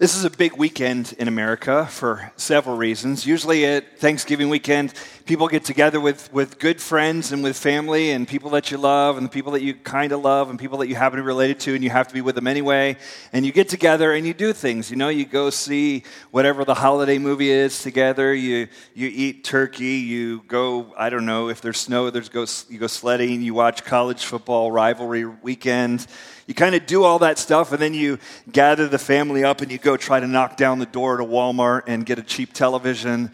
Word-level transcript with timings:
This 0.00 0.16
is 0.16 0.24
a 0.24 0.30
big 0.30 0.56
weekend 0.56 1.14
in 1.18 1.28
America 1.28 1.84
for 1.84 2.32
several 2.36 2.74
reasons. 2.74 3.26
Usually 3.26 3.66
at 3.66 3.98
Thanksgiving 3.98 4.48
weekend, 4.48 4.94
people 5.26 5.46
get 5.46 5.62
together 5.62 6.00
with, 6.00 6.32
with 6.32 6.58
good 6.58 6.80
friends 6.80 7.32
and 7.32 7.42
with 7.42 7.54
family 7.54 8.10
and 8.12 8.26
people 8.26 8.48
that 8.52 8.70
you 8.70 8.78
love 8.78 9.18
and 9.18 9.26
the 9.26 9.30
people 9.30 9.52
that 9.52 9.60
you 9.60 9.74
kind 9.74 10.12
of 10.12 10.22
love 10.22 10.48
and 10.48 10.58
people 10.58 10.78
that 10.78 10.88
you 10.88 10.94
happen 10.94 11.18
to 11.18 11.22
be 11.22 11.26
related 11.26 11.60
to 11.60 11.74
and 11.74 11.84
you 11.84 11.90
have 11.90 12.08
to 12.08 12.14
be 12.14 12.22
with 12.22 12.34
them 12.34 12.46
anyway. 12.46 12.96
And 13.34 13.44
you 13.44 13.52
get 13.52 13.68
together 13.68 14.14
and 14.14 14.26
you 14.26 14.32
do 14.32 14.54
things. 14.54 14.90
You 14.90 14.96
know, 14.96 15.10
you 15.10 15.26
go 15.26 15.50
see 15.50 16.04
whatever 16.30 16.64
the 16.64 16.76
holiday 16.76 17.18
movie 17.18 17.50
is 17.50 17.82
together. 17.82 18.32
You, 18.32 18.68
you 18.94 19.10
eat 19.12 19.44
turkey. 19.44 19.98
You 19.98 20.40
go, 20.48 20.94
I 20.96 21.10
don't 21.10 21.26
know, 21.26 21.50
if 21.50 21.60
there's 21.60 21.78
snow, 21.78 22.08
there's 22.08 22.30
go, 22.30 22.46
you 22.70 22.78
go 22.78 22.86
sledding. 22.86 23.42
You 23.42 23.52
watch 23.52 23.84
college 23.84 24.24
football 24.24 24.72
rivalry 24.72 25.26
weekend 25.26 26.06
you 26.50 26.54
kind 26.54 26.74
of 26.74 26.84
do 26.84 27.04
all 27.04 27.20
that 27.20 27.38
stuff, 27.38 27.70
and 27.70 27.80
then 27.80 27.94
you 27.94 28.18
gather 28.50 28.88
the 28.88 28.98
family 28.98 29.44
up 29.44 29.60
and 29.60 29.70
you 29.70 29.78
go 29.78 29.96
try 29.96 30.18
to 30.18 30.26
knock 30.26 30.56
down 30.56 30.80
the 30.80 30.86
door 30.86 31.18
to 31.18 31.22
Walmart 31.22 31.82
and 31.86 32.04
get 32.04 32.18
a 32.18 32.24
cheap 32.24 32.52
television 32.52 33.30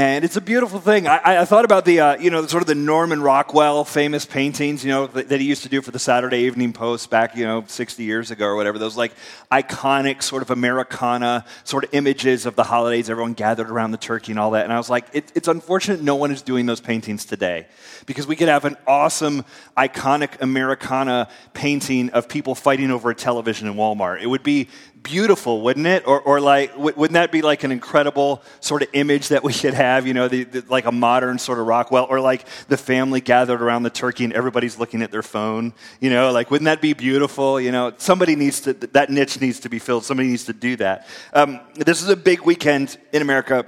and 0.00 0.24
it's 0.24 0.36
a 0.36 0.40
beautiful 0.40 0.80
thing. 0.80 1.06
I, 1.06 1.42
I 1.42 1.44
thought 1.44 1.66
about 1.66 1.84
the, 1.84 2.00
uh, 2.00 2.16
you 2.16 2.30
know, 2.30 2.46
sort 2.46 2.62
of 2.62 2.66
the 2.66 2.74
Norman 2.74 3.20
Rockwell 3.20 3.84
famous 3.84 4.24
paintings, 4.24 4.82
you 4.82 4.90
know, 4.90 5.06
that, 5.08 5.28
that, 5.28 5.40
he 5.42 5.46
used 5.46 5.62
to 5.64 5.68
do 5.68 5.82
for 5.82 5.90
the 5.90 5.98
Saturday 5.98 6.38
Evening 6.44 6.72
Post 6.72 7.10
back, 7.10 7.36
you 7.36 7.44
know, 7.44 7.64
60 7.66 8.02
years 8.02 8.30
ago 8.30 8.46
or 8.46 8.56
whatever. 8.56 8.78
Those 8.78 8.96
like 8.96 9.12
iconic 9.52 10.22
sort 10.22 10.40
of 10.40 10.50
Americana 10.50 11.44
sort 11.64 11.84
of 11.84 11.92
images 11.92 12.46
of 12.46 12.56
the 12.56 12.64
holidays, 12.64 13.10
everyone 13.10 13.34
gathered 13.34 13.68
around 13.68 13.90
the 13.90 13.98
turkey 13.98 14.32
and 14.32 14.38
all 14.38 14.52
that. 14.52 14.64
And 14.64 14.72
I 14.72 14.78
was 14.78 14.88
like, 14.88 15.04
it, 15.12 15.30
it's 15.34 15.48
unfortunate 15.48 16.00
no 16.00 16.16
one 16.16 16.30
is 16.30 16.40
doing 16.40 16.64
those 16.64 16.80
paintings 16.80 17.26
today 17.26 17.66
because 18.06 18.26
we 18.26 18.36
could 18.36 18.48
have 18.48 18.64
an 18.64 18.78
awesome, 18.86 19.44
iconic 19.76 20.40
Americana 20.40 21.28
painting 21.52 22.08
of 22.10 22.26
people 22.26 22.54
fighting 22.54 22.90
over 22.90 23.10
a 23.10 23.14
television 23.14 23.68
in 23.68 23.74
Walmart. 23.74 24.22
It 24.22 24.28
would 24.28 24.42
be 24.42 24.68
beautiful, 25.02 25.60
wouldn't 25.60 25.86
it? 25.86 26.06
Or, 26.06 26.20
or 26.20 26.40
like, 26.40 26.76
wouldn't 26.76 27.12
that 27.12 27.32
be 27.32 27.42
like 27.42 27.64
an 27.64 27.72
incredible 27.72 28.42
sort 28.60 28.82
of 28.82 28.88
image 28.92 29.28
that 29.28 29.42
we 29.42 29.52
should 29.52 29.74
have, 29.74 30.06
you 30.06 30.14
know, 30.14 30.28
the, 30.28 30.44
the, 30.44 30.64
like 30.68 30.86
a 30.86 30.92
modern 30.92 31.38
sort 31.38 31.58
of 31.58 31.66
Rockwell, 31.66 32.06
or 32.08 32.20
like 32.20 32.46
the 32.68 32.76
family 32.76 33.20
gathered 33.20 33.62
around 33.62 33.82
the 33.82 33.90
turkey 33.90 34.24
and 34.24 34.32
everybody's 34.32 34.78
looking 34.78 35.02
at 35.02 35.10
their 35.10 35.22
phone, 35.22 35.72
you 36.00 36.10
know, 36.10 36.32
like, 36.32 36.50
wouldn't 36.50 36.66
that 36.66 36.80
be 36.80 36.92
beautiful? 36.92 37.60
You 37.60 37.72
know, 37.72 37.92
somebody 37.96 38.36
needs 38.36 38.60
to, 38.62 38.72
that 38.74 39.10
niche 39.10 39.40
needs 39.40 39.60
to 39.60 39.68
be 39.68 39.78
filled. 39.78 40.04
Somebody 40.04 40.28
needs 40.28 40.44
to 40.44 40.52
do 40.52 40.76
that. 40.76 41.06
Um, 41.32 41.60
this 41.74 42.02
is 42.02 42.08
a 42.08 42.16
big 42.16 42.42
weekend 42.42 42.96
in 43.12 43.22
America 43.22 43.66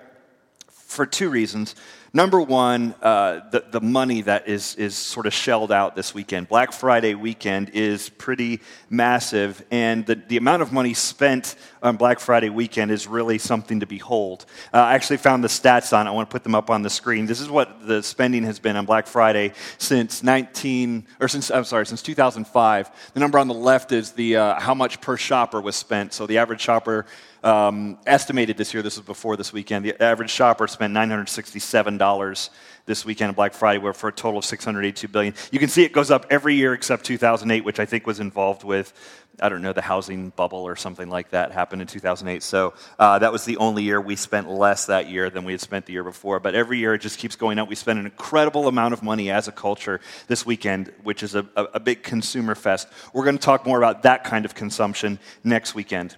for 0.69 1.07
two 1.07 1.31
reasons. 1.31 1.75
Number 2.15 2.43
one, 2.43 2.95
uh, 3.01 3.41
the, 3.51 3.65
the 3.71 3.81
money 3.81 4.21
that 4.21 4.47
is, 4.47 4.75
is 4.75 4.95
sort 4.95 5.25
of 5.25 5.33
shelled 5.33 5.73
out 5.73 5.97
this 5.97 6.13
weekend. 6.13 6.47
Black 6.47 6.75
Friday 6.75 7.15
weekend 7.15 7.71
is 7.71 8.11
pretty 8.11 8.61
massive, 8.91 9.65
and 9.71 10.05
the, 10.05 10.17
the 10.17 10.37
amount 10.37 10.61
of 10.61 10.73
money 10.73 10.93
spent 10.93 11.57
on 11.83 11.97
Black 11.97 12.21
Friday 12.21 12.51
weekend 12.51 12.91
is 12.91 13.07
really 13.07 13.39
something 13.39 13.81
to 13.81 13.87
behold. 13.87 14.45
Uh, 14.75 14.77
I 14.77 14.95
actually 14.95 15.17
found 15.17 15.43
the 15.43 15.49
stats 15.49 15.97
on 15.97 16.07
it. 16.07 16.11
I 16.11 16.13
want 16.13 16.29
to 16.29 16.35
put 16.35 16.43
them 16.43 16.55
up 16.55 16.69
on 16.69 16.83
the 16.83 16.91
screen. 16.91 17.25
This 17.25 17.41
is 17.41 17.49
what 17.49 17.87
the 17.87 18.03
spending 18.03 18.43
has 18.43 18.59
been 18.59 18.77
on 18.77 18.85
Black 18.85 19.07
Friday 19.07 19.55
since 19.79 20.23
19, 20.23 21.07
or 21.19 21.29
since, 21.29 21.51
I'm 21.51 21.65
sorry, 21.65 21.87
since 21.87 22.03
2005. 22.03 22.91
The 23.15 23.21
number 23.21 23.39
on 23.39 23.49
the 23.49 23.55
left 23.55 23.91
is 23.91 24.13
the, 24.13 24.37
uh, 24.37 24.61
how 24.61 24.75
much 24.75 25.01
per 25.01 25.17
shopper 25.17 25.63
was 25.63 25.77
spent. 25.77 26.13
So 26.13 26.27
the 26.27 26.37
average 26.37 26.61
shopper 26.61 27.07
um, 27.43 27.99
estimated 28.07 28.57
this 28.57 28.73
year, 28.73 28.83
this 28.83 28.97
was 28.97 29.07
before 29.07 29.37
this 29.37 29.53
weekend, 29.53 29.85
the 29.85 30.01
average 30.03 30.31
shopper 30.31 30.67
spent 30.67 30.95
$967 30.95 32.51
this 32.87 33.05
weekend 33.05 33.29
on 33.31 33.35
Black 33.35 33.55
Friday, 33.55 33.93
for 33.93 34.09
a 34.09 34.13
total 34.13 34.39
of 34.39 34.45
682 34.45 35.09
billion. 35.09 35.35
You 35.51 35.59
can 35.59 35.69
see 35.69 35.85
it 35.85 35.93
goes 35.93 36.11
up 36.11 36.27
every 36.31 36.55
year 36.55 36.75
except 36.75 37.05
2008, 37.05 37.65
which 37.65 37.79
I 37.79 37.87
think 37.87 38.07
was 38.07 38.21
involved 38.21 38.65
with, 38.65 38.93
I 39.41 39.49
don't 39.49 39.63
know, 39.63 39.73
the 39.73 39.83
housing 39.83 40.31
bubble 40.31 40.61
or 40.61 40.77
something 40.77 41.09
like 41.09 41.31
that 41.31 41.53
happened 41.53 41.83
in 41.83 41.89
2008. 41.89 42.43
So 42.43 42.75
uh, 42.99 43.21
that 43.21 43.33
was 43.33 43.45
the 43.45 43.57
only 43.59 43.85
year 43.85 44.01
we 44.01 44.17
spent 44.17 44.51
less 44.51 44.87
that 44.87 45.09
year 45.09 45.31
than 45.31 45.45
we 45.45 45.53
had 45.53 45.61
spent 45.61 45.87
the 45.87 45.93
year 45.93 46.05
before. 46.05 46.41
But 46.41 46.55
every 46.55 46.79
year 46.79 46.95
it 46.95 47.01
just 47.01 47.19
keeps 47.19 47.37
going 47.37 47.59
up. 47.59 47.69
We 47.69 47.77
spend 47.77 47.99
an 47.99 48.05
incredible 48.05 48.67
amount 48.69 48.95
of 48.95 49.03
money 49.03 49.31
as 49.31 49.47
a 49.47 49.53
culture 49.53 50.01
this 50.27 50.45
weekend, 50.45 50.93
which 51.03 51.23
is 51.23 51.35
a, 51.35 51.47
a, 51.57 51.65
a 51.75 51.81
big 51.81 52.03
consumer 52.03 52.55
fest. 52.55 52.89
We're 53.13 53.25
going 53.25 53.39
to 53.39 53.45
talk 53.45 53.65
more 53.65 53.79
about 53.79 54.03
that 54.03 54.25
kind 54.25 54.45
of 54.45 54.55
consumption 54.55 55.19
next 55.45 55.75
weekend. 55.75 56.17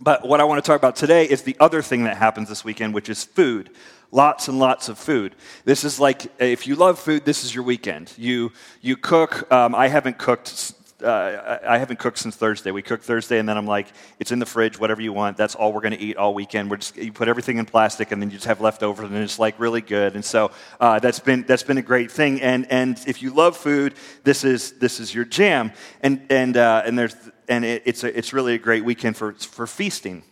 But 0.00 0.26
what 0.26 0.40
I 0.40 0.44
want 0.44 0.64
to 0.64 0.66
talk 0.66 0.78
about 0.78 0.96
today 0.96 1.28
is 1.28 1.42
the 1.42 1.56
other 1.60 1.82
thing 1.82 2.04
that 2.04 2.16
happens 2.16 2.48
this 2.48 2.64
weekend, 2.64 2.94
which 2.94 3.10
is 3.10 3.22
food. 3.22 3.70
Lots 4.10 4.48
and 4.48 4.58
lots 4.58 4.88
of 4.88 4.98
food. 4.98 5.36
This 5.64 5.84
is 5.84 6.00
like, 6.00 6.32
if 6.40 6.66
you 6.66 6.74
love 6.74 6.98
food, 6.98 7.24
this 7.26 7.44
is 7.44 7.54
your 7.54 7.62
weekend. 7.64 8.12
You, 8.16 8.50
you 8.80 8.96
cook. 8.96 9.50
Um, 9.52 9.74
I 9.74 9.88
haven't 9.88 10.18
cooked. 10.18 10.72
Uh, 11.02 11.58
I 11.66 11.78
haven't 11.78 11.98
cooked 11.98 12.18
since 12.18 12.36
Thursday. 12.36 12.70
We 12.70 12.82
cooked 12.82 13.04
Thursday, 13.04 13.38
and 13.38 13.48
then 13.48 13.56
I'm 13.56 13.66
like, 13.66 13.88
it's 14.18 14.32
in 14.32 14.38
the 14.38 14.46
fridge, 14.46 14.78
whatever 14.78 15.00
you 15.00 15.12
want. 15.12 15.36
That's 15.36 15.54
all 15.54 15.72
we're 15.72 15.80
going 15.80 15.96
to 15.96 16.00
eat 16.00 16.16
all 16.16 16.34
weekend. 16.34 16.70
We're 16.70 16.78
just 16.78 16.96
you 16.96 17.12
put 17.12 17.28
everything 17.28 17.58
in 17.58 17.66
plastic, 17.66 18.12
and 18.12 18.20
then 18.20 18.30
you 18.30 18.36
just 18.36 18.46
have 18.46 18.60
leftovers, 18.60 19.10
and 19.10 19.16
it's 19.16 19.38
like 19.38 19.58
really 19.58 19.80
good. 19.80 20.14
And 20.14 20.24
so 20.24 20.50
uh, 20.80 20.98
that's 20.98 21.20
been 21.20 21.44
that's 21.46 21.62
been 21.62 21.78
a 21.78 21.82
great 21.82 22.10
thing. 22.10 22.40
And 22.40 22.70
and 22.70 23.02
if 23.06 23.22
you 23.22 23.32
love 23.32 23.56
food, 23.56 23.94
this 24.24 24.44
is 24.44 24.72
this 24.78 25.00
is 25.00 25.14
your 25.14 25.24
jam. 25.24 25.72
And 26.02 26.26
and 26.30 26.56
uh, 26.56 26.82
and 26.84 26.98
there's 26.98 27.14
and 27.50 27.64
it, 27.64 27.82
it's, 27.84 28.04
a, 28.04 28.16
it's 28.16 28.32
really 28.32 28.54
a 28.54 28.58
great 28.58 28.84
weekend 28.84 29.16
for, 29.16 29.32
for 29.32 29.66
feasting. 29.66 30.22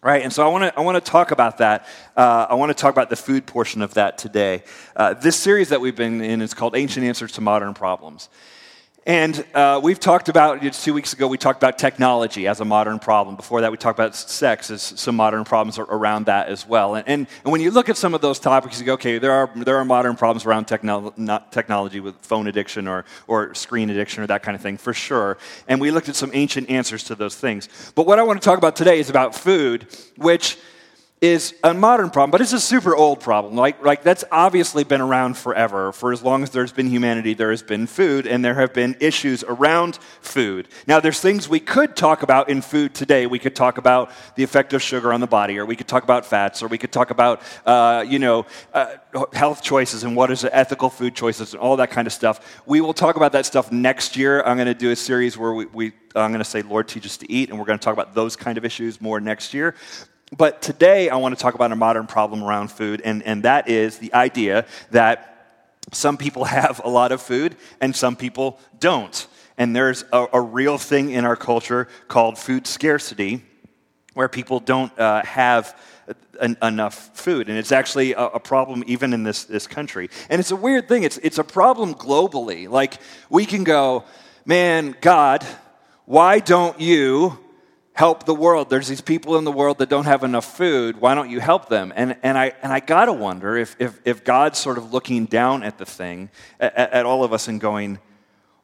Right, 0.00 0.22
and 0.22 0.30
so 0.30 0.46
I 0.46 0.50
want 0.50 0.64
to 0.64 0.78
I 0.78 0.82
want 0.82 1.02
to 1.02 1.10
talk 1.10 1.30
about 1.30 1.58
that. 1.58 1.86
Uh, 2.14 2.46
I 2.50 2.56
want 2.56 2.68
to 2.68 2.74
talk 2.74 2.92
about 2.92 3.08
the 3.08 3.16
food 3.16 3.46
portion 3.46 3.80
of 3.80 3.94
that 3.94 4.18
today. 4.18 4.62
Uh, 4.94 5.14
this 5.14 5.34
series 5.34 5.70
that 5.70 5.80
we've 5.80 5.96
been 5.96 6.20
in 6.20 6.42
is 6.42 6.52
called 6.52 6.76
Ancient 6.76 7.06
Answers 7.06 7.32
to 7.32 7.40
Modern 7.40 7.72
Problems, 7.72 8.28
and 9.06 9.44
uh, 9.54 9.80
we've 9.82 10.00
talked 10.00 10.28
about, 10.28 10.62
two 10.72 10.94
weeks 10.94 11.12
ago, 11.12 11.28
we 11.28 11.36
talked 11.36 11.62
about 11.62 11.78
technology 11.78 12.46
as 12.46 12.60
a 12.60 12.64
modern 12.64 12.98
problem. 12.98 13.36
Before 13.36 13.60
that, 13.60 13.70
we 13.70 13.76
talked 13.76 13.98
about 13.98 14.14
sex 14.14 14.70
as 14.70 14.82
some 14.82 15.14
modern 15.14 15.44
problems 15.44 15.78
around 15.78 16.26
that 16.26 16.48
as 16.48 16.66
well. 16.66 16.94
And, 16.94 17.06
and, 17.06 17.26
and 17.44 17.52
when 17.52 17.60
you 17.60 17.70
look 17.70 17.88
at 17.88 17.96
some 17.96 18.14
of 18.14 18.22
those 18.22 18.38
topics, 18.38 18.80
you 18.80 18.86
go, 18.86 18.94
okay, 18.94 19.18
there 19.18 19.32
are, 19.32 19.50
there 19.54 19.76
are 19.76 19.84
modern 19.84 20.16
problems 20.16 20.46
around 20.46 20.64
techno- 20.66 21.12
technology 21.50 22.00
with 22.00 22.14
phone 22.22 22.46
addiction 22.46 22.88
or, 22.88 23.04
or 23.26 23.54
screen 23.54 23.90
addiction 23.90 24.22
or 24.22 24.26
that 24.26 24.42
kind 24.42 24.56
of 24.56 24.62
thing, 24.62 24.78
for 24.78 24.94
sure. 24.94 25.36
And 25.68 25.80
we 25.80 25.90
looked 25.90 26.08
at 26.08 26.16
some 26.16 26.30
ancient 26.32 26.70
answers 26.70 27.04
to 27.04 27.14
those 27.14 27.36
things. 27.36 27.68
But 27.94 28.06
what 28.06 28.18
I 28.18 28.22
want 28.22 28.40
to 28.40 28.44
talk 28.44 28.58
about 28.58 28.74
today 28.74 28.98
is 29.00 29.10
about 29.10 29.34
food, 29.34 29.86
which 30.16 30.56
is 31.24 31.54
a 31.64 31.72
modern 31.72 32.10
problem, 32.10 32.30
but 32.30 32.42
it's 32.42 32.52
a 32.52 32.60
super 32.60 32.94
old 32.94 33.18
problem. 33.18 33.54
Like, 33.54 33.82
like 33.82 34.02
that's 34.02 34.24
obviously 34.30 34.84
been 34.84 35.00
around 35.00 35.38
forever. 35.38 35.90
For 35.90 36.12
as 36.12 36.22
long 36.22 36.42
as 36.42 36.50
there's 36.50 36.70
been 36.70 36.88
humanity, 36.88 37.32
there 37.32 37.50
has 37.50 37.62
been 37.62 37.86
food, 37.86 38.26
and 38.26 38.44
there 38.44 38.52
have 38.56 38.74
been 38.74 38.94
issues 39.00 39.42
around 39.42 39.98
food. 40.20 40.68
Now, 40.86 41.00
there's 41.00 41.20
things 41.20 41.48
we 41.48 41.60
could 41.60 41.96
talk 41.96 42.22
about 42.22 42.50
in 42.50 42.60
food 42.60 42.94
today. 42.94 43.26
We 43.26 43.38
could 43.38 43.56
talk 43.56 43.78
about 43.78 44.10
the 44.36 44.42
effect 44.42 44.74
of 44.74 44.82
sugar 44.82 45.14
on 45.14 45.20
the 45.20 45.26
body, 45.26 45.58
or 45.58 45.64
we 45.64 45.76
could 45.76 45.88
talk 45.88 46.04
about 46.04 46.26
fats, 46.26 46.62
or 46.62 46.68
we 46.68 46.76
could 46.76 46.92
talk 46.92 47.10
about, 47.10 47.40
uh, 47.64 48.04
you 48.06 48.18
know, 48.18 48.44
uh, 48.74 48.96
health 49.32 49.62
choices 49.62 50.04
and 50.04 50.14
what 50.14 50.30
is 50.30 50.44
ethical 50.44 50.90
food 50.90 51.14
choices 51.14 51.54
and 51.54 51.60
all 51.62 51.78
that 51.78 51.90
kind 51.90 52.06
of 52.06 52.12
stuff. 52.12 52.62
We 52.66 52.82
will 52.82 52.92
talk 52.92 53.16
about 53.16 53.32
that 53.32 53.46
stuff 53.46 53.72
next 53.72 54.14
year. 54.14 54.42
I'm 54.42 54.58
going 54.58 54.66
to 54.66 54.74
do 54.74 54.90
a 54.90 54.96
series 54.96 55.38
where 55.38 55.54
we, 55.54 55.64
we 55.66 55.92
I'm 56.14 56.32
going 56.32 56.44
to 56.44 56.44
say, 56.44 56.60
Lord, 56.60 56.86
teach 56.86 57.06
us 57.06 57.16
to 57.16 57.32
eat, 57.32 57.48
and 57.48 57.58
we're 57.58 57.64
going 57.64 57.78
to 57.78 57.84
talk 57.84 57.94
about 57.94 58.14
those 58.14 58.36
kind 58.36 58.58
of 58.58 58.64
issues 58.66 59.00
more 59.00 59.20
next 59.20 59.54
year. 59.54 59.74
But 60.36 60.62
today 60.62 61.08
I 61.08 61.16
want 61.16 61.36
to 61.36 61.40
talk 61.40 61.54
about 61.54 61.70
a 61.70 61.76
modern 61.76 62.06
problem 62.06 62.42
around 62.42 62.68
food, 62.68 63.00
and, 63.04 63.22
and 63.22 63.44
that 63.44 63.68
is 63.68 63.98
the 63.98 64.12
idea 64.14 64.66
that 64.90 65.30
some 65.92 66.16
people 66.16 66.44
have 66.58 66.80
a 66.84 66.88
lot 66.88 67.12
of 67.12 67.22
food 67.22 67.56
and 67.80 67.94
some 67.94 68.16
people 68.16 68.58
don't. 68.80 69.26
And 69.56 69.76
there's 69.76 70.04
a, 70.12 70.26
a 70.32 70.40
real 70.40 70.78
thing 70.78 71.10
in 71.10 71.24
our 71.24 71.36
culture 71.36 71.86
called 72.08 72.36
food 72.36 72.66
scarcity 72.66 73.44
where 74.14 74.28
people 74.28 74.60
don't 74.60 74.96
uh, 74.98 75.24
have 75.24 75.78
enough 76.62 77.16
food. 77.16 77.48
And 77.48 77.56
it's 77.56 77.72
actually 77.72 78.12
a, 78.12 78.24
a, 78.26 78.40
problem 78.40 78.82
even 78.86 79.12
in 79.12 79.22
this, 79.22 79.44
this 79.44 79.66
country. 79.68 80.10
And 80.28 80.40
it's 80.40 80.50
a 80.50 80.56
weird 80.56 80.88
thing, 80.88 81.04
it's, 81.04 81.18
it's 81.18 81.38
a 81.38 81.44
problem 81.44 81.94
globally. 81.94 82.68
Like, 82.68 82.94
we 83.30 83.46
can 83.46 83.62
go, 83.62 84.04
man, 84.44 84.96
God, 85.00 85.46
why 86.06 86.40
don't 86.40 86.80
you 86.80 87.38
help 87.94 88.24
the 88.24 88.34
world. 88.34 88.68
There's 88.68 88.88
these 88.88 89.00
people 89.00 89.38
in 89.38 89.44
the 89.44 89.52
world 89.52 89.78
that 89.78 89.88
don't 89.88 90.04
have 90.04 90.24
enough 90.24 90.56
food. 90.56 91.00
Why 91.00 91.14
don't 91.14 91.30
you 91.30 91.40
help 91.40 91.68
them? 91.68 91.92
And, 91.96 92.16
and 92.22 92.36
I, 92.36 92.52
and 92.62 92.72
I 92.72 92.80
got 92.80 93.06
to 93.06 93.12
wonder 93.12 93.56
if, 93.56 93.76
if, 93.78 94.00
if 94.04 94.24
God's 94.24 94.58
sort 94.58 94.78
of 94.78 94.92
looking 94.92 95.26
down 95.26 95.62
at 95.62 95.78
the 95.78 95.86
thing, 95.86 96.28
at, 96.60 96.76
at 96.76 97.06
all 97.06 97.24
of 97.24 97.32
us, 97.32 97.46
and 97.46 97.60
going, 97.60 98.00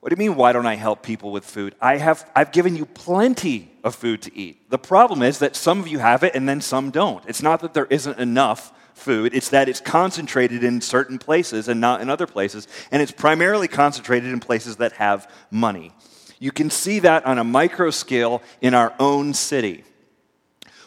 What 0.01 0.11
do 0.11 0.15
you 0.15 0.29
mean, 0.29 0.37
why 0.37 0.53
don't 0.53 0.67
I 0.67 0.75
help 0.75 1.03
people 1.03 1.31
with 1.31 1.45
food? 1.45 1.77
I 1.81 1.97
have, 1.99 2.29
I've 2.35 2.51
given 2.51 2.77
you 2.77 2.87
plenty 2.87 3.71
of 3.85 3.95
food 3.95 4.21
to 4.23 4.37
eat. 4.37 4.69
The 4.69 4.79
problem 4.79 5.23
is 5.23 5.39
that 5.39 5.55
some 5.55 5.79
of 5.79 5.87
you 5.87 6.01
have 6.01 6.25
it 6.25 6.35
and 6.35 6.49
then 6.49 6.61
some 6.61 6.91
don't. 6.91 7.25
It's 7.29 7.43
not 7.43 7.61
that 7.61 7.73
there 7.73 7.87
isn't 7.87 8.19
enough 8.19 8.73
food, 8.95 9.33
it's 9.33 9.49
that 9.51 9.69
it's 9.69 9.81
concentrated 9.81 10.63
in 10.65 10.81
certain 10.81 11.19
places 11.19 11.69
and 11.69 11.81
not 11.81 12.03
in 12.03 12.11
other 12.11 12.27
places. 12.27 12.67
And 12.91 13.01
it's 13.01 13.13
primarily 13.13 13.69
concentrated 13.69 14.31
in 14.31 14.41
places 14.41 14.77
that 14.77 14.93
have 14.95 15.31
money. 15.51 15.93
You 16.41 16.51
can 16.51 16.71
see 16.71 17.01
that 17.01 17.27
on 17.27 17.39
a 17.39 17.45
micro 17.45 17.91
scale 17.91 18.43
in 18.61 18.75
our 18.75 18.95
own 18.99 19.35
city. 19.35 19.85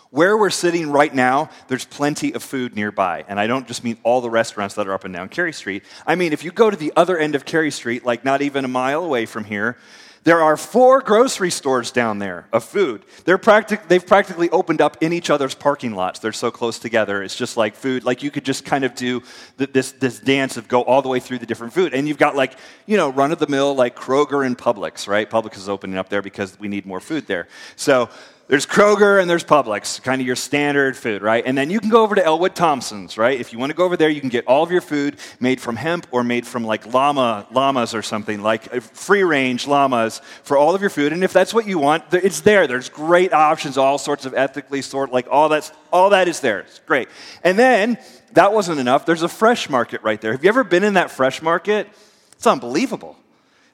Where 0.09 0.35
we're 0.35 0.49
sitting 0.49 0.91
right 0.91 1.13
now, 1.13 1.49
there's 1.67 1.85
plenty 1.85 2.33
of 2.33 2.43
food 2.43 2.75
nearby. 2.75 3.23
And 3.27 3.39
I 3.39 3.47
don't 3.47 3.67
just 3.67 3.83
mean 3.83 3.97
all 4.03 4.19
the 4.19 4.29
restaurants 4.29 4.75
that 4.75 4.87
are 4.87 4.93
up 4.93 5.05
and 5.05 5.13
down 5.13 5.29
Cary 5.29 5.53
Street. 5.53 5.83
I 6.05 6.15
mean, 6.15 6.33
if 6.33 6.43
you 6.43 6.51
go 6.51 6.69
to 6.69 6.75
the 6.77 6.91
other 6.95 7.17
end 7.17 7.35
of 7.35 7.45
Cary 7.45 7.71
Street, 7.71 8.03
like 8.03 8.25
not 8.25 8.41
even 8.41 8.65
a 8.65 8.67
mile 8.67 9.03
away 9.03 9.25
from 9.25 9.43
here, 9.43 9.77
There 10.23 10.41
are 10.41 10.55
four 10.55 11.01
grocery 11.01 11.51
stores 11.51 11.91
down 11.91 12.19
there 12.19 12.47
of 12.53 12.63
food. 12.63 13.03
They're 13.25 13.37
practic- 13.37 13.89
they've 13.89 14.05
practically 14.05 14.49
opened 14.51 14.79
up 14.79 14.97
in 15.01 15.11
each 15.11 15.29
other's 15.29 15.53
parking 15.53 15.93
lots. 15.95 16.19
They're 16.19 16.31
so 16.31 16.49
close 16.49 16.79
together. 16.79 17.21
It's 17.21 17.35
just 17.35 17.57
like 17.57 17.75
food. 17.75 18.05
Like 18.05 18.23
you 18.23 18.31
could 18.31 18.45
just 18.45 18.63
kind 18.63 18.85
of 18.85 18.95
do 18.95 19.21
this, 19.57 19.91
this 19.91 20.19
dance 20.19 20.55
of 20.55 20.69
go 20.69 20.81
all 20.81 21.01
the 21.01 21.09
way 21.09 21.19
through 21.19 21.39
the 21.39 21.45
different 21.45 21.73
food. 21.73 21.93
And 21.93 22.07
you've 22.07 22.17
got 22.17 22.37
like, 22.37 22.57
you 22.85 22.95
know, 22.95 23.09
run 23.09 23.33
of 23.33 23.39
the 23.39 23.47
mill, 23.47 23.75
like 23.75 23.97
Kroger 23.97 24.45
and 24.45 24.57
Publix, 24.57 25.09
right? 25.09 25.29
Publix 25.29 25.57
is 25.57 25.67
opening 25.67 25.97
up 25.97 26.07
there 26.07 26.21
because 26.21 26.57
we 26.57 26.69
need 26.69 26.85
more 26.85 27.01
food 27.01 27.27
there. 27.27 27.49
So 27.75 28.09
there's 28.47 28.65
Kroger 28.65 29.21
and 29.21 29.29
there's 29.29 29.43
Publix, 29.43 30.03
kind 30.03 30.19
of 30.19 30.27
your 30.27 30.35
standard 30.35 30.97
food, 30.97 31.21
right? 31.21 31.43
And 31.45 31.57
then 31.57 31.69
you 31.69 31.79
can 31.79 31.89
go 31.89 32.03
over 32.03 32.13
to 32.13 32.23
Ellwood 32.23 32.55
Thompson's, 32.55 33.17
right? 33.17 33.39
If 33.39 33.53
you 33.53 33.59
want 33.59 33.69
to 33.69 33.75
go 33.75 33.85
over 33.85 33.95
there, 33.95 34.09
you 34.09 34.19
can 34.19 34.29
get 34.29 34.45
all 34.47 34.63
of 34.63 34.71
your 34.71 34.81
food 34.81 35.15
made 35.39 35.61
from 35.61 35.77
hemp 35.77 36.07
or 36.11 36.25
made 36.25 36.45
from 36.45 36.65
like 36.65 36.93
llama, 36.93 37.47
llamas 37.51 37.95
or 37.95 38.01
something, 38.01 38.41
like 38.41 38.73
uh, 38.75 38.81
free 38.81 39.23
range 39.23 39.65
llamas 39.65 40.19
for 40.43 40.57
all 40.57 40.75
of 40.75 40.81
your 40.81 40.89
food. 40.89 41.13
And 41.13 41.23
if 41.23 41.31
that's 41.31 41.53
what 41.53 41.65
you 41.65 41.79
want, 41.79 42.03
it's 42.11 42.41
there. 42.41 42.67
There's 42.67 42.89
great 42.89 43.31
options, 43.31 43.77
all 43.77 43.97
sorts 43.97 44.25
of 44.25 44.33
ethically 44.33 44.81
sort, 44.81 45.13
like 45.13 45.27
all 45.31 45.47
that's, 45.47 45.71
all 45.91 46.09
that 46.09 46.27
is 46.27 46.41
there. 46.41 46.59
It's 46.59 46.79
great. 46.79 47.07
And 47.43 47.57
then 47.57 47.97
that 48.33 48.51
wasn't 48.51 48.79
enough. 48.79 49.05
There's 49.05 49.23
a 49.23 49.29
fresh 49.29 49.69
market 49.69 50.03
right 50.03 50.19
there. 50.19 50.33
Have 50.33 50.43
you 50.43 50.49
ever 50.49 50.65
been 50.65 50.83
in 50.83 50.95
that 50.95 51.11
fresh 51.11 51.41
market? 51.41 51.87
It's 52.33 52.45
unbelievable. 52.45 53.17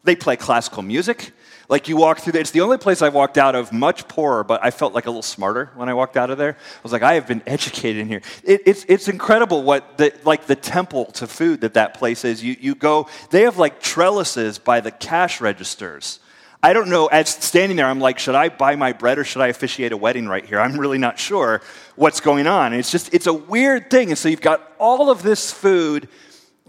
They 0.03 0.15
play 0.15 0.35
classical 0.35 0.81
music. 0.81 1.31
Like 1.69 1.87
you 1.87 1.97
walk 1.97 2.19
through 2.19 2.33
there, 2.33 2.41
it's 2.41 2.49
the 2.49 2.61
only 2.61 2.79
place 2.79 3.03
I've 3.03 3.13
walked 3.13 3.37
out 3.37 3.53
of 3.53 3.71
much 3.71 4.07
poorer, 4.07 4.43
but 4.43 4.59
I 4.63 4.71
felt 4.71 4.95
like 4.95 5.05
a 5.05 5.09
little 5.09 5.21
smarter 5.21 5.69
when 5.75 5.87
I 5.87 5.93
walked 5.93 6.17
out 6.17 6.31
of 6.31 6.39
there. 6.39 6.53
I 6.53 6.81
was 6.81 6.91
like, 6.91 7.03
I 7.03 7.13
have 7.13 7.27
been 7.27 7.43
educated 7.45 8.01
in 8.01 8.07
here. 8.07 8.21
It, 8.43 8.63
it's, 8.65 8.85
it's 8.89 9.07
incredible 9.07 9.61
what 9.61 9.99
the, 9.99 10.11
like 10.25 10.47
the 10.47 10.55
temple 10.55 11.05
to 11.13 11.27
food 11.27 11.61
that 11.61 11.75
that 11.75 11.93
place 11.93 12.25
is. 12.25 12.43
You, 12.43 12.55
you 12.59 12.73
go, 12.73 13.07
they 13.29 13.43
have 13.43 13.59
like 13.59 13.79
trellises 13.81 14.57
by 14.57 14.79
the 14.79 14.89
cash 14.89 15.41
registers. 15.41 16.19
I 16.63 16.73
don't 16.73 16.89
know, 16.89 17.05
as 17.05 17.29
standing 17.29 17.77
there, 17.77 17.85
I'm 17.85 17.99
like, 17.99 18.17
should 18.17 18.35
I 18.35 18.49
buy 18.49 18.75
my 18.75 18.91
bread 18.91 19.19
or 19.19 19.23
should 19.23 19.41
I 19.41 19.47
officiate 19.47 19.91
a 19.91 19.97
wedding 19.97 20.27
right 20.27 20.45
here? 20.45 20.59
I'm 20.59 20.77
really 20.77 20.97
not 20.97 21.19
sure 21.19 21.61
what's 21.95 22.19
going 22.19 22.47
on. 22.47 22.73
And 22.73 22.79
it's 22.79 22.91
just, 22.91 23.13
it's 23.13 23.27
a 23.27 23.33
weird 23.33 23.91
thing. 23.91 24.09
And 24.09 24.17
so 24.17 24.27
you've 24.27 24.41
got 24.41 24.73
all 24.79 25.11
of 25.11 25.21
this 25.21 25.51
food 25.51 26.09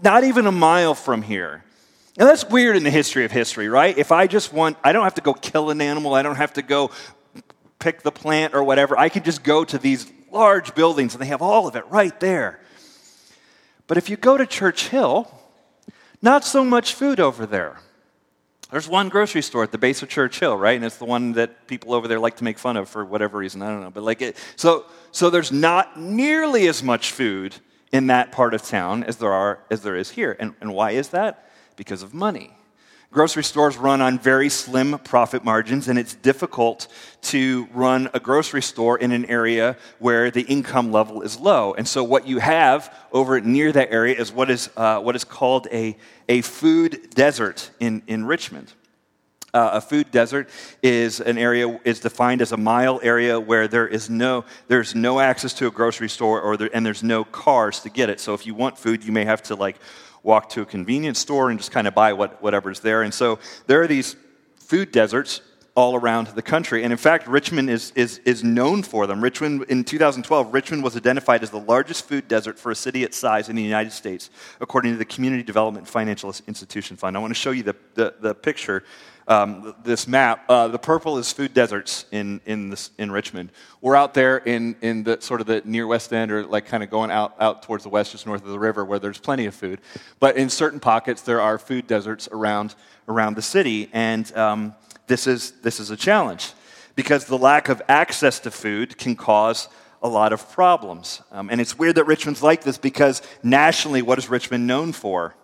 not 0.03 0.23
even 0.23 0.45
a 0.45 0.51
mile 0.51 0.95
from 0.95 1.23
here. 1.23 1.63
And 2.17 2.27
that's 2.27 2.47
weird 2.49 2.75
in 2.75 2.83
the 2.83 2.91
history 2.91 3.23
of 3.23 3.31
history, 3.31 3.69
right? 3.69 3.97
If 3.97 4.11
I 4.11 4.27
just 4.27 4.51
want, 4.51 4.77
I 4.83 4.91
don't 4.91 5.03
have 5.03 5.15
to 5.15 5.21
go 5.21 5.33
kill 5.33 5.69
an 5.69 5.81
animal, 5.81 6.13
I 6.13 6.23
don't 6.23 6.35
have 6.35 6.53
to 6.53 6.61
go 6.61 6.91
pick 7.79 8.01
the 8.01 8.11
plant 8.11 8.53
or 8.53 8.63
whatever. 8.63 8.97
I 8.97 9.09
can 9.09 9.23
just 9.23 9.43
go 9.43 9.63
to 9.63 9.77
these 9.77 10.11
large 10.31 10.75
buildings 10.75 11.13
and 11.13 11.21
they 11.21 11.27
have 11.27 11.41
all 11.41 11.67
of 11.67 11.75
it 11.75 11.85
right 11.87 12.17
there. 12.19 12.59
But 13.87 13.97
if 13.97 14.09
you 14.09 14.17
go 14.17 14.37
to 14.37 14.45
Church 14.45 14.87
Hill, 14.89 15.29
not 16.21 16.43
so 16.43 16.63
much 16.63 16.93
food 16.93 17.19
over 17.19 17.45
there. 17.45 17.79
There's 18.69 18.87
one 18.87 19.09
grocery 19.09 19.41
store 19.41 19.63
at 19.63 19.71
the 19.71 19.77
base 19.77 20.01
of 20.01 20.07
Church 20.07 20.39
Hill, 20.39 20.55
right? 20.55 20.75
And 20.75 20.85
it's 20.85 20.97
the 20.97 21.05
one 21.05 21.33
that 21.33 21.67
people 21.67 21.93
over 21.93 22.07
there 22.07 22.19
like 22.19 22.37
to 22.37 22.45
make 22.45 22.57
fun 22.57 22.77
of 22.77 22.87
for 22.87 23.03
whatever 23.03 23.37
reason. 23.37 23.61
I 23.61 23.67
don't 23.67 23.81
know. 23.81 23.89
But 23.89 24.03
like 24.03 24.21
it, 24.21 24.37
so, 24.55 24.85
so 25.11 25.29
there's 25.29 25.51
not 25.51 25.99
nearly 25.99 26.67
as 26.67 26.81
much 26.81 27.11
food 27.11 27.55
in 27.91 28.07
that 28.07 28.31
part 28.31 28.53
of 28.53 28.61
town 28.61 29.03
as 29.03 29.17
there 29.17 29.33
are 29.33 29.59
as 29.69 29.81
there 29.81 29.97
is 29.97 30.11
here. 30.11 30.37
And, 30.39 30.53
and 30.61 30.73
why 30.73 30.91
is 30.91 31.09
that? 31.09 31.51
Because 31.81 32.03
of 32.03 32.13
money. 32.13 32.51
Grocery 33.09 33.43
stores 33.43 33.75
run 33.75 34.01
on 34.01 34.19
very 34.19 34.49
slim 34.49 34.99
profit 34.99 35.43
margins, 35.43 35.87
and 35.87 35.97
it's 35.97 36.13
difficult 36.13 36.87
to 37.23 37.67
run 37.73 38.07
a 38.13 38.19
grocery 38.19 38.61
store 38.61 38.99
in 38.99 39.11
an 39.11 39.25
area 39.25 39.75
where 39.97 40.29
the 40.29 40.43
income 40.43 40.91
level 40.91 41.23
is 41.23 41.39
low. 41.39 41.73
And 41.73 41.87
so, 41.87 42.03
what 42.03 42.27
you 42.27 42.37
have 42.37 42.95
over 43.11 43.41
near 43.41 43.71
that 43.71 43.91
area 43.91 44.15
is 44.15 44.31
what 44.31 44.51
is, 44.51 44.69
uh, 44.77 44.99
what 44.99 45.15
is 45.15 45.23
called 45.23 45.67
a, 45.71 45.97
a 46.29 46.41
food 46.41 47.09
desert 47.15 47.71
in, 47.79 48.03
in 48.05 48.25
Richmond. 48.25 48.71
Uh, 49.55 49.71
a 49.73 49.81
food 49.81 50.11
desert 50.11 50.47
is 50.83 51.19
an 51.19 51.39
area 51.39 51.79
is 51.83 51.99
defined 51.99 52.41
as 52.41 52.51
a 52.51 52.57
mile 52.57 52.99
area 53.03 53.39
where 53.39 53.67
there 53.67 53.87
is 53.87 54.09
no 54.09 54.45
there's 54.69 54.95
no 54.95 55.19
access 55.19 55.51
to 55.51 55.67
a 55.67 55.71
grocery 55.71 56.07
store 56.07 56.39
or 56.39 56.55
there, 56.55 56.69
and 56.73 56.85
there's 56.85 57.03
no 57.03 57.23
cars 57.25 57.81
to 57.81 57.89
get 57.89 58.09
it. 58.09 58.19
So 58.19 58.33
if 58.33 58.45
you 58.45 58.53
want 58.53 58.77
food, 58.77 59.03
you 59.03 59.11
may 59.11 59.25
have 59.25 59.41
to 59.43 59.55
like 59.55 59.77
walk 60.23 60.49
to 60.49 60.61
a 60.61 60.65
convenience 60.65 61.19
store 61.19 61.49
and 61.49 61.59
just 61.59 61.71
kind 61.71 61.87
of 61.87 61.95
buy 61.95 62.13
what, 62.13 62.41
whatever's 62.41 62.79
there. 62.79 63.01
And 63.01 63.13
so 63.13 63.39
there 63.67 63.81
are 63.81 63.87
these 63.87 64.15
food 64.55 64.91
deserts 64.91 65.41
all 65.73 65.95
around 65.95 66.27
the 66.27 66.41
country. 66.41 66.83
And 66.83 66.91
in 66.91 66.97
fact, 66.97 67.27
Richmond 67.27 67.69
is, 67.69 67.91
is, 67.95 68.19
is 68.25 68.43
known 68.43 68.83
for 68.83 69.07
them. 69.07 69.21
Richmond, 69.21 69.63
in 69.69 69.83
2012, 69.83 70.53
Richmond 70.53 70.83
was 70.83 70.97
identified 70.97 71.43
as 71.43 71.49
the 71.49 71.59
largest 71.59 72.07
food 72.07 72.27
desert 72.27 72.59
for 72.59 72.71
a 72.71 72.75
city 72.75 73.03
its 73.03 73.17
size 73.17 73.47
in 73.47 73.55
the 73.55 73.63
United 73.63 73.93
States, 73.93 74.29
according 74.59 74.91
to 74.91 74.97
the 74.97 75.05
Community 75.05 75.43
Development 75.43 75.87
Financial 75.87 76.33
Institution 76.47 76.97
Fund. 76.97 77.15
I 77.15 77.19
want 77.19 77.31
to 77.31 77.39
show 77.39 77.51
you 77.51 77.63
the, 77.63 77.75
the, 77.95 78.13
the 78.19 78.35
picture 78.35 78.83
um, 79.27 79.75
this 79.83 80.07
map. 80.07 80.43
Uh, 80.49 80.67
the 80.67 80.79
purple 80.79 81.17
is 81.17 81.31
food 81.31 81.53
deserts 81.53 82.05
in, 82.11 82.41
in, 82.45 82.69
this, 82.69 82.91
in 82.97 83.11
Richmond. 83.11 83.51
We're 83.81 83.95
out 83.95 84.13
there 84.13 84.37
in, 84.37 84.75
in 84.81 85.03
the 85.03 85.19
sort 85.21 85.41
of 85.41 85.47
the 85.47 85.61
near 85.65 85.87
West 85.87 86.11
End 86.13 86.31
or 86.31 86.45
like 86.45 86.65
kind 86.65 86.83
of 86.83 86.89
going 86.89 87.11
out, 87.11 87.35
out 87.39 87.63
towards 87.63 87.83
the 87.83 87.89
west, 87.89 88.11
just 88.11 88.25
north 88.25 88.43
of 88.43 88.49
the 88.49 88.59
river, 88.59 88.83
where 88.85 88.99
there's 88.99 89.19
plenty 89.19 89.45
of 89.45 89.55
food. 89.55 89.79
But 90.19 90.37
in 90.37 90.49
certain 90.49 90.79
pockets, 90.79 91.21
there 91.21 91.41
are 91.41 91.57
food 91.57 91.87
deserts 91.87 92.27
around, 92.31 92.75
around 93.07 93.35
the 93.35 93.41
city. 93.41 93.89
And 93.93 94.31
um, 94.35 94.75
this, 95.07 95.27
is, 95.27 95.51
this 95.61 95.79
is 95.79 95.91
a 95.91 95.97
challenge 95.97 96.53
because 96.95 97.25
the 97.25 97.37
lack 97.37 97.69
of 97.69 97.81
access 97.87 98.39
to 98.41 98.51
food 98.51 98.97
can 98.97 99.15
cause 99.15 99.67
a 100.03 100.07
lot 100.09 100.33
of 100.33 100.51
problems. 100.51 101.21
Um, 101.31 101.49
and 101.49 101.61
it's 101.61 101.77
weird 101.77 101.95
that 101.95 102.05
Richmond's 102.05 102.41
like 102.41 102.63
this 102.63 102.77
because 102.77 103.21
nationally, 103.43 104.01
what 104.01 104.17
is 104.17 104.29
Richmond 104.29 104.65
known 104.65 104.91
for? 104.93 105.35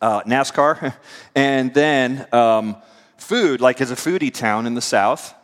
Uh, 0.00 0.22
NASCAR, 0.22 0.94
and 1.34 1.72
then 1.74 2.26
um, 2.32 2.76
food, 3.16 3.60
like 3.60 3.80
as 3.80 3.90
a 3.90 3.96
foodie 3.96 4.32
town 4.32 4.66
in 4.66 4.74
the 4.74 4.80
South. 4.80 5.34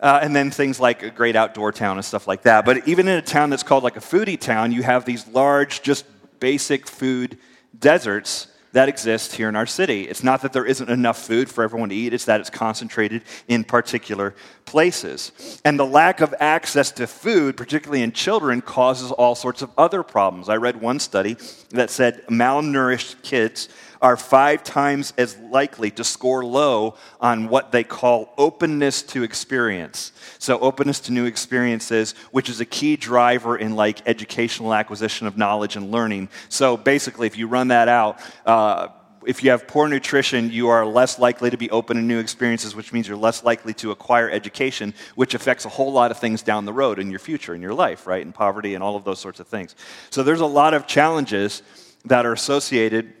Uh, 0.00 0.18
and 0.20 0.34
then 0.34 0.50
things 0.50 0.80
like 0.80 1.02
a 1.02 1.10
great 1.10 1.36
outdoor 1.36 1.72
town 1.72 1.96
and 1.96 2.04
stuff 2.04 2.26
like 2.26 2.42
that. 2.42 2.64
But 2.64 2.86
even 2.86 3.08
in 3.08 3.16
a 3.16 3.22
town 3.22 3.48
that's 3.48 3.62
called 3.62 3.84
like 3.84 3.96
a 3.96 4.00
foodie 4.00 4.38
town, 4.38 4.72
you 4.72 4.82
have 4.82 5.04
these 5.04 5.26
large, 5.28 5.82
just 5.82 6.04
basic 6.40 6.86
food 6.86 7.38
deserts 7.78 8.48
that 8.74 8.88
exists 8.88 9.32
here 9.34 9.48
in 9.48 9.54
our 9.54 9.66
city. 9.66 10.02
It's 10.02 10.24
not 10.24 10.42
that 10.42 10.52
there 10.52 10.64
isn't 10.64 10.90
enough 10.90 11.18
food 11.18 11.48
for 11.48 11.62
everyone 11.62 11.90
to 11.90 11.94
eat, 11.94 12.12
it's 12.12 12.24
that 12.24 12.40
it's 12.40 12.50
concentrated 12.50 13.22
in 13.46 13.62
particular 13.62 14.34
places. 14.64 15.60
And 15.64 15.78
the 15.78 15.86
lack 15.86 16.20
of 16.20 16.34
access 16.40 16.90
to 16.92 17.06
food, 17.06 17.56
particularly 17.56 18.02
in 18.02 18.10
children, 18.10 18.60
causes 18.60 19.12
all 19.12 19.36
sorts 19.36 19.62
of 19.62 19.70
other 19.78 20.02
problems. 20.02 20.48
I 20.48 20.56
read 20.56 20.80
one 20.80 20.98
study 20.98 21.36
that 21.70 21.88
said 21.88 22.26
malnourished 22.26 23.22
kids 23.22 23.68
are 24.04 24.18
five 24.18 24.62
times 24.62 25.14
as 25.16 25.34
likely 25.38 25.90
to 25.90 26.04
score 26.04 26.44
low 26.44 26.94
on 27.22 27.48
what 27.48 27.72
they 27.72 27.82
call 27.82 28.34
openness 28.36 29.00
to 29.00 29.22
experience. 29.22 30.12
So, 30.38 30.58
openness 30.58 31.00
to 31.00 31.12
new 31.12 31.24
experiences, 31.24 32.14
which 32.30 32.50
is 32.50 32.60
a 32.60 32.66
key 32.66 32.96
driver 32.96 33.56
in 33.56 33.76
like 33.76 34.06
educational 34.06 34.74
acquisition 34.74 35.26
of 35.26 35.38
knowledge 35.38 35.76
and 35.76 35.90
learning. 35.90 36.28
So, 36.50 36.76
basically, 36.76 37.26
if 37.26 37.38
you 37.38 37.46
run 37.46 37.68
that 37.68 37.88
out, 37.88 38.20
uh, 38.44 38.88
if 39.26 39.42
you 39.42 39.48
have 39.52 39.66
poor 39.66 39.88
nutrition, 39.88 40.50
you 40.50 40.68
are 40.68 40.84
less 40.84 41.18
likely 41.18 41.48
to 41.48 41.56
be 41.56 41.70
open 41.70 41.96
to 41.96 42.02
new 42.02 42.18
experiences, 42.18 42.76
which 42.76 42.92
means 42.92 43.08
you're 43.08 43.16
less 43.16 43.42
likely 43.42 43.72
to 43.72 43.90
acquire 43.90 44.28
education, 44.28 44.92
which 45.14 45.32
affects 45.32 45.64
a 45.64 45.70
whole 45.70 45.94
lot 45.94 46.10
of 46.10 46.18
things 46.18 46.42
down 46.42 46.66
the 46.66 46.74
road 46.74 46.98
in 46.98 47.08
your 47.08 47.20
future, 47.20 47.54
in 47.54 47.62
your 47.62 47.72
life, 47.72 48.06
right? 48.06 48.20
In 48.20 48.34
poverty 48.34 48.74
and 48.74 48.84
all 48.84 48.96
of 48.96 49.04
those 49.04 49.18
sorts 49.18 49.40
of 49.40 49.48
things. 49.48 49.74
So 50.10 50.22
there's 50.22 50.42
a 50.42 50.46
lot 50.46 50.74
of 50.74 50.86
challenges 50.86 51.62
that 52.04 52.26
are 52.26 52.34
associated 52.34 53.14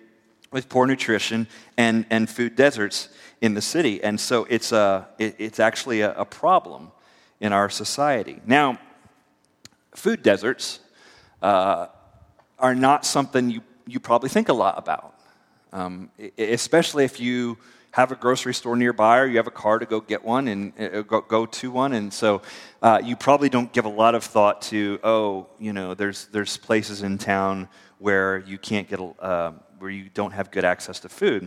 with 0.54 0.68
poor 0.68 0.86
nutrition 0.86 1.48
and, 1.76 2.06
and 2.10 2.30
food 2.30 2.54
deserts 2.54 3.08
in 3.40 3.54
the 3.54 3.60
city. 3.60 4.02
And 4.04 4.20
so 4.20 4.46
it's, 4.48 4.70
a, 4.70 5.08
it, 5.18 5.34
it's 5.38 5.58
actually 5.58 6.02
a, 6.02 6.14
a, 6.14 6.24
problem 6.24 6.92
in 7.40 7.52
our 7.52 7.68
society. 7.68 8.40
Now, 8.46 8.78
food 9.96 10.22
deserts 10.22 10.78
uh, 11.42 11.88
are 12.56 12.74
not 12.76 13.04
something 13.04 13.50
you, 13.50 13.62
you 13.88 13.98
probably 13.98 14.28
think 14.28 14.48
a 14.48 14.52
lot 14.52 14.78
about, 14.78 15.18
um, 15.72 16.08
especially 16.38 17.04
if 17.04 17.18
you 17.18 17.58
have 17.90 18.12
a 18.12 18.16
grocery 18.16 18.54
store 18.54 18.76
nearby 18.76 19.18
or 19.18 19.26
you 19.26 19.38
have 19.38 19.48
a 19.48 19.58
car 19.64 19.80
to 19.80 19.86
go 19.86 20.00
get 20.00 20.24
one 20.24 20.46
and 20.46 20.72
uh, 20.78 21.02
go, 21.02 21.20
go 21.20 21.46
to 21.46 21.72
one. 21.72 21.94
And 21.94 22.12
so 22.12 22.42
uh, 22.80 23.00
you 23.02 23.16
probably 23.16 23.48
don't 23.48 23.72
give 23.72 23.86
a 23.86 23.96
lot 24.02 24.14
of 24.14 24.22
thought 24.22 24.62
to, 24.62 25.00
oh, 25.02 25.48
you 25.58 25.72
know, 25.72 25.94
there's, 25.94 26.26
there's 26.26 26.56
places 26.56 27.02
in 27.02 27.18
town 27.18 27.68
where 27.98 28.38
you 28.38 28.56
can't 28.56 28.88
get 28.88 29.00
uh, 29.18 29.52
where 29.84 29.92
you 29.92 30.08
don't 30.14 30.32
have 30.32 30.50
good 30.50 30.64
access 30.64 30.98
to 31.00 31.10
food. 31.10 31.46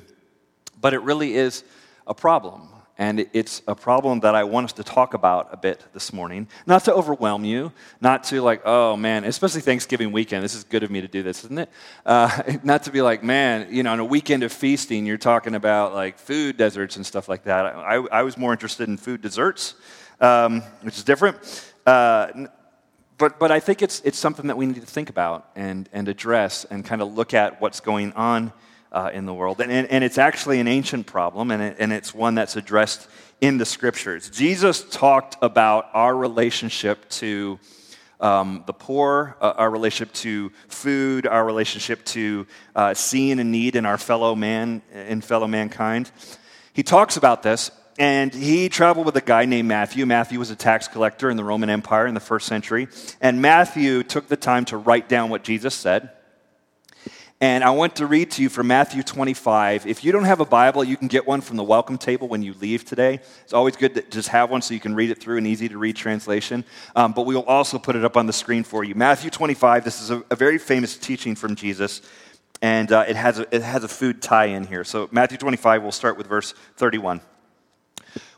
But 0.79 0.93
it 0.93 1.01
really 1.01 1.33
is 1.33 1.63
a 2.05 2.13
problem. 2.13 2.69
And 2.99 3.25
it's 3.33 3.63
a 3.67 3.73
problem 3.73 4.19
that 4.19 4.35
I 4.35 4.43
want 4.43 4.65
us 4.65 4.73
to 4.73 4.83
talk 4.83 5.15
about 5.15 5.49
a 5.51 5.57
bit 5.57 5.83
this 5.91 6.13
morning. 6.13 6.47
Not 6.67 6.85
to 6.85 6.93
overwhelm 6.93 7.45
you, 7.45 7.71
not 7.99 8.23
to 8.25 8.41
like, 8.41 8.61
oh 8.63 8.95
man, 8.95 9.23
especially 9.23 9.61
Thanksgiving 9.61 10.11
weekend. 10.11 10.43
This 10.43 10.53
is 10.53 10.63
good 10.63 10.83
of 10.83 10.91
me 10.91 11.01
to 11.01 11.07
do 11.07 11.23
this, 11.23 11.43
isn't 11.45 11.57
it? 11.57 11.69
Uh, 12.05 12.43
not 12.63 12.83
to 12.83 12.91
be 12.91 13.01
like, 13.01 13.23
man, 13.23 13.67
you 13.71 13.81
know, 13.81 13.91
on 13.91 13.99
a 13.99 14.05
weekend 14.05 14.43
of 14.43 14.51
feasting, 14.51 15.07
you're 15.07 15.17
talking 15.17 15.55
about 15.55 15.95
like 15.95 16.19
food 16.19 16.57
deserts 16.57 16.95
and 16.95 17.05
stuff 17.05 17.27
like 17.27 17.43
that. 17.45 17.65
I, 17.65 17.95
I 17.95 18.21
was 18.21 18.37
more 18.37 18.51
interested 18.51 18.87
in 18.87 18.97
food 18.97 19.21
desserts, 19.23 19.73
um, 20.21 20.61
which 20.83 20.97
is 20.97 21.03
different. 21.03 21.37
Uh, 21.87 22.47
but, 23.17 23.39
but 23.39 23.51
I 23.51 23.59
think 23.59 23.81
it's, 23.81 24.01
it's 24.01 24.17
something 24.17 24.47
that 24.47 24.57
we 24.57 24.65
need 24.65 24.75
to 24.75 24.81
think 24.81 25.09
about 25.09 25.49
and, 25.55 25.89
and 25.91 26.07
address 26.07 26.65
and 26.65 26.85
kind 26.85 27.01
of 27.01 27.13
look 27.13 27.33
at 27.33 27.59
what's 27.59 27.79
going 27.79 28.13
on 28.13 28.53
uh, 28.91 29.09
in 29.13 29.25
the 29.25 29.33
world. 29.33 29.59
And, 29.59 29.71
and, 29.71 29.87
and, 29.89 30.03
it's 30.03 30.17
actually 30.17 30.59
an 30.59 30.67
ancient 30.67 31.07
problem, 31.07 31.51
and, 31.51 31.61
it, 31.61 31.77
and 31.79 31.91
it's 31.91 32.13
one 32.13 32.35
that's 32.35 32.55
addressed 32.55 33.07
in 33.41 33.57
the 33.57 33.65
scriptures. 33.65 34.29
Jesus 34.29 34.83
talked 34.89 35.35
about 35.41 35.89
our 35.93 36.15
relationship 36.15 37.07
to 37.09 37.59
um, 38.19 38.63
the 38.65 38.73
poor, 38.73 39.35
uh, 39.41 39.53
our 39.57 39.69
relationship 39.69 40.13
to 40.15 40.51
food, 40.67 41.27
our 41.27 41.45
relationship 41.45 42.03
to 42.05 42.47
uh, 42.75 42.93
seeing 42.93 43.39
a 43.39 43.43
need 43.43 43.75
in 43.75 43.85
our 43.85 43.97
fellow 43.97 44.35
man, 44.35 44.81
in 44.93 45.21
fellow 45.21 45.47
mankind. 45.47 46.11
He 46.73 46.83
talks 46.83 47.17
about 47.17 47.43
this, 47.43 47.71
and 47.97 48.33
he 48.33 48.69
traveled 48.69 49.05
with 49.05 49.15
a 49.17 49.21
guy 49.21 49.45
named 49.45 49.67
Matthew. 49.67 50.05
Matthew 50.05 50.39
was 50.39 50.51
a 50.51 50.55
tax 50.55 50.87
collector 50.87 51.29
in 51.29 51.37
the 51.37 51.43
Roman 51.43 51.69
Empire 51.69 52.07
in 52.07 52.13
the 52.13 52.19
first 52.19 52.47
century, 52.47 52.87
and 53.21 53.41
Matthew 53.41 54.03
took 54.03 54.27
the 54.27 54.37
time 54.37 54.65
to 54.65 54.77
write 54.77 55.09
down 55.09 55.29
what 55.29 55.43
Jesus 55.43 55.73
said. 55.73 56.11
And 57.39 57.63
I 57.63 57.69
want 57.69 57.97
to 57.97 58.07
read 58.07 58.31
to 58.31 58.41
you 58.41 58.49
from 58.49 58.65
Matthew 58.65 59.03
25. 59.03 59.85
If 59.85 60.03
you 60.03 60.11
don't 60.11 60.23
have 60.23 60.39
a 60.39 60.45
Bible, 60.45 60.83
you 60.83 60.97
can 60.97 61.07
get 61.07 61.27
one 61.27 61.41
from 61.41 61.55
the 61.55 61.63
welcome 61.63 61.99
table 61.99 62.27
when 62.27 62.41
you 62.41 62.55
leave 62.55 62.83
today. 62.83 63.19
It's 63.43 63.53
always 63.53 63.75
good 63.75 63.93
to 63.93 64.01
just 64.01 64.29
have 64.29 64.49
one 64.49 64.63
so 64.63 64.73
you 64.73 64.79
can 64.79 64.95
read 64.95 65.11
it 65.11 65.19
through 65.19 65.37
an 65.37 65.45
easy 65.45 65.69
to 65.69 65.77
read 65.77 65.95
translation. 65.95 66.65
Um, 66.95 67.13
but 67.13 67.27
we 67.27 67.35
will 67.35 67.45
also 67.45 67.77
put 67.77 67.95
it 67.95 68.03
up 68.03 68.17
on 68.17 68.25
the 68.25 68.33
screen 68.33 68.63
for 68.63 68.83
you. 68.83 68.95
Matthew 68.95 69.29
25, 69.29 69.83
this 69.83 70.01
is 70.01 70.09
a, 70.09 70.23
a 70.31 70.35
very 70.35 70.57
famous 70.57 70.97
teaching 70.97 71.35
from 71.35 71.55
Jesus, 71.55 72.01
and 72.63 72.91
uh, 72.91 73.05
it, 73.07 73.15
has 73.15 73.37
a, 73.37 73.55
it 73.55 73.61
has 73.61 73.83
a 73.83 73.87
food 73.87 74.19
tie 74.19 74.45
in 74.45 74.65
here. 74.65 74.83
So, 74.83 75.07
Matthew 75.11 75.37
25, 75.37 75.83
we'll 75.83 75.91
start 75.91 76.17
with 76.17 76.25
verse 76.25 76.55
31. 76.77 77.21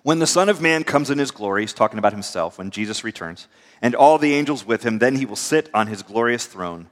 When 0.03 0.19
the 0.19 0.27
Son 0.27 0.47
of 0.47 0.61
Man 0.61 0.83
comes 0.83 1.09
in 1.09 1.19
his 1.19 1.31
glory, 1.31 1.63
he's 1.63 1.73
talking 1.73 1.99
about 1.99 2.13
himself, 2.13 2.57
when 2.57 2.71
Jesus 2.71 3.03
returns, 3.03 3.47
and 3.81 3.95
all 3.95 4.17
the 4.17 4.33
angels 4.33 4.65
with 4.65 4.83
him, 4.83 4.99
then 4.99 5.15
he 5.15 5.25
will 5.25 5.35
sit 5.35 5.69
on 5.73 5.87
his 5.87 6.03
glorious 6.03 6.45
throne. 6.45 6.87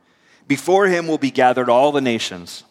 Before 0.48 0.88
him 0.88 1.08
will 1.08 1.18
be 1.18 1.32
gathered 1.32 1.70
all 1.70 1.92
the 1.92 2.02
nations, 2.02 2.64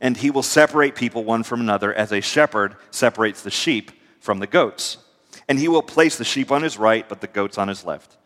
and 0.00 0.16
he 0.16 0.30
will 0.30 0.42
separate 0.42 0.94
people 0.94 1.24
one 1.24 1.42
from 1.42 1.60
another 1.60 1.94
as 1.94 2.12
a 2.12 2.20
shepherd 2.20 2.76
separates 2.90 3.42
the 3.42 3.50
sheep 3.50 3.92
from 4.18 4.38
the 4.38 4.46
goats. 4.46 4.98
And 5.48 5.58
he 5.58 5.68
will 5.68 5.82
place 5.82 6.16
the 6.16 6.24
sheep 6.24 6.50
on 6.50 6.62
his 6.62 6.78
right, 6.78 7.08
but 7.08 7.20
the 7.20 7.26
goats 7.26 7.58
on 7.58 7.68
his 7.68 7.84
left. 7.84 8.16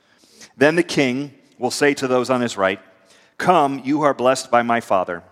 Then 0.56 0.76
the 0.76 0.82
king 0.82 1.34
will 1.58 1.70
say 1.70 1.94
to 1.94 2.06
those 2.06 2.30
on 2.30 2.40
his 2.40 2.56
right, 2.56 2.80
Come, 3.38 3.80
you 3.84 4.02
are 4.02 4.14
blessed 4.14 4.50
by 4.50 4.62
my 4.62 4.80
Father. 4.80 5.22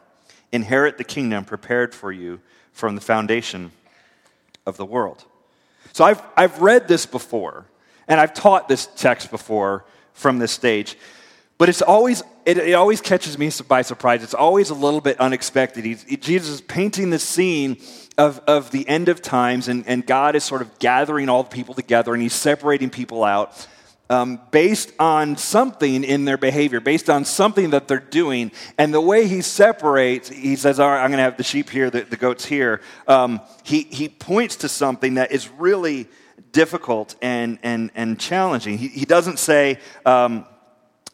Inherit 0.50 0.98
the 0.98 1.04
kingdom 1.04 1.44
prepared 1.44 1.94
for 1.94 2.10
you 2.10 2.40
from 2.72 2.94
the 2.94 3.00
foundation 3.00 3.72
of 4.66 4.76
the 4.76 4.86
world. 4.86 5.24
So 5.92 6.04
I've, 6.04 6.22
I've 6.36 6.60
read 6.60 6.88
this 6.88 7.06
before, 7.06 7.66
and 8.08 8.20
I've 8.20 8.34
taught 8.34 8.68
this 8.68 8.86
text 8.96 9.30
before 9.30 9.84
from 10.12 10.38
this 10.38 10.52
stage. 10.52 10.96
But 11.58 11.68
it's 11.68 11.82
always, 11.82 12.22
it, 12.44 12.58
it, 12.58 12.72
always 12.72 13.00
catches 13.00 13.38
me 13.38 13.50
by 13.68 13.82
surprise. 13.82 14.22
It's 14.22 14.34
always 14.34 14.70
a 14.70 14.74
little 14.74 15.00
bit 15.00 15.20
unexpected. 15.20 15.84
He's, 15.84 16.02
he, 16.02 16.16
Jesus 16.16 16.48
is 16.48 16.60
painting 16.60 17.10
the 17.10 17.18
scene 17.18 17.76
of, 18.18 18.40
of 18.46 18.70
the 18.70 18.88
end 18.88 19.08
of 19.08 19.22
times, 19.22 19.68
and, 19.68 19.86
and 19.86 20.04
God 20.04 20.34
is 20.34 20.44
sort 20.44 20.62
of 20.62 20.78
gathering 20.78 21.28
all 21.28 21.44
the 21.44 21.50
people 21.50 21.74
together, 21.74 22.14
and 22.14 22.22
he's 22.22 22.34
separating 22.34 22.90
people 22.90 23.22
out 23.22 23.66
um, 24.12 24.38
based 24.50 24.92
on 24.98 25.38
something 25.38 26.04
in 26.04 26.26
their 26.26 26.36
behavior, 26.36 26.80
based 26.80 27.08
on 27.08 27.24
something 27.24 27.70
that 27.70 27.88
they're 27.88 27.98
doing. 27.98 28.52
And 28.76 28.92
the 28.92 29.00
way 29.00 29.26
he 29.26 29.40
separates, 29.40 30.28
he 30.28 30.54
says, 30.54 30.78
All 30.78 30.88
right, 30.88 31.02
I'm 31.02 31.10
going 31.10 31.18
to 31.18 31.24
have 31.24 31.38
the 31.38 31.42
sheep 31.42 31.70
here, 31.70 31.88
the, 31.88 32.02
the 32.02 32.18
goats 32.18 32.44
here. 32.44 32.82
Um, 33.08 33.40
he, 33.62 33.82
he 33.84 34.10
points 34.10 34.56
to 34.56 34.68
something 34.68 35.14
that 35.14 35.32
is 35.32 35.48
really 35.48 36.08
difficult 36.52 37.14
and, 37.22 37.58
and, 37.62 37.90
and 37.94 38.20
challenging. 38.20 38.76
He, 38.76 38.88
he 38.88 39.06
doesn't 39.06 39.38
say, 39.38 39.78
um, 40.04 40.46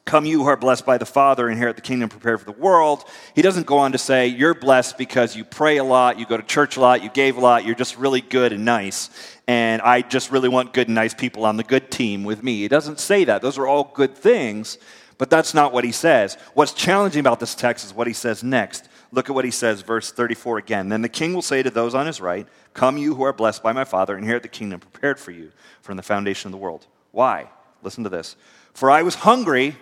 Come, 0.05 0.25
you 0.25 0.43
who 0.43 0.49
are 0.49 0.57
blessed 0.57 0.87
by 0.87 0.97
the 0.97 1.05
Father, 1.05 1.50
inherit 1.50 1.76
the 1.76 1.83
kingdom 1.83 2.09
prepared 2.09 2.40
for 2.40 2.47
the 2.47 2.59
world. 2.59 3.05
He 3.35 3.43
doesn't 3.43 3.67
go 3.67 3.76
on 3.76 3.93
to 3.93 3.99
say, 3.99 4.26
You're 4.26 4.55
blessed 4.55 4.99
because 4.99 5.37
you 5.37 5.45
pray 5.45 5.76
a 5.76 5.85
lot, 5.85 6.19
you 6.19 6.26
go 6.26 6.37
to 6.37 6.43
church 6.43 6.76
a 6.78 6.81
lot, 6.81 7.05
you 7.05 7.11
gave 7.11 7.37
a 7.37 7.40
lot, 7.40 7.64
you're 7.64 7.76
just 7.76 7.97
really 7.97 8.23
good 8.23 8.52
and 8.52 8.64
nice. 8.64 9.11
And 9.49 9.83
I 9.83 10.02
just 10.02 10.31
really 10.31 10.49
want 10.49 10.73
good 10.75 10.88
nice 10.88 11.14
people 11.14 11.45
on 11.45 11.57
the 11.57 11.64
good 11.64 11.90
team 11.90 12.23
with 12.23 12.45
me. 12.45 12.61
He 12.61 12.69
doesn't 12.69 13.00
say 13.00 13.25
that. 13.25 13.43
Those 13.43 13.59
are 13.59 13.67
all 13.67 13.90
good 13.95 14.14
things, 14.14 14.78
but 15.17 15.31
that's 15.31 15.55
not 15.55 15.73
what 15.73 15.83
he 15.83 15.90
says. 15.90 16.37
What's 16.55 16.73
challenging 16.73 17.21
about 17.21 17.40
this 17.40 17.57
text 17.57 17.85
is 17.85 17.93
what 17.93 18.07
he 18.07 18.12
says 18.12 18.45
next. 18.45 18.88
Look 19.11 19.31
at 19.31 19.35
what 19.35 19.47
he 19.47 19.50
says, 19.50 19.81
verse 19.81 20.12
34 20.12 20.59
again. 20.59 20.90
Then 20.90 21.02
the 21.02 21.09
king 21.09 21.33
will 21.33 21.43
say 21.43 21.62
to 21.62 21.71
those 21.71 21.95
on 21.95 22.07
his 22.07 22.21
right, 22.21 22.47
Come, 22.75 22.99
you 22.99 23.14
who 23.14 23.23
are 23.23 23.33
blessed 23.33 23.62
by 23.62 23.73
my 23.73 23.85
Father, 23.85 24.17
inherit 24.17 24.43
the 24.43 24.49
kingdom 24.49 24.81
prepared 24.81 25.19
for 25.19 25.33
you 25.33 25.50
from 25.81 25.97
the 25.97 26.02
foundation 26.02 26.49
of 26.49 26.52
the 26.52 26.59
world. 26.59 26.87
Why? 27.11 27.49
Listen 27.83 28.05
to 28.05 28.11
this. 28.11 28.37
For 28.75 28.90
I 28.90 29.02
was 29.02 29.17
hungry 29.17 29.76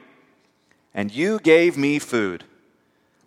and 0.96 1.12
you 1.12 1.38
gave 1.38 1.76
me 1.76 1.98
food. 1.98 2.42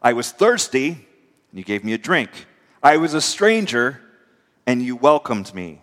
I 0.02 0.14
was 0.14 0.32
thirsty, 0.32 0.88
and 0.88 1.60
you 1.60 1.64
gave 1.64 1.84
me 1.84 1.94
a 1.94 2.00
drink. 2.00 2.32
I 2.82 2.98
was 2.98 3.14
a 3.14 3.22
stranger, 3.22 4.02
and 4.66 4.82
you 4.82 4.96
welcomed 4.96 5.54
me. 5.54 5.82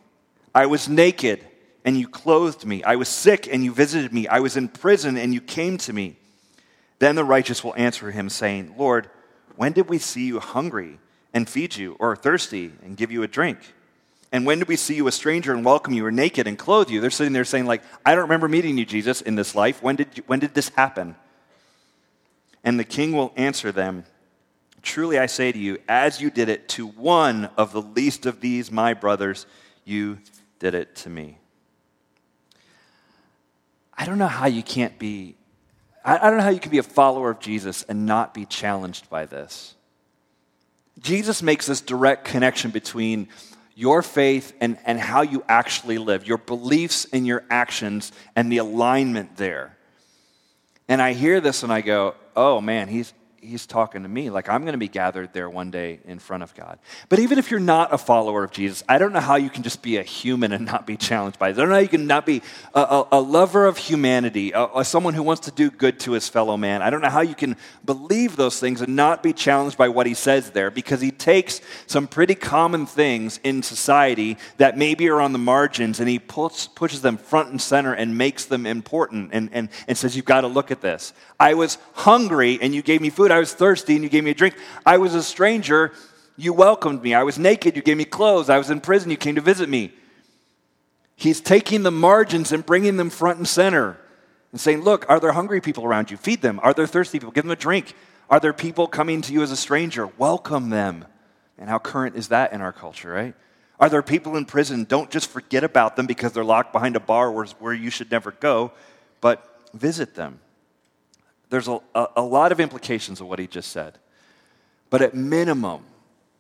I 0.57 0.65
was 0.65 0.89
naked, 0.89 1.45
and 1.85 1.99
you 1.99 2.09
clothed 2.09 2.65
me. 2.65 2.83
I 2.83 2.97
was 2.97 3.11
sick, 3.11 3.47
and 3.47 3.63
you 3.63 3.75
visited 3.75 4.11
me. 4.11 4.27
I 4.27 4.41
was 4.41 4.57
in 4.57 4.69
prison, 4.69 5.19
and 5.19 5.35
you 5.35 5.43
came 5.43 5.77
to 5.77 5.93
me. 5.93 6.17
Then 6.99 7.15
the 7.15 7.25
righteous 7.25 7.63
will 7.63 7.75
answer 7.77 8.11
him, 8.11 8.31
saying, 8.31 8.75
Lord, 8.79 9.11
when 9.57 9.73
did 9.73 9.91
we 9.91 9.99
see 9.99 10.25
you 10.25 10.41
hungry 10.41 10.99
and 11.35 11.47
feed 11.47 11.77
you, 11.77 11.95
or 12.01 12.17
thirsty 12.17 12.73
and 12.83 12.97
give 12.97 13.13
you 13.13 13.23
a 13.23 13.29
drink? 13.29 13.59
And 14.33 14.47
when 14.47 14.61
did 14.61 14.69
we 14.69 14.77
see 14.77 14.95
you 14.95 15.07
a 15.09 15.13
stranger 15.13 15.53
and 15.53 15.63
welcome 15.63 15.93
you, 15.93 16.07
or 16.07 16.11
naked 16.11 16.47
and 16.47 16.59
clothe 16.59 16.89
you? 16.89 17.03
They're 17.03 17.11
sitting 17.11 17.35
there 17.35 17.45
saying, 17.45 17.67
like, 17.67 17.83
I 18.07 18.15
don't 18.15 18.23
remember 18.23 18.49
meeting 18.49 18.79
you, 18.79 18.87
Jesus, 18.87 19.21
in 19.21 19.35
this 19.35 19.55
life. 19.55 19.83
When 19.83 19.97
did, 19.97 20.09
you, 20.15 20.23
when 20.27 20.39
did 20.39 20.55
this 20.55 20.71
happen? 20.71 21.17
And 22.65 22.81
the 22.81 22.85
king 22.85 23.13
will 23.13 23.35
answer 23.37 23.73
them 23.73 24.05
Truly 24.81 25.19
I 25.19 25.27
say 25.27 25.51
to 25.51 25.59
you, 25.59 25.79
as 25.89 26.21
you 26.21 26.31
did 26.31 26.49
it 26.49 26.69
to 26.71 26.87
one 26.87 27.51
of 27.57 27.73
the 27.73 27.83
least 27.83 28.25
of 28.25 28.41
these, 28.41 28.71
my 28.71 28.95
brothers, 28.95 29.45
you 29.85 30.19
did 30.67 30.75
it 30.75 30.97
to 30.97 31.09
me. 31.09 31.39
I 33.97 34.05
don't 34.05 34.19
know 34.19 34.27
how 34.27 34.47
you 34.47 34.65
can't 34.65 34.99
be, 34.99 35.37
I 36.05 36.19
don't 36.19 36.39
know 36.39 36.43
how 36.43 36.51
you 36.51 36.59
can 36.59 36.73
be 36.73 36.79
a 36.79 36.83
follower 36.83 37.31
of 37.31 37.39
Jesus 37.39 37.85
and 37.85 38.05
not 38.05 38.35
be 38.35 38.47
challenged 38.47 39.09
by 39.09 39.27
this. 39.27 39.77
Jesus 40.99 41.41
makes 41.41 41.67
this 41.67 41.81
direct 41.81 42.25
connection 42.25 42.73
between 42.73 43.29
your 43.77 44.03
faith 44.03 44.55
and, 44.61 44.77
and 44.85 44.99
how 44.99 45.23
you 45.23 45.45
actually 45.49 45.99
live, 45.99 46.27
your 46.27 46.39
beliefs 46.39 47.07
and 47.13 47.25
your 47.25 47.45
actions, 47.49 48.11
and 48.35 48.51
the 48.51 48.59
alignment 48.59 49.37
there. 49.37 49.77
And 50.89 51.01
I 51.01 51.13
hear 51.13 51.41
this 51.41 51.63
and 51.63 51.73
I 51.73 51.81
go, 51.81 52.17
oh 52.35 52.61
man, 52.61 52.89
he's, 52.89 53.13
he's 53.41 53.67
talking 53.67 54.03
to 54.03 54.09
me. 54.09 54.31
Like 54.31 54.49
I'm 54.49 54.63
going 54.63 54.73
to 54.73 54.79
be 54.79 54.89
gathered 54.89 55.33
there 55.33 55.49
one 55.49 55.71
day 55.71 56.01
in 56.07 56.19
front 56.19 56.43
of 56.43 56.55
God. 56.55 56.79
But 57.09 57.19
even 57.19 57.39
if 57.39 57.51
you're 57.51 57.61
not 57.61 57.93
a 57.93 57.99
follower 57.99 58.45
of 58.45 58.51
Jesus, 58.51 58.83
I 58.89 58.99
don't 58.99 59.13
know 59.13 59.21
how 59.21 59.37
you 59.37 59.51
can 59.51 59.63
just 59.63 59.83
be 59.83 59.97
a 59.97 60.03
human 60.03 60.53
and 60.53 60.65
not 60.65 60.87
be 60.87 60.97
challenged 60.97 61.39
by 61.39 61.49
it. 61.49 61.53
I 61.53 61.55
don't 61.57 61.69
know 61.69 61.75
how 61.75 61.81
you 61.81 61.89
can 61.89 62.07
not 62.07 62.27
be 62.27 62.43
a, 62.75 62.81
a, 62.81 63.09
a 63.13 63.21
lover 63.21 63.67
of 63.67 63.79
humanity, 63.79 64.53
a, 64.53 64.67
a, 64.77 64.85
someone 64.85 65.15
who 65.15 65.23
wants 65.23 65.43
to 65.43 65.51
do 65.51 65.71
good 65.71 66.01
to 66.01 66.13
his 66.13 66.29
fellow 66.29 66.57
man. 66.57 66.83
I 66.83 66.91
don't 66.91 67.01
know 67.01 67.11
how 67.11 67.21
you 67.21 67.35
can 67.35 67.57
believe 67.85 68.37
those 68.37 68.59
things 68.59 68.81
and 68.81 68.97
not 68.97 69.23
be 69.23 69.33
challenged 69.33 69.77
by 69.77 69.89
what 69.89 70.07
he 70.07 70.15
says 70.15 70.51
there 70.51 70.71
because 70.71 71.01
he 71.01 71.11
takes 71.11 71.61
some 71.87 72.07
pretty 72.07 72.35
common 72.35 72.87
things 72.87 73.41
in 73.45 73.63
society 73.63 74.37
that 74.57 74.77
maybe 74.77 75.09
are 75.09 75.21
on 75.21 75.33
the 75.33 75.39
margins 75.39 76.01
and 76.01 76.09
he 76.09 76.19
puts, 76.19 76.69
pushes 76.69 77.03
them 77.03 77.17
front 77.17 77.51
and 77.51 77.61
center 77.61 77.93
and 77.93 78.17
makes 78.19 78.47
them 78.47 78.67
important 78.67 79.31
and, 79.33 79.51
and, 79.53 79.69
and 79.87 79.97
says, 79.97 80.17
You've 80.17 80.25
got 80.25 80.43
to 80.43 80.49
look 80.49 80.71
at 80.71 80.81
this. 80.81 81.13
I 81.39 81.55
was 81.55 81.79
hungry 81.93 82.59
and 82.61 82.75
you 82.75 82.83
gave 82.83 83.01
me 83.01 83.11
food. 83.11 83.26
I 83.31 83.39
was 83.39 83.53
thirsty 83.53 83.95
and 83.95 84.05
you 84.05 84.11
gave 84.11 84.25
me 84.25 84.31
a 84.31 84.35
drink. 84.35 84.57
I 84.85 84.99
was 84.99 85.15
a 85.15 85.23
stranger, 85.23 85.93
you 86.37 86.53
welcomed 86.53 87.03
me. 87.03 87.15
I 87.15 87.23
was 87.23 87.39
naked, 87.39 87.77
you 87.77 87.83
gave 87.83 87.97
me 87.97 88.05
clothes. 88.05 88.51
I 88.51 88.59
was 88.59 88.71
in 88.71 88.81
prison, 88.81 89.11
you 89.11 89.17
came 89.17 89.35
to 89.37 89.41
visit 89.41 89.69
me. 89.69 89.93
He's 91.15 91.41
taking 91.41 91.83
the 91.83 91.91
margins 91.91 92.53
and 92.53 92.65
bringing 92.65 92.97
them 92.97 93.11
front 93.11 93.39
and 93.39 93.49
center 93.49 93.99
and 94.53 94.61
saying, 94.61 94.83
Look, 94.83 95.07
are 95.09 95.19
there 95.19 95.33
hungry 95.33 95.61
people 95.61 95.85
around 95.85 96.11
you? 96.11 96.17
Feed 96.17 96.43
them. 96.43 96.61
Are 96.63 96.75
there 96.75 96.87
thirsty 96.87 97.19
people? 97.19 97.33
Give 97.33 97.45
them 97.45 97.51
a 97.51 97.57
drink. 97.57 97.95
Are 98.29 98.41
there 98.41 98.53
people 98.53 98.87
coming 98.87 99.23
to 99.23 99.33
you 99.33 99.43
as 99.43 99.51
a 99.51 99.57
stranger? 99.57 100.09
Welcome 100.19 100.71
them. 100.71 101.07
And 101.59 101.71
how 101.71 101.79
current 101.79 102.17
is 102.17 102.29
that 102.29 102.53
in 102.53 102.61
our 102.61 102.73
culture, 102.73 103.11
right? 103.11 103.35
Are 103.79 103.89
there 103.89 104.03
people 104.03 104.37
in 104.37 104.45
prison? 104.45 104.85
Don't 104.85 105.11
just 105.11 105.31
forget 105.31 105.65
about 105.65 105.97
them 105.97 106.07
because 106.07 106.33
they're 106.33 106.45
locked 106.45 106.73
behind 106.73 106.97
a 106.97 107.01
bar 107.01 107.31
where, 107.31 107.47
where 107.59 107.75
you 107.75 107.91
should 107.91 108.11
never 108.11 108.33
go, 108.33 108.73
but 109.21 109.69
visit 109.73 110.15
them 110.15 110.41
there's 111.51 111.69
a, 111.69 111.79
a, 111.95 112.07
a, 112.17 112.23
lot 112.23 112.53
of 112.53 112.61
implications 112.61 113.21
of 113.21 113.29
what 113.29 113.39
he 113.39 113.47
just 113.47 113.71
said. 113.71 113.99
But 114.91 115.03
at 115.03 115.15
minimum, 115.15 115.85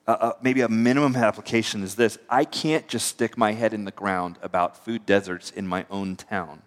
uh, 0.07 0.33
maybe 0.43 0.61
a 0.61 0.69
minimum 0.69 1.17
application 1.17 1.83
is 1.83 1.95
this 1.95 2.19
I 2.29 2.45
can't 2.45 2.87
just 2.89 3.07
stick 3.07 3.37
my 3.37 3.53
head 3.53 3.73
in 3.73 3.85
the 3.85 3.91
ground 3.91 4.39
about 4.43 4.85
food 4.85 5.07
deserts 5.07 5.51
in 5.51 5.67
my 5.67 5.87
own 5.91 6.17
town. 6.17 6.63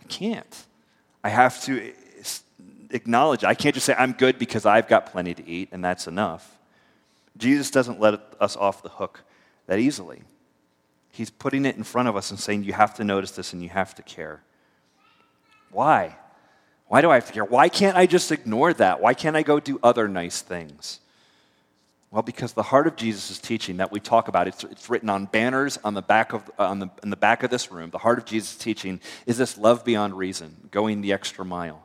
I 0.00 0.06
can't. 0.06 0.66
I 1.22 1.30
have 1.30 1.62
to 1.64 1.92
acknowledge, 2.90 3.44
I 3.44 3.54
can't 3.54 3.74
just 3.74 3.86
say 3.86 3.94
I'm 3.98 4.12
good 4.12 4.38
because 4.38 4.64
I've 4.64 4.88
got 4.88 5.06
plenty 5.06 5.34
to 5.34 5.46
eat 5.46 5.68
and 5.72 5.84
that's 5.84 6.06
enough. 6.06 6.58
Jesus 7.36 7.70
doesn't 7.70 8.00
let 8.00 8.20
us 8.40 8.56
off 8.56 8.82
the 8.82 8.88
hook 8.88 9.22
that 9.66 9.78
easily. 9.78 10.22
He's 11.10 11.30
putting 11.30 11.64
it 11.64 11.76
in 11.76 11.84
front 11.84 12.08
of 12.08 12.16
us 12.16 12.30
and 12.30 12.38
saying, 12.38 12.64
You 12.64 12.72
have 12.72 12.94
to 12.94 13.04
notice 13.04 13.32
this 13.32 13.52
and 13.52 13.62
you 13.62 13.68
have 13.68 13.94
to 13.96 14.02
care. 14.02 14.42
Why? 15.70 16.16
Why 16.94 17.00
do 17.00 17.10
I 17.10 17.16
have 17.16 17.26
to 17.26 17.32
care? 17.32 17.44
Why 17.44 17.68
can't 17.68 17.96
I 17.96 18.06
just 18.06 18.30
ignore 18.30 18.72
that? 18.74 19.00
Why 19.00 19.14
can't 19.14 19.34
I 19.34 19.42
go 19.42 19.58
do 19.58 19.80
other 19.82 20.06
nice 20.06 20.42
things? 20.42 21.00
Well, 22.12 22.22
because 22.22 22.52
the 22.52 22.62
heart 22.62 22.86
of 22.86 22.94
Jesus' 22.94 23.40
teaching 23.40 23.78
that 23.78 23.90
we 23.90 23.98
talk 23.98 24.28
about, 24.28 24.46
it's, 24.46 24.62
it's 24.62 24.88
written 24.88 25.10
on 25.10 25.24
banners 25.24 25.76
on 25.82 25.94
the, 25.94 26.02
back 26.02 26.32
of, 26.32 26.48
uh, 26.56 26.68
on 26.68 26.78
the, 26.78 26.88
in 27.02 27.10
the 27.10 27.16
back 27.16 27.42
of 27.42 27.50
this 27.50 27.72
room. 27.72 27.90
The 27.90 27.98
heart 27.98 28.18
of 28.18 28.26
Jesus' 28.26 28.54
teaching 28.54 29.00
is 29.26 29.36
this 29.36 29.58
love 29.58 29.84
beyond 29.84 30.16
reason, 30.16 30.68
going 30.70 31.00
the 31.00 31.12
extra 31.12 31.44
mile. 31.44 31.84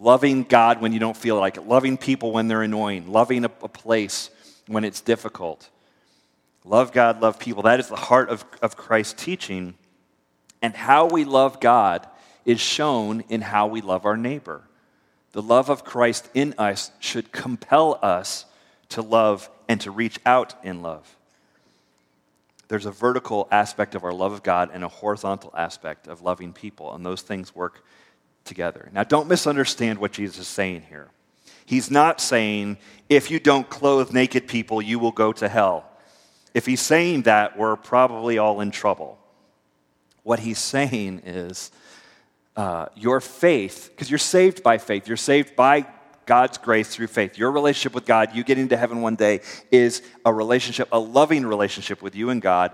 Loving 0.00 0.42
God 0.42 0.80
when 0.80 0.92
you 0.92 0.98
don't 0.98 1.16
feel 1.16 1.36
like 1.36 1.56
it, 1.56 1.68
loving 1.68 1.96
people 1.96 2.32
when 2.32 2.48
they're 2.48 2.62
annoying, 2.62 3.12
loving 3.12 3.44
a, 3.44 3.50
a 3.62 3.68
place 3.68 4.30
when 4.66 4.82
it's 4.82 5.00
difficult. 5.00 5.70
Love 6.64 6.90
God, 6.90 7.22
love 7.22 7.38
people. 7.38 7.62
That 7.62 7.78
is 7.78 7.86
the 7.86 7.94
heart 7.94 8.30
of, 8.30 8.44
of 8.60 8.76
Christ's 8.76 9.22
teaching. 9.22 9.74
And 10.60 10.74
how 10.74 11.06
we 11.06 11.24
love 11.24 11.60
God 11.60 12.08
is 12.44 12.60
shown 12.60 13.22
in 13.28 13.40
how 13.40 13.66
we 13.66 13.80
love 13.80 14.04
our 14.04 14.16
neighbor. 14.16 14.62
The 15.32 15.42
love 15.42 15.68
of 15.68 15.84
Christ 15.84 16.28
in 16.34 16.54
us 16.58 16.90
should 17.00 17.32
compel 17.32 17.98
us 18.02 18.46
to 18.90 19.02
love 19.02 19.50
and 19.68 19.80
to 19.80 19.90
reach 19.90 20.18
out 20.24 20.54
in 20.62 20.82
love. 20.82 21.16
There's 22.68 22.86
a 22.86 22.90
vertical 22.90 23.48
aspect 23.50 23.94
of 23.94 24.04
our 24.04 24.12
love 24.12 24.32
of 24.32 24.42
God 24.42 24.70
and 24.72 24.84
a 24.84 24.88
horizontal 24.88 25.52
aspect 25.56 26.06
of 26.06 26.22
loving 26.22 26.52
people, 26.52 26.94
and 26.94 27.04
those 27.04 27.22
things 27.22 27.54
work 27.54 27.84
together. 28.44 28.90
Now, 28.92 29.04
don't 29.04 29.28
misunderstand 29.28 29.98
what 29.98 30.12
Jesus 30.12 30.38
is 30.38 30.48
saying 30.48 30.84
here. 30.88 31.08
He's 31.66 31.90
not 31.90 32.20
saying, 32.20 32.78
if 33.08 33.30
you 33.30 33.40
don't 33.40 33.68
clothe 33.68 34.12
naked 34.12 34.46
people, 34.48 34.82
you 34.82 34.98
will 34.98 35.12
go 35.12 35.32
to 35.32 35.48
hell. 35.48 35.84
If 36.52 36.66
he's 36.66 36.80
saying 36.80 37.22
that, 37.22 37.58
we're 37.58 37.76
probably 37.76 38.38
all 38.38 38.60
in 38.60 38.70
trouble. 38.70 39.18
What 40.22 40.40
he's 40.40 40.58
saying 40.58 41.22
is, 41.24 41.70
uh, 42.56 42.86
your 42.94 43.20
faith, 43.20 43.90
because 43.90 44.10
you're 44.10 44.18
saved 44.18 44.62
by 44.62 44.78
faith, 44.78 45.08
you're 45.08 45.16
saved 45.16 45.56
by 45.56 45.86
God's 46.26 46.58
grace 46.58 46.94
through 46.94 47.08
faith. 47.08 47.36
Your 47.36 47.50
relationship 47.50 47.94
with 47.94 48.06
God, 48.06 48.34
you 48.34 48.44
getting 48.44 48.68
to 48.68 48.76
heaven 48.76 49.00
one 49.00 49.16
day, 49.16 49.40
is 49.70 50.02
a 50.24 50.32
relationship, 50.32 50.88
a 50.92 50.98
loving 50.98 51.44
relationship 51.44 52.00
with 52.00 52.14
you 52.14 52.30
and 52.30 52.40
God 52.40 52.72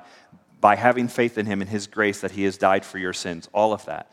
by 0.61 0.77
having 0.77 1.09
faith 1.09 1.39
in 1.39 1.47
Him 1.47 1.61
and 1.61 1.71
His 1.71 1.87
grace 1.87 2.21
that 2.21 2.33
He 2.33 2.45
has 2.45 2.59
died 2.59 2.85
for 2.85 2.99
your 2.99 3.13
sins, 3.13 3.49
all 3.53 3.73
of 3.73 3.85
that. 3.87 4.13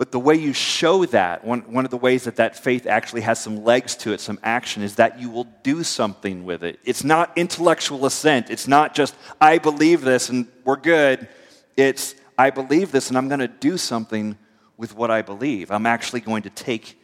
But 0.00 0.12
the 0.12 0.18
way 0.18 0.34
you 0.34 0.54
show 0.54 1.04
that, 1.04 1.44
one, 1.44 1.60
one 1.72 1.84
of 1.84 1.90
the 1.90 1.98
ways 1.98 2.24
that 2.24 2.36
that 2.36 2.56
faith 2.56 2.86
actually 2.86 3.20
has 3.20 3.38
some 3.38 3.64
legs 3.64 3.94
to 3.96 4.14
it, 4.14 4.20
some 4.20 4.40
action, 4.42 4.82
is 4.82 4.94
that 4.94 5.20
you 5.20 5.28
will 5.28 5.44
do 5.62 5.82
something 5.82 6.46
with 6.46 6.64
it. 6.64 6.80
It's 6.84 7.04
not 7.04 7.36
intellectual 7.36 8.06
assent. 8.06 8.48
It's 8.48 8.66
not 8.66 8.94
just, 8.94 9.14
I 9.42 9.58
believe 9.58 10.00
this 10.00 10.30
and 10.30 10.46
we're 10.64 10.76
good. 10.76 11.28
It's, 11.76 12.14
I 12.38 12.48
believe 12.48 12.92
this 12.92 13.10
and 13.10 13.18
I'm 13.18 13.28
going 13.28 13.40
to 13.40 13.48
do 13.48 13.76
something 13.76 14.38
with 14.80 14.96
what 14.96 15.10
I 15.10 15.20
believe. 15.20 15.70
I'm 15.70 15.84
actually 15.84 16.22
going 16.22 16.42
to 16.44 16.50
take 16.50 16.98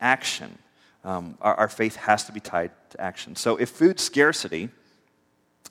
action. 0.00 0.56
Um, 1.04 1.36
our, 1.40 1.54
our 1.56 1.68
faith 1.68 1.96
has 1.96 2.24
to 2.26 2.32
be 2.32 2.38
tied 2.38 2.70
to 2.90 3.00
action. 3.00 3.34
So 3.34 3.56
if 3.56 3.68
food 3.68 3.98
scarcity 3.98 4.68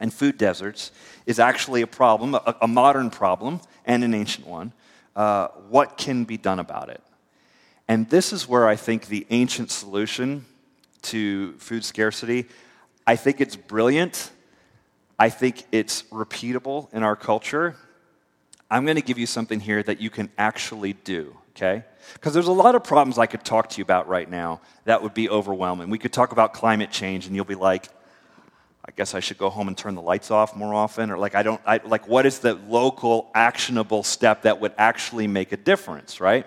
and 0.02 0.14
food 0.14 0.38
deserts 0.38 0.92
is 1.26 1.40
actually 1.40 1.82
a 1.82 1.88
problem, 1.88 2.36
a, 2.36 2.56
a 2.62 2.68
modern 2.68 3.10
problem 3.10 3.62
and 3.86 4.04
an 4.04 4.14
ancient 4.14 4.46
one, 4.46 4.74
uh, 5.16 5.48
what 5.70 5.98
can 5.98 6.26
be 6.26 6.36
done 6.36 6.60
about 6.60 6.90
it? 6.90 7.02
And 7.88 8.10
this 8.10 8.34
is 8.34 8.50
where 8.50 8.68
I 8.68 8.76
think 8.76 9.08
the 9.08 9.26
ancient 9.30 9.72
solution 9.72 10.46
to 11.04 11.54
food 11.54 11.86
scarcity, 11.86 12.48
I 13.08 13.16
think 13.16 13.40
it's 13.40 13.56
brilliant. 13.56 14.30
I 15.18 15.30
think 15.30 15.64
it's 15.72 16.04
repeatable 16.04 16.94
in 16.94 17.02
our 17.02 17.16
culture. 17.16 17.78
I'm 18.70 18.84
going 18.84 18.98
to 18.98 19.02
give 19.04 19.18
you 19.18 19.28
something 19.28 19.62
here 19.62 19.82
that 19.84 20.02
you 20.02 20.10
can 20.10 20.30
actually 20.38 20.92
do 20.92 21.38
okay? 21.56 21.84
Because 22.14 22.34
there's 22.34 22.48
a 22.48 22.54
lot 22.54 22.76
of 22.76 22.84
problems 22.84 23.18
I 23.18 23.26
could 23.26 23.44
talk 23.44 23.70
to 23.70 23.78
you 23.78 23.84
about 23.84 24.08
right 24.08 24.30
now 24.30 24.62
that 24.84 25.02
would 25.02 25.14
be 25.14 25.30
overwhelming. 25.30 25.90
We 25.90 25.98
could 25.98 26.14
talk 26.14 26.32
about 26.32 26.54
climate 26.54 26.92
change, 26.92 27.28
and 27.28 27.36
you'll 27.36 27.46
be 27.46 27.56
like, 27.56 27.88
I 28.88 28.92
guess 28.96 29.16
I 29.16 29.20
should 29.20 29.40
go 29.40 29.50
home 29.50 29.68
and 29.68 29.78
turn 29.78 29.96
the 29.96 30.02
lights 30.02 30.30
off 30.30 30.56
more 30.56 30.74
often, 30.74 31.10
or 31.10 31.18
like, 31.18 31.34
I 31.34 31.44
don't, 31.44 31.62
I, 31.66 31.80
like, 31.84 32.08
what 32.08 32.26
is 32.26 32.40
the 32.40 32.54
local 32.54 33.32
actionable 33.34 34.04
step 34.04 34.44
that 34.44 34.60
would 34.60 34.74
actually 34.78 35.28
make 35.28 35.52
a 35.52 35.58
difference, 35.58 36.22
right? 36.22 36.46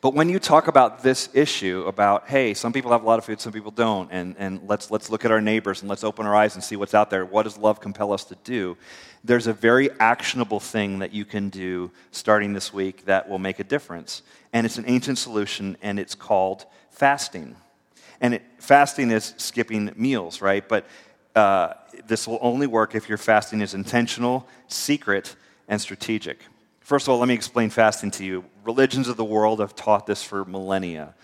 But 0.00 0.14
when 0.14 0.28
you 0.28 0.38
talk 0.38 0.68
about 0.68 1.02
this 1.02 1.28
issue 1.34 1.84
about, 1.86 2.28
hey, 2.28 2.54
some 2.54 2.72
people 2.72 2.92
have 2.92 3.02
a 3.02 3.06
lot 3.06 3.18
of 3.18 3.24
food, 3.24 3.40
some 3.40 3.52
people 3.52 3.72
don't, 3.72 4.10
and, 4.12 4.36
and 4.38 4.60
let's, 4.68 4.92
let's 4.92 5.10
look 5.10 5.24
at 5.24 5.32
our 5.32 5.40
neighbors 5.40 5.80
and 5.82 5.88
let's 5.88 6.04
open 6.04 6.24
our 6.24 6.36
eyes 6.36 6.54
and 6.54 6.62
see 6.62 6.76
what's 6.76 6.94
out 6.94 7.10
there, 7.10 7.24
what 7.24 7.42
does 7.42 7.58
love 7.58 7.80
compel 7.80 8.12
us 8.12 8.24
to 8.24 8.36
do? 8.44 8.76
There's 9.24 9.46
a 9.46 9.52
very 9.52 9.90
actionable 9.98 10.60
thing 10.60 11.00
that 11.00 11.12
you 11.12 11.24
can 11.24 11.48
do 11.48 11.90
starting 12.12 12.52
this 12.52 12.72
week 12.72 13.04
that 13.06 13.28
will 13.28 13.38
make 13.38 13.58
a 13.58 13.64
difference. 13.64 14.22
And 14.52 14.64
it's 14.64 14.78
an 14.78 14.84
ancient 14.86 15.18
solution, 15.18 15.76
and 15.82 15.98
it's 15.98 16.14
called 16.14 16.66
fasting. 16.90 17.56
And 18.20 18.34
it, 18.34 18.42
fasting 18.58 19.10
is 19.10 19.34
skipping 19.36 19.92
meals, 19.96 20.40
right? 20.40 20.66
But 20.66 20.86
uh, 21.34 21.74
this 22.06 22.26
will 22.26 22.38
only 22.40 22.66
work 22.66 22.94
if 22.94 23.08
your 23.08 23.18
fasting 23.18 23.60
is 23.60 23.74
intentional, 23.74 24.46
secret, 24.66 25.36
and 25.68 25.80
strategic. 25.80 26.40
First 26.80 27.06
of 27.06 27.12
all, 27.12 27.18
let 27.18 27.28
me 27.28 27.34
explain 27.34 27.70
fasting 27.70 28.10
to 28.12 28.24
you. 28.24 28.44
Religions 28.64 29.08
of 29.08 29.16
the 29.16 29.24
world 29.24 29.60
have 29.60 29.76
taught 29.76 30.06
this 30.06 30.22
for 30.22 30.44
millennia. 30.44 31.14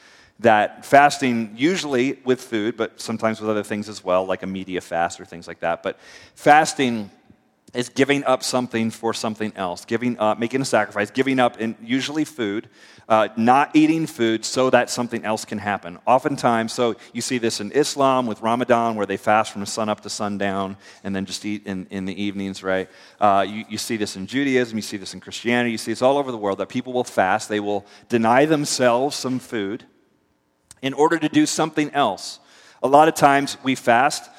That 0.40 0.84
fasting, 0.84 1.54
usually 1.56 2.18
with 2.24 2.40
food, 2.40 2.76
but 2.76 3.00
sometimes 3.00 3.40
with 3.40 3.48
other 3.48 3.62
things 3.62 3.88
as 3.88 4.04
well, 4.04 4.26
like 4.26 4.42
a 4.42 4.46
media 4.46 4.80
fast 4.80 5.20
or 5.20 5.24
things 5.24 5.48
like 5.48 5.60
that, 5.60 5.82
but 5.82 5.98
fasting 6.34 7.10
is 7.74 7.88
giving 7.88 8.24
up 8.24 8.42
something 8.42 8.90
for 8.90 9.12
something 9.12 9.52
else, 9.56 9.84
giving 9.84 10.18
up, 10.18 10.38
making 10.38 10.62
a 10.62 10.64
sacrifice, 10.64 11.10
giving 11.10 11.40
up, 11.40 11.60
in 11.60 11.76
usually 11.82 12.24
food, 12.24 12.68
uh, 13.08 13.28
not 13.36 13.74
eating 13.74 14.06
food 14.06 14.44
so 14.44 14.70
that 14.70 14.88
something 14.88 15.24
else 15.24 15.44
can 15.44 15.58
happen. 15.58 15.98
Oftentimes, 16.06 16.72
so 16.72 16.96
you 17.12 17.20
see 17.20 17.38
this 17.38 17.60
in 17.60 17.72
Islam 17.72 18.26
with 18.26 18.40
Ramadan, 18.40 18.94
where 18.94 19.06
they 19.06 19.16
fast 19.16 19.52
from 19.52 19.66
sun 19.66 19.88
up 19.88 20.00
to 20.00 20.10
sundown 20.10 20.76
and 21.02 21.14
then 21.14 21.26
just 21.26 21.44
eat 21.44 21.66
in, 21.66 21.86
in 21.90 22.04
the 22.04 22.22
evenings, 22.22 22.62
right? 22.62 22.88
Uh, 23.20 23.44
you, 23.46 23.64
you 23.68 23.78
see 23.78 23.96
this 23.96 24.16
in 24.16 24.26
Judaism, 24.26 24.78
you 24.78 24.82
see 24.82 24.96
this 24.96 25.12
in 25.12 25.20
Christianity, 25.20 25.72
you 25.72 25.78
see 25.78 25.92
this 25.92 26.02
all 26.02 26.16
over 26.16 26.30
the 26.30 26.38
world 26.38 26.58
that 26.58 26.68
people 26.68 26.92
will 26.92 27.04
fast, 27.04 27.48
they 27.48 27.60
will 27.60 27.84
deny 28.08 28.44
themselves 28.44 29.16
some 29.16 29.38
food 29.38 29.84
in 30.80 30.94
order 30.94 31.18
to 31.18 31.28
do 31.28 31.46
something 31.46 31.90
else. 31.90 32.38
A 32.82 32.88
lot 32.88 33.08
of 33.08 33.14
times 33.14 33.56
we 33.62 33.74
fast 33.74 34.30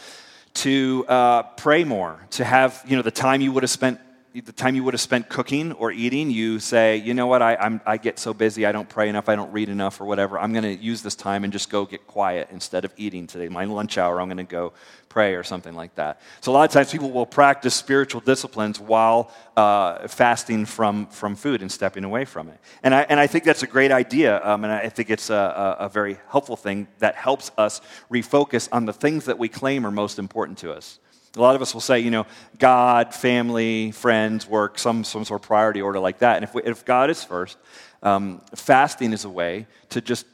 to 0.55 1.05
uh, 1.07 1.43
pray 1.43 1.83
more, 1.83 2.19
to 2.31 2.43
have 2.43 2.83
you 2.87 2.95
know 2.95 3.01
the 3.01 3.11
time 3.11 3.41
you 3.41 3.51
would 3.51 3.63
have 3.63 3.69
spent 3.69 3.99
the 4.41 4.51
time 4.51 4.75
you 4.75 4.83
would 4.83 4.93
have 4.93 5.01
spent 5.01 5.29
cooking 5.29 5.71
or 5.73 5.91
eating, 5.91 6.29
you 6.29 6.59
say, 6.59 6.97
you 6.97 7.13
know 7.13 7.25
what, 7.25 7.41
I, 7.41 7.55
I'm, 7.55 7.79
I 7.85 7.95
get 7.95 8.19
so 8.19 8.33
busy, 8.33 8.65
I 8.65 8.73
don't 8.73 8.89
pray 8.89 9.07
enough, 9.07 9.29
I 9.29 9.35
don't 9.35 9.51
read 9.53 9.69
enough, 9.69 10.01
or 10.01 10.05
whatever. 10.05 10.37
I'm 10.37 10.51
going 10.51 10.63
to 10.63 10.75
use 10.75 11.01
this 11.01 11.15
time 11.15 11.45
and 11.45 11.53
just 11.53 11.69
go 11.69 11.85
get 11.85 12.05
quiet 12.05 12.49
instead 12.51 12.83
of 12.83 12.91
eating 12.97 13.27
today. 13.27 13.47
My 13.47 13.63
lunch 13.63 13.97
hour, 13.97 14.19
I'm 14.19 14.27
going 14.27 14.37
to 14.37 14.43
go 14.43 14.73
pray 15.07 15.35
or 15.35 15.43
something 15.43 15.73
like 15.73 15.95
that. 15.95 16.19
So 16.41 16.51
a 16.51 16.53
lot 16.53 16.67
of 16.67 16.73
times 16.73 16.91
people 16.91 17.11
will 17.11 17.25
practice 17.25 17.73
spiritual 17.73 18.19
disciplines 18.19 18.77
while 18.77 19.31
uh, 19.55 20.05
fasting 20.09 20.65
from, 20.65 21.05
from 21.07 21.37
food 21.37 21.61
and 21.61 21.71
stepping 21.71 22.03
away 22.03 22.25
from 22.25 22.49
it. 22.49 22.59
And 22.83 22.93
I, 22.93 23.03
and 23.03 23.17
I 23.17 23.27
think 23.27 23.45
that's 23.45 23.63
a 23.63 23.67
great 23.67 23.93
idea, 23.93 24.45
um, 24.45 24.65
and 24.65 24.73
I 24.73 24.89
think 24.89 25.09
it's 25.09 25.29
a, 25.29 25.77
a, 25.79 25.85
a 25.85 25.89
very 25.89 26.17
helpful 26.27 26.57
thing 26.57 26.87
that 26.99 27.15
helps 27.15 27.51
us 27.57 27.79
refocus 28.11 28.67
on 28.73 28.85
the 28.85 28.93
things 28.93 29.25
that 29.25 29.39
we 29.39 29.47
claim 29.47 29.85
are 29.85 29.91
most 29.91 30.19
important 30.19 30.57
to 30.57 30.73
us. 30.73 30.99
A 31.35 31.41
lot 31.41 31.55
of 31.55 31.61
us 31.61 31.73
will 31.73 31.81
say, 31.81 31.99
you 31.99 32.11
know, 32.11 32.25
God, 32.57 33.13
family, 33.13 33.91
friends, 33.91 34.47
work, 34.47 34.79
some, 34.79 35.03
some 35.03 35.25
sort 35.25 35.41
of 35.41 35.47
priority 35.47 35.81
order 35.81 35.99
like 35.99 36.19
that. 36.19 36.37
And 36.37 36.43
if, 36.43 36.53
we, 36.53 36.63
if 36.63 36.85
God 36.85 37.09
is 37.09 37.23
first, 37.23 37.57
um, 38.03 38.41
fasting 38.55 39.13
is 39.13 39.25
a 39.25 39.29
way 39.29 39.67
to 39.89 40.01
just 40.01 40.25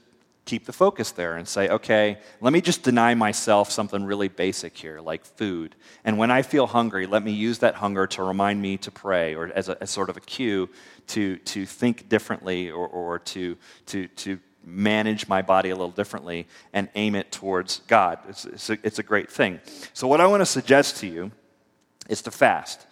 keep 0.46 0.66
the 0.66 0.74
focus 0.74 1.12
there 1.12 1.38
and 1.38 1.48
say, 1.48 1.70
okay, 1.70 2.18
let 2.42 2.52
me 2.52 2.62
just 2.62 2.84
deny 2.84 3.14
myself 3.14 3.72
something 3.72 4.04
really 4.04 4.28
basic 4.28 4.76
here, 4.76 5.00
like 5.00 5.24
food. 5.24 5.76
And 6.04 6.18
when 6.18 6.32
I 6.32 6.42
feel 6.42 6.68
hungry, 6.68 7.06
let 7.06 7.24
me 7.24 7.32
use 7.32 7.60
that 7.60 7.76
hunger 7.76 8.08
to 8.08 8.24
remind 8.24 8.62
me 8.62 8.78
to 8.78 8.92
pray 8.92 9.36
or 9.36 9.52
as, 9.54 9.70
a, 9.70 9.82
as 9.82 9.90
sort 9.90 10.10
of 10.10 10.18
a 10.18 10.20
cue 10.20 10.70
to, 11.08 11.38
to 11.38 11.66
think 11.66 12.10
differently 12.10 12.72
or, 12.72 12.88
or 12.88 13.20
to, 13.20 13.58
to, 13.88 14.08
to 14.08 14.40
manage 14.64 15.28
my 15.28 15.42
body 15.42 15.70
a 15.70 15.76
little 15.76 15.92
differently 15.92 16.48
and 16.74 16.90
aim 16.96 17.16
it 17.16 17.32
towards 17.32 17.80
God. 17.88 18.20
It's, 18.30 18.46
it's, 18.46 18.70
a, 18.70 18.78
it's 18.84 19.00
a, 19.00 19.04
great 19.04 19.30
thing. 19.30 19.60
So, 19.94 20.08
what 20.08 20.22
I 20.22 20.28
want 20.28 20.42
to 20.42 20.46
suggest 20.46 20.98
to 20.98 21.08
you 21.08 21.32
is 22.10 22.22
to 22.24 22.32
fast 22.32 22.86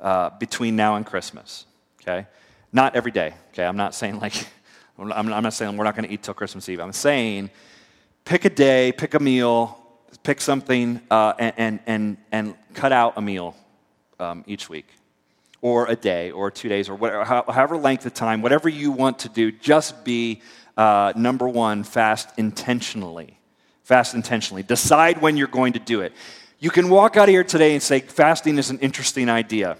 uh, 0.00 0.30
between 0.38 0.76
now 0.76 0.96
and 0.96 1.04
Christmas, 1.04 1.66
okay? 2.00 2.26
Not 2.72 2.94
every 2.94 3.12
day, 3.12 3.34
okay? 3.52 3.64
I'm 3.64 3.76
not 3.76 3.94
saying 3.94 4.20
like, 4.20 4.34
I'm, 4.98 5.28
not 5.28 5.52
saying 5.52 5.76
we're 5.76 5.84
not 5.84 5.94
going 5.94 6.06
to 6.06 6.12
eat 6.12 6.22
till 6.22 6.34
Christmas 6.34 6.68
Eve. 6.68 6.80
I'm 6.80 6.92
saying 6.92 7.50
pick 8.24 8.44
a 8.44 8.50
day, 8.50 8.92
pick 8.92 9.14
a 9.14 9.18
meal, 9.18 9.78
pick 10.22 10.40
something, 10.40 11.00
uh, 11.10 11.32
and, 11.38 11.54
and, 11.56 11.80
and, 11.86 12.16
and, 12.30 12.54
cut 12.74 12.92
out 12.92 13.14
a 13.16 13.20
meal 13.20 13.56
um, 14.20 14.44
each 14.46 14.68
week. 14.68 14.86
Or 15.60 15.86
a 15.86 15.96
day, 15.96 16.30
or 16.30 16.50
two 16.52 16.68
days, 16.68 16.88
or 16.88 16.94
whatever, 16.94 17.24
however 17.24 17.76
length 17.76 18.06
of 18.06 18.14
time, 18.14 18.42
whatever 18.42 18.68
you 18.68 18.92
want 18.92 19.20
to 19.20 19.28
do, 19.28 19.50
just 19.50 20.04
be 20.04 20.42
uh, 20.78 21.12
number 21.16 21.46
one, 21.48 21.82
fast 21.82 22.30
intentionally. 22.38 23.36
Fast 23.82 24.14
intentionally. 24.14 24.62
Decide 24.62 25.20
when 25.20 25.36
you're 25.36 25.48
going 25.48 25.72
to 25.74 25.78
do 25.78 26.00
it. 26.00 26.12
You 26.60 26.70
can 26.70 26.88
walk 26.88 27.16
out 27.16 27.28
of 27.28 27.32
here 27.32 27.44
today 27.44 27.74
and 27.74 27.82
say, 27.82 28.00
fasting 28.00 28.58
is 28.58 28.70
an 28.70 28.78
interesting 28.78 29.28
idea. 29.28 29.76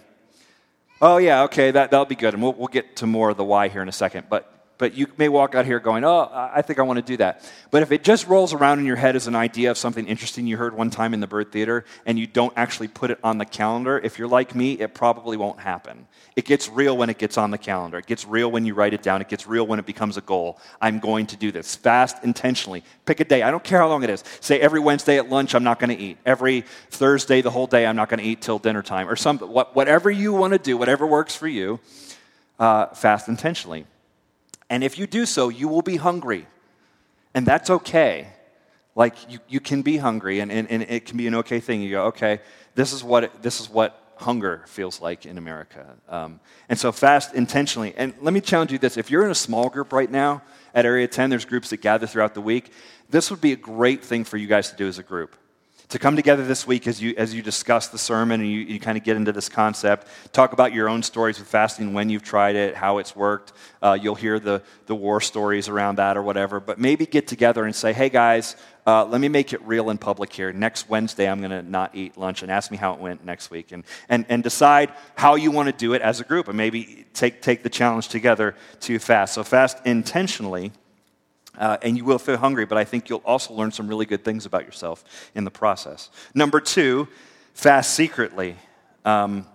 Oh, 1.01 1.19
yeah, 1.19 1.45
okay, 1.45 1.71
that, 1.71 1.93
that'll 1.93 2.05
be 2.05 2.17
good. 2.17 2.35
And 2.35 2.43
we'll, 2.43 2.53
we'll 2.53 2.67
get 2.67 2.97
to 2.97 3.07
more 3.07 3.31
of 3.31 3.37
the 3.37 3.45
why 3.45 3.69
here 3.69 3.81
in 3.81 3.89
a 3.89 3.93
second. 3.93 4.27
But 4.29 4.53
but 4.79 4.95
you 4.95 5.09
may 5.17 5.29
walk 5.29 5.57
out 5.57 5.67
here 5.67 5.81
going, 5.81 6.05
oh, 6.05 6.31
I 6.33 6.63
think 6.63 6.79
I 6.79 6.83
want 6.83 6.99
to 6.99 7.03
do 7.03 7.17
that. 7.19 7.51
But 7.73 7.83
if 7.83 7.91
it 7.91 8.05
just 8.05 8.29
rolls 8.29 8.55
around 8.55 8.79
in 8.79 8.87
your 8.87 8.97
head 8.97 9.17
as 9.17 9.27
an 9.27 9.35
idea 9.35 9.73
of 9.73 9.77
something 9.77 10.07
interesting 10.07 10.47
you 10.47 10.57
heard 10.57 10.75
one 10.75 10.89
time 10.89 11.13
in 11.13 11.21
the 11.21 11.27
Byrd 11.27 11.51
Theater 11.51 11.85
and 12.07 12.17
you 12.17 12.29
don't 12.29 12.53
actually 12.57 12.87
put 12.87 13.11
it 13.11 13.19
on 13.25 13.39
the 13.39 13.45
calendar, 13.45 13.99
if 13.99 14.19
you're 14.19 14.29
like 14.29 14.55
me, 14.55 14.75
it 14.75 14.95
probably 14.95 15.37
won't 15.37 15.59
happen. 15.59 16.07
It 16.37 16.45
gets 16.45 16.69
real 16.69 16.97
when 16.97 17.11
it 17.11 17.19
gets 17.19 17.37
on 17.37 17.51
the 17.51 17.59
calendar. 17.59 17.99
It 17.99 18.07
gets 18.07 18.25
real 18.25 18.51
when 18.53 18.65
you 18.65 18.75
write 18.75 18.95
it 18.95 19.03
down. 19.03 19.21
It 19.21 19.29
gets 19.29 19.49
real 19.49 19.67
when 19.67 19.81
it 19.81 19.87
becomes 19.87 20.17
a 20.17 20.21
goal. 20.21 20.61
I'm 20.81 21.01
going 21.01 21.27
to 21.27 21.37
do 21.37 21.51
this. 21.51 21.75
Fast 21.75 22.23
intentionally. 22.23 22.85
Pick 23.05 23.19
a 23.19 23.25
day. 23.25 23.43
I 23.43 23.51
don't 23.51 23.65
care 23.65 23.81
how 23.81 23.89
long 23.89 24.05
it 24.05 24.11
is. 24.11 24.23
Say 24.41 24.61
every 24.61 24.79
Wednesday 24.79 25.19
at 25.19 25.29
lunch, 25.29 25.57
I'm 25.57 25.65
not 25.65 25.81
going 25.81 25.97
to 25.97 26.01
eat. 26.01 26.19
Every 26.25 26.61
Thursday, 26.91 27.43
the 27.43 27.51
whole 27.51 27.67
day, 27.67 27.85
I'm 27.85 27.97
not 27.97 28.09
going 28.09 28.21
to 28.21 28.25
eat 28.25 28.41
till 28.41 28.61
dinner 28.61 28.83
time. 28.83 29.09
Or 29.09 29.17
some, 29.17 29.39
whatever 29.39 30.09
you 30.09 30.33
want 30.33 30.53
to 30.53 30.59
do, 30.61 30.77
whatever 30.77 31.05
works 31.05 31.35
for 31.35 31.49
you, 31.49 31.81
uh, 32.61 32.87
fast 32.87 33.27
intentionally. 33.27 33.85
And 34.71 34.85
if 34.85 34.99
you 34.99 35.07
do 35.07 35.27
so, 35.27 35.49
you 35.49 35.69
will 35.69 35.83
be 35.83 35.97
hungry. 35.97 36.47
And 37.35 37.47
that's 37.47 37.71
okay. 37.71 38.29
Like, 38.95 39.15
you, 39.31 39.39
you 39.49 39.61
can 39.61 39.83
be 39.83 39.97
hungry, 39.97 40.41
and, 40.41 40.51
and, 40.51 40.69
and 40.71 40.83
it 40.83 41.07
can 41.07 41.17
be 41.17 41.27
an 41.27 41.35
okay 41.37 41.61
thing. 41.61 41.83
You 41.83 41.91
go, 41.91 42.05
okay, 42.07 42.41
this 42.75 42.93
is 42.93 43.05
what, 43.05 43.43
this 43.43 43.61
is 43.61 43.71
what 43.71 44.15
hunger 44.17 44.65
feels 44.67 45.01
like 45.01 45.25
in 45.25 45.39
America. 45.39 45.87
Um, 46.09 46.41
and 46.69 46.79
so, 46.79 46.91
fast 46.91 47.35
intentionally. 47.35 47.95
And 47.97 48.13
let 48.21 48.35
me 48.35 48.41
challenge 48.41 48.73
you 48.73 48.79
this 48.79 48.97
if 48.97 49.11
you're 49.11 49.25
in 49.25 49.31
a 49.31 49.37
small 49.37 49.69
group 49.69 49.93
right 49.93 50.11
now 50.11 50.43
at 50.75 50.85
Area 50.85 51.07
10, 51.07 51.31
there's 51.31 51.45
groups 51.45 51.71
that 51.71 51.77
gather 51.77 52.07
throughout 52.07 52.35
the 52.35 52.41
week. 52.41 52.73
This 53.09 53.31
would 53.31 53.41
be 53.41 53.53
a 53.53 53.57
great 53.57 54.05
thing 54.05 54.25
for 54.25 54.37
you 54.37 54.49
guys 54.49 54.71
to 54.71 54.77
do 54.77 54.89
as 54.89 54.99
a 54.99 55.03
group 55.03 55.37
to 55.89 55.99
come 55.99 56.17
together 56.17 56.45
this 56.45 56.67
week 56.67 56.87
as 56.87 57.01
you, 57.01 57.15
as 57.17 57.35
you 57.35 57.41
discuss 57.41 57.89
the 57.89 57.99
sermon 57.99 58.41
and 58.41 58.51
you, 58.51 58.61
you 58.61 58.79
kind 58.79 58.99
of 58.99 59.05
get 59.05 59.17
into 59.17 59.33
this 59.33 59.49
concept. 59.49 60.07
Talk 60.33 60.53
about 60.53 60.75
your 60.75 60.89
own 60.89 61.03
stories 61.03 61.39
with 61.39 61.49
fasting, 61.49 61.95
when 61.95 62.11
you've 62.11 62.23
tried 62.23 62.57
it, 62.57 62.75
how 62.75 62.99
it's 62.99 63.17
worked. 63.17 63.53
Uh, 63.81 63.97
you'll 64.01 64.15
hear 64.15 64.39
the, 64.39 64.63
the 64.87 64.95
war 64.95 65.21
stories 65.21 65.69
around 65.69 65.97
that 65.97 66.17
or 66.17 66.23
whatever. 66.23 66.61
But 66.61 66.79
maybe 66.79 67.07
get 67.07 67.27
together 67.27 67.65
and 67.65 67.75
say, 67.75 67.95
hey 67.95 68.11
guys, 68.11 68.55
uh, 68.87 69.05
let 69.07 69.21
me 69.21 69.29
make 69.29 69.53
it 69.53 69.63
real 69.63 69.89
in 69.89 69.97
public 69.99 70.33
here. 70.33 70.53
Next 70.53 70.89
Wednesday, 70.89 71.29
I'm 71.29 71.41
going 71.41 71.51
to 71.51 71.63
not 71.63 71.95
eat 71.95 72.19
lunch 72.19 72.43
and 72.43 72.51
ask 72.51 72.71
me 72.71 72.77
how 72.77 72.93
it 72.93 73.01
went 73.01 73.25
next 73.25 73.51
week. 73.51 73.73
And, 73.73 73.85
and, 74.09 74.27
and 74.29 74.43
decide 74.43 74.93
how 75.15 75.37
you 75.37 75.51
want 75.51 75.69
to 75.69 75.73
do 75.75 75.95
it 75.95 76.03
as 76.03 76.21
a 76.21 76.25
group 76.25 76.49
and 76.49 76.57
maybe 76.57 77.07
take, 77.15 77.41
take 77.41 77.63
the 77.63 77.71
challenge 77.71 78.09
together 78.09 78.55
to 78.81 78.99
fast. 78.99 79.35
So, 79.35 79.45
fast 79.45 79.79
intentionally 79.87 80.73
uh, 81.59 81.77
and 81.83 81.97
you 81.97 82.05
will 82.05 82.19
feel 82.19 82.37
hungry, 82.37 82.65
but 82.65 82.79
I 82.79 82.85
think 82.85 83.09
you'll 83.09 83.23
also 83.25 83.53
learn 83.53 83.73
some 83.73 83.89
really 83.89 84.07
good 84.07 84.25
things 84.25 84.47
about 84.47 84.65
yourself 84.65 85.05
in 85.35 85.45
the 85.45 85.51
process. 85.51 86.11
Number 86.35 86.61
two, 86.61 87.09
fast 87.55 87.95
secretly. 87.95 88.57
Um, 89.05 89.47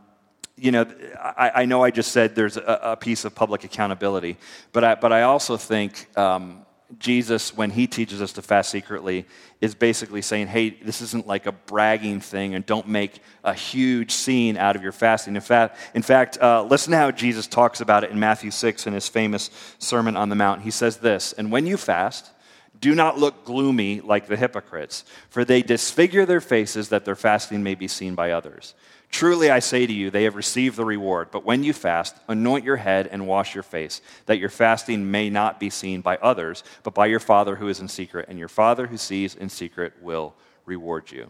you 0.55 0.71
know, 0.71 0.85
I, 1.19 1.51
I, 1.55 1.65
know 1.65 1.83
I 1.83 1.89
just 1.89 2.11
said 2.11 2.35
there's 2.35 2.57
a, 2.57 2.79
a, 2.83 2.95
piece 2.95 3.25
of 3.25 3.33
public 3.33 3.63
accountability, 3.63 4.37
but 4.71 4.83
I, 4.83 4.95
but 4.95 5.11
I 5.11 5.23
also 5.23 5.57
think 5.57 6.15
um, 6.17 6.62
Jesus, 6.99 7.55
when 7.55 7.71
he 7.71 7.87
teaches 7.87 8.21
us 8.21 8.33
to 8.33 8.41
fast 8.41 8.69
secretly, 8.69 9.25
is 9.61 9.75
basically 9.75 10.21
saying, 10.21 10.47
hey, 10.47 10.71
this 10.71 11.01
isn't 11.01 11.27
like 11.27 11.45
a 11.45 11.51
bragging 11.51 12.19
thing, 12.19 12.55
and 12.55 12.65
don't 12.65 12.87
make 12.87 13.19
a 13.43 13.53
huge 13.53 14.11
scene 14.11 14.57
out 14.57 14.75
of 14.75 14.83
your 14.83 14.91
fasting. 14.91 15.35
In 15.35 15.41
fact, 15.41 15.77
in 15.93 16.01
fact 16.01 16.37
uh, 16.41 16.63
listen 16.63 16.91
to 16.91 16.97
how 16.97 17.11
Jesus 17.11 17.47
talks 17.47 17.81
about 17.81 18.03
it 18.03 18.11
in 18.11 18.19
Matthew 18.19 18.51
6 18.51 18.87
in 18.87 18.93
his 18.93 19.07
famous 19.07 19.49
Sermon 19.79 20.15
on 20.17 20.29
the 20.29 20.35
Mount. 20.35 20.61
He 20.61 20.71
says 20.71 20.97
this 20.97 21.33
And 21.33 21.51
when 21.51 21.65
you 21.65 21.77
fast, 21.77 22.31
do 22.79 22.93
not 22.93 23.17
look 23.17 23.45
gloomy 23.45 24.01
like 24.01 24.27
the 24.27 24.35
hypocrites, 24.35 25.05
for 25.29 25.45
they 25.45 25.61
disfigure 25.61 26.25
their 26.25 26.41
faces 26.41 26.89
that 26.89 27.05
their 27.05 27.15
fasting 27.15 27.63
may 27.63 27.75
be 27.75 27.87
seen 27.87 28.15
by 28.15 28.31
others. 28.31 28.73
Truly 29.13 29.51
I 29.51 29.59
say 29.59 29.85
to 29.85 29.93
you, 29.93 30.09
they 30.09 30.23
have 30.23 30.35
received 30.35 30.75
the 30.75 30.83
reward. 30.83 31.29
But 31.29 31.45
when 31.45 31.63
you 31.63 31.71
fast, 31.71 32.15
anoint 32.27 32.65
your 32.65 32.77
head 32.77 33.07
and 33.11 33.27
wash 33.27 33.53
your 33.53 33.61
face, 33.61 34.01
that 34.25 34.39
your 34.39 34.49
fasting 34.49 35.11
may 35.11 35.29
not 35.29 35.59
be 35.59 35.69
seen 35.69 36.01
by 36.01 36.17
others, 36.17 36.63
but 36.81 36.95
by 36.95 37.05
your 37.05 37.19
Father 37.19 37.55
who 37.55 37.67
is 37.67 37.79
in 37.79 37.87
secret. 37.87 38.25
And 38.27 38.39
your 38.39 38.47
Father 38.47 38.87
who 38.87 38.97
sees 38.97 39.35
in 39.35 39.49
secret 39.49 39.93
will 40.01 40.33
reward 40.65 41.11
you. 41.11 41.29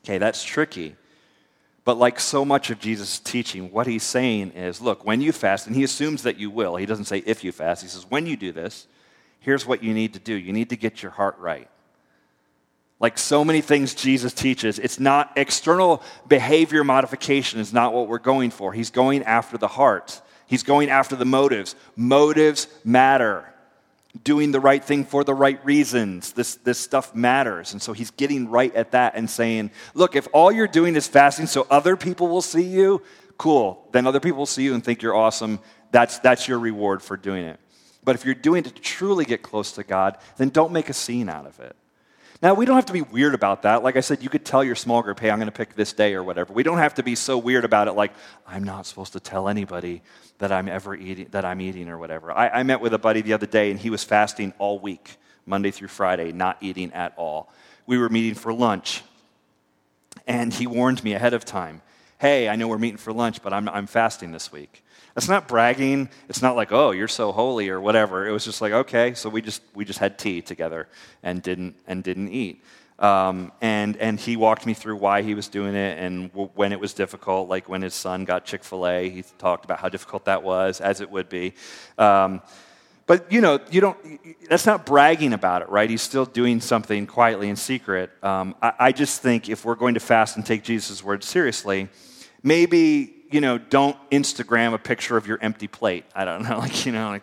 Okay, 0.00 0.18
that's 0.18 0.44
tricky. 0.44 0.96
But 1.86 1.96
like 1.96 2.20
so 2.20 2.44
much 2.44 2.68
of 2.68 2.78
Jesus' 2.78 3.20
teaching, 3.20 3.72
what 3.72 3.86
he's 3.86 4.02
saying 4.02 4.50
is 4.50 4.78
look, 4.78 5.02
when 5.02 5.22
you 5.22 5.32
fast, 5.32 5.66
and 5.66 5.74
he 5.74 5.82
assumes 5.82 6.24
that 6.24 6.36
you 6.36 6.50
will, 6.50 6.76
he 6.76 6.84
doesn't 6.84 7.06
say 7.06 7.22
if 7.24 7.42
you 7.42 7.52
fast, 7.52 7.80
he 7.80 7.88
says 7.88 8.04
when 8.10 8.26
you 8.26 8.36
do 8.36 8.52
this, 8.52 8.86
here's 9.40 9.66
what 9.66 9.82
you 9.82 9.94
need 9.94 10.12
to 10.12 10.18
do. 10.18 10.34
You 10.34 10.52
need 10.52 10.68
to 10.68 10.76
get 10.76 11.02
your 11.02 11.12
heart 11.12 11.38
right. 11.38 11.70
Like 12.98 13.18
so 13.18 13.44
many 13.44 13.60
things 13.60 13.94
Jesus 13.94 14.32
teaches, 14.32 14.78
it's 14.78 14.98
not 14.98 15.32
external 15.36 16.02
behavior 16.26 16.82
modification 16.82 17.60
is 17.60 17.72
not 17.72 17.92
what 17.92 18.08
we're 18.08 18.18
going 18.18 18.50
for. 18.50 18.72
He's 18.72 18.90
going 18.90 19.22
after 19.24 19.58
the 19.58 19.68
heart. 19.68 20.22
He's 20.46 20.62
going 20.62 20.88
after 20.88 21.14
the 21.14 21.26
motives. 21.26 21.74
Motives 21.94 22.68
matter. 22.84 23.52
Doing 24.24 24.50
the 24.50 24.60
right 24.60 24.82
thing 24.82 25.04
for 25.04 25.24
the 25.24 25.34
right 25.34 25.62
reasons. 25.62 26.32
This, 26.32 26.54
this 26.56 26.78
stuff 26.78 27.14
matters. 27.14 27.72
And 27.72 27.82
so 27.82 27.92
he's 27.92 28.10
getting 28.12 28.48
right 28.48 28.74
at 28.74 28.92
that 28.92 29.14
and 29.14 29.28
saying, 29.28 29.72
look, 29.92 30.16
if 30.16 30.26
all 30.32 30.50
you're 30.50 30.66
doing 30.66 30.96
is 30.96 31.06
fasting 31.06 31.46
so 31.46 31.66
other 31.68 31.96
people 31.96 32.28
will 32.28 32.40
see 32.40 32.62
you, 32.62 33.02
cool. 33.36 33.86
Then 33.92 34.06
other 34.06 34.20
people 34.20 34.38
will 34.38 34.46
see 34.46 34.62
you 34.62 34.72
and 34.72 34.82
think 34.82 35.02
you're 35.02 35.14
awesome. 35.14 35.58
That's, 35.90 36.18
that's 36.20 36.48
your 36.48 36.58
reward 36.58 37.02
for 37.02 37.18
doing 37.18 37.44
it. 37.44 37.60
But 38.04 38.14
if 38.14 38.24
you're 38.24 38.34
doing 38.34 38.64
it 38.64 38.74
to 38.74 38.80
truly 38.80 39.26
get 39.26 39.42
close 39.42 39.72
to 39.72 39.84
God, 39.84 40.16
then 40.38 40.48
don't 40.48 40.72
make 40.72 40.88
a 40.88 40.94
scene 40.94 41.28
out 41.28 41.44
of 41.44 41.60
it. 41.60 41.76
Now, 42.42 42.52
we 42.52 42.66
don't 42.66 42.76
have 42.76 42.86
to 42.86 42.92
be 42.92 43.02
weird 43.02 43.34
about 43.34 43.62
that. 43.62 43.82
Like 43.82 43.96
I 43.96 44.00
said, 44.00 44.22
you 44.22 44.28
could 44.28 44.44
tell 44.44 44.62
your 44.62 44.74
small 44.74 45.02
group, 45.02 45.18
hey, 45.18 45.30
I'm 45.30 45.38
going 45.38 45.46
to 45.46 45.52
pick 45.52 45.74
this 45.74 45.92
day 45.94 46.14
or 46.14 46.22
whatever. 46.22 46.52
We 46.52 46.62
don't 46.62 46.78
have 46.78 46.94
to 46.94 47.02
be 47.02 47.14
so 47.14 47.38
weird 47.38 47.64
about 47.64 47.88
it, 47.88 47.92
like, 47.92 48.12
I'm 48.46 48.62
not 48.62 48.84
supposed 48.84 49.14
to 49.14 49.20
tell 49.20 49.48
anybody 49.48 50.02
that 50.38 50.52
I'm 50.52 50.68
ever 50.68 50.94
eating, 50.94 51.28
that 51.30 51.46
I'm 51.46 51.62
eating 51.62 51.88
or 51.88 51.96
whatever. 51.96 52.30
I, 52.30 52.48
I 52.48 52.62
met 52.62 52.80
with 52.82 52.92
a 52.92 52.98
buddy 52.98 53.22
the 53.22 53.32
other 53.32 53.46
day, 53.46 53.70
and 53.70 53.80
he 53.80 53.88
was 53.88 54.04
fasting 54.04 54.52
all 54.58 54.78
week, 54.78 55.16
Monday 55.46 55.70
through 55.70 55.88
Friday, 55.88 56.30
not 56.30 56.58
eating 56.60 56.92
at 56.92 57.14
all. 57.16 57.50
We 57.86 57.96
were 57.96 58.10
meeting 58.10 58.34
for 58.34 58.52
lunch, 58.52 59.02
and 60.26 60.52
he 60.52 60.66
warned 60.66 61.02
me 61.02 61.14
ahead 61.14 61.32
of 61.32 61.44
time, 61.44 61.80
hey, 62.18 62.48
I 62.48 62.56
know 62.56 62.68
we're 62.68 62.78
meeting 62.78 62.98
for 62.98 63.12
lunch, 63.12 63.42
but 63.42 63.54
I'm, 63.54 63.68
I'm 63.68 63.86
fasting 63.86 64.32
this 64.32 64.52
week. 64.52 64.82
It's 65.16 65.28
not 65.28 65.48
bragging. 65.48 66.10
It's 66.28 66.42
not 66.42 66.56
like, 66.56 66.72
oh, 66.72 66.90
you're 66.90 67.08
so 67.08 67.32
holy 67.32 67.70
or 67.70 67.80
whatever. 67.80 68.28
It 68.28 68.32
was 68.32 68.44
just 68.44 68.60
like, 68.60 68.72
okay, 68.72 69.14
so 69.14 69.30
we 69.30 69.40
just 69.40 69.62
we 69.74 69.84
just 69.84 69.98
had 69.98 70.18
tea 70.18 70.42
together 70.42 70.88
and 71.22 71.42
didn't 71.42 71.74
and 71.86 72.04
didn't 72.04 72.28
eat. 72.28 72.62
Um, 72.98 73.52
and 73.60 73.96
and 73.96 74.20
he 74.20 74.36
walked 74.36 74.66
me 74.66 74.74
through 74.74 74.96
why 74.96 75.22
he 75.22 75.34
was 75.34 75.48
doing 75.48 75.74
it 75.74 75.98
and 75.98 76.30
w- 76.32 76.50
when 76.54 76.72
it 76.72 76.80
was 76.80 76.92
difficult. 76.92 77.48
Like 77.48 77.68
when 77.68 77.82
his 77.82 77.94
son 77.94 78.24
got 78.24 78.44
Chick 78.44 78.62
Fil 78.62 78.86
A, 78.86 79.08
he 79.08 79.22
talked 79.38 79.64
about 79.64 79.78
how 79.78 79.88
difficult 79.88 80.26
that 80.26 80.42
was, 80.42 80.80
as 80.80 81.00
it 81.00 81.10
would 81.10 81.28
be. 81.28 81.54
Um, 81.96 82.42
but 83.06 83.32
you 83.32 83.40
know, 83.40 83.60
you 83.70 83.80
don't. 83.80 83.96
That's 84.50 84.66
not 84.66 84.84
bragging 84.84 85.32
about 85.32 85.62
it, 85.62 85.68
right? 85.70 85.88
He's 85.88 86.02
still 86.02 86.26
doing 86.26 86.60
something 86.60 87.06
quietly 87.06 87.48
in 87.48 87.56
secret. 87.56 88.10
Um, 88.22 88.54
I, 88.60 88.72
I 88.78 88.92
just 88.92 89.22
think 89.22 89.48
if 89.48 89.64
we're 89.64 89.76
going 89.76 89.94
to 89.94 90.00
fast 90.00 90.36
and 90.36 90.44
take 90.44 90.62
Jesus' 90.62 91.02
word 91.02 91.22
seriously, 91.22 91.88
maybe 92.42 93.15
you 93.30 93.40
know, 93.40 93.58
don't 93.58 93.96
Instagram 94.10 94.74
a 94.74 94.78
picture 94.78 95.16
of 95.16 95.26
your 95.26 95.38
empty 95.40 95.66
plate. 95.68 96.04
I 96.14 96.24
don't 96.24 96.42
know, 96.42 96.58
like, 96.60 96.86
you 96.86 96.92
know, 96.92 97.08
like, 97.08 97.22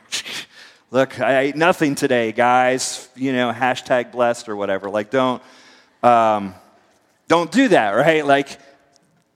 look, 0.92 1.20
I 1.20 1.40
ate 1.40 1.56
nothing 1.56 1.96
today, 1.96 2.32
guys. 2.32 3.10
You 3.16 3.34
know, 3.34 3.52
hashtag 3.52 4.12
blessed 4.12 4.50
or 4.50 4.56
whatever. 4.56 4.90
Like, 4.90 5.10
don't, 5.10 5.42
um, 6.02 6.54
don't 7.28 7.52
do 7.52 7.70
that, 7.70 7.92
right? 7.92 8.26
Like, 8.26 8.60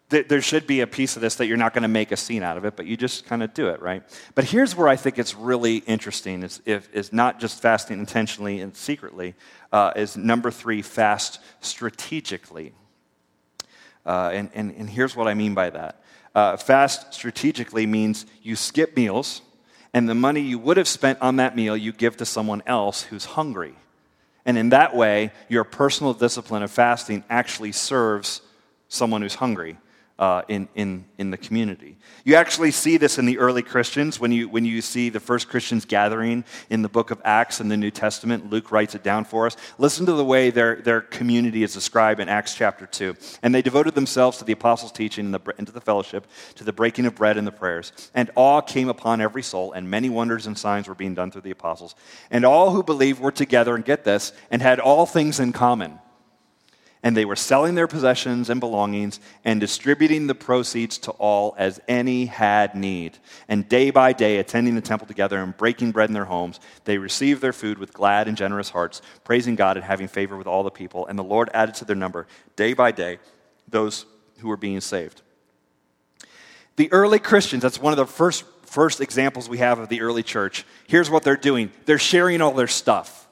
th- 0.10 0.28
there 0.28 0.42
should 0.42 0.68
be 0.68 0.82
a 0.82 0.88
piece 0.88 1.16
of 1.16 1.22
this 1.22 1.36
that 1.36 1.48
you're 1.48 1.58
not 1.58 1.74
going 1.74 1.84
to 1.84 1.88
make 1.88 2.12
a 2.12 2.18
scene 2.18 2.44
out 2.44 2.58
of 2.58 2.66
it, 2.66 2.76
but 2.76 2.86
you 2.86 2.98
just 2.98 3.26
kind 3.26 3.42
of 3.44 3.54
do 3.54 3.70
it, 3.70 3.82
right? 3.82 4.04
But 4.36 4.46
here's 4.46 4.76
where 4.76 4.88
I 4.88 4.96
think 4.96 5.18
it's 5.18 5.36
really 5.36 5.78
interesting: 5.78 6.44
is 6.44 6.62
if 6.66 6.94
is 6.94 7.14
not 7.14 7.40
just 7.40 7.62
fasting 7.62 8.00
intentionally 8.00 8.62
and 8.62 8.76
secretly. 8.76 9.36
Uh, 9.72 9.92
is 9.98 10.16
number 10.16 10.50
three, 10.50 10.82
fast 10.82 11.40
strategically. 11.60 12.72
Uh, 14.06 14.32
and, 14.34 14.50
and, 14.54 14.74
and 14.74 14.90
here's 14.90 15.14
what 15.14 15.28
I 15.28 15.34
mean 15.34 15.54
by 15.54 15.70
that. 15.70 16.02
Uh, 16.38 16.56
fast 16.56 17.16
strategically 17.16 17.88
means 17.88 18.28
you 18.44 18.56
skip 18.56 18.96
meals, 18.96 19.42
and 19.92 20.08
the 20.08 20.14
money 20.14 20.40
you 20.40 20.60
would 20.60 20.78
have 20.78 20.88
spent 20.88 21.20
on 21.20 21.38
that 21.38 21.56
meal 21.56 21.76
you 21.76 21.92
give 21.92 22.16
to 22.16 22.28
someone 22.28 22.62
else 22.68 23.02
who's 23.02 23.26
hungry. 23.26 23.74
And 24.46 24.56
in 24.56 24.70
that 24.70 24.96
way, 24.96 25.32
your 25.50 25.64
personal 25.64 26.14
discipline 26.14 26.62
of 26.62 26.70
fasting 26.70 27.24
actually 27.28 27.72
serves 27.72 28.42
someone 28.88 29.24
who's 29.24 29.34
hungry 29.34 29.78
uh, 30.20 30.42
in, 30.48 30.68
in, 30.76 31.06
in 31.18 31.30
the 31.30 31.38
community. 31.38 31.96
You 32.24 32.36
actually 32.36 32.72
see 32.72 32.98
this 32.98 33.20
in 33.20 33.26
the 33.26 33.38
early 33.38 33.62
Christians 33.62 34.20
when 34.20 34.32
you, 34.32 34.50
when 34.50 34.66
you 34.66 34.82
see 34.82 35.10
the 35.10 35.20
first 35.20 35.48
Christians 35.48 35.86
gathering 35.86 36.44
in 36.70 36.82
the 36.82 36.90
book 36.90 37.12
of 37.12 37.22
Acts 37.24 37.62
in 37.62 37.68
the 37.68 37.78
New 37.78 37.92
Testament. 37.92 38.50
Luke 38.50 38.72
writes 38.72 38.96
it 38.96 39.04
down 39.04 39.26
for 39.26 39.46
us. 39.46 39.56
Listen 39.78 40.06
to 40.08 40.14
the 40.14 40.26
way 40.26 40.50
their, 40.50 40.78
their 40.78 41.02
community 41.02 41.64
is 41.64 41.74
described 41.74 42.20
in 42.20 42.30
Acts 42.30 42.56
chapter 42.56 42.88
2. 42.88 43.16
And 43.44 43.54
they 43.54 43.62
devoted 43.62 43.94
themselves 43.94 44.40
to 44.40 44.44
the 44.44 44.54
apostles' 44.54 44.92
teaching 44.92 45.26
and, 45.26 45.34
the, 45.34 45.54
and 45.58 45.68
to 45.68 45.74
the 45.74 45.82
fellowship, 45.82 46.26
to 46.56 46.64
the 46.64 46.74
breaking 46.74 47.06
of 47.06 47.16
bread 47.16 47.38
and 47.38 47.46
the 47.46 47.52
prayers. 47.52 47.92
And 48.16 48.32
awe 48.36 48.62
came 48.62 48.90
upon 48.90 49.22
every 49.22 49.44
soul, 49.44 49.74
and 49.74 49.90
many 49.90 50.10
wonders 50.10 50.48
and 50.48 50.58
signs 50.58 50.88
were 50.88 50.96
being 50.96 51.14
done 51.14 51.30
through 51.30 51.42
the 51.42 51.52
apostles. 51.52 51.94
And 52.32 52.44
all 52.44 52.72
who 52.72 52.82
believed 52.82 53.20
were 53.20 53.32
together, 53.32 53.76
and 53.76 53.86
get 53.86 54.04
this, 54.04 54.34
and 54.50 54.62
had 54.62 54.80
all 54.80 55.06
things 55.06 55.40
in 55.40 55.54
common 55.54 56.00
And 57.04 57.16
they 57.16 57.26
were 57.26 57.36
selling 57.36 57.76
their 57.76 57.88
possessions 57.88 58.50
and 58.50 58.60
belongings 58.60 59.20
and 59.46 59.60
distributing 59.60 60.28
the 60.28 60.36
proceeds 60.36 60.98
to 61.00 61.12
all 61.12 61.56
as 61.58 61.80
any 61.88 62.26
had 62.26 62.76
need. 62.76 63.18
And 63.48 63.70
day 63.70 63.92
by 63.92 64.14
day, 64.14 64.38
attending 64.38 64.76
the 64.76 64.82
temple 64.82 65.08
together 65.08 65.38
and 65.38 65.56
breaking 65.56 65.92
bread 65.92 66.10
in 66.10 66.14
their 66.14 66.26
homes, 66.26 66.60
they 66.86 66.98
received 66.98 67.42
their 67.42 67.54
food 67.54 67.78
with 67.78 67.94
glad 67.94 68.28
and 68.28 68.36
generous 68.36 68.72
hearts, 68.72 69.02
praising 69.24 69.56
God 69.56 69.78
and 69.78 69.86
having 69.86 70.08
favor 70.08 70.36
with 70.36 70.48
all 70.48 70.64
the 70.64 70.72
people. 70.72 71.06
And 71.06 71.18
the 71.18 71.24
Lord 71.24 71.50
added 71.54 71.76
to 71.76 71.86
their 71.86 71.96
number, 71.96 72.28
day 72.56 72.74
by 72.74 72.92
day, 72.92 73.20
those 73.68 74.06
who 74.40 74.48
were 74.48 74.58
being 74.58 74.82
saved. 74.82 75.22
The 76.78 76.92
early 76.92 77.20
Christians, 77.20 77.64
that's 77.64 77.80
one 77.80 77.94
of 77.94 77.98
the 77.98 78.06
first, 78.06 78.44
first 78.64 79.02
examples 79.02 79.50
we 79.50 79.58
have 79.58 79.80
of 79.80 79.90
the 79.90 80.02
early 80.02 80.24
church. 80.24 80.64
Here's 80.88 81.10
what 81.10 81.24
they're 81.24 81.36
doing 81.36 81.72
they're 81.86 82.00
sharing 82.00 82.42
all 82.42 82.54
their 82.54 82.68
stuff. 82.68 83.27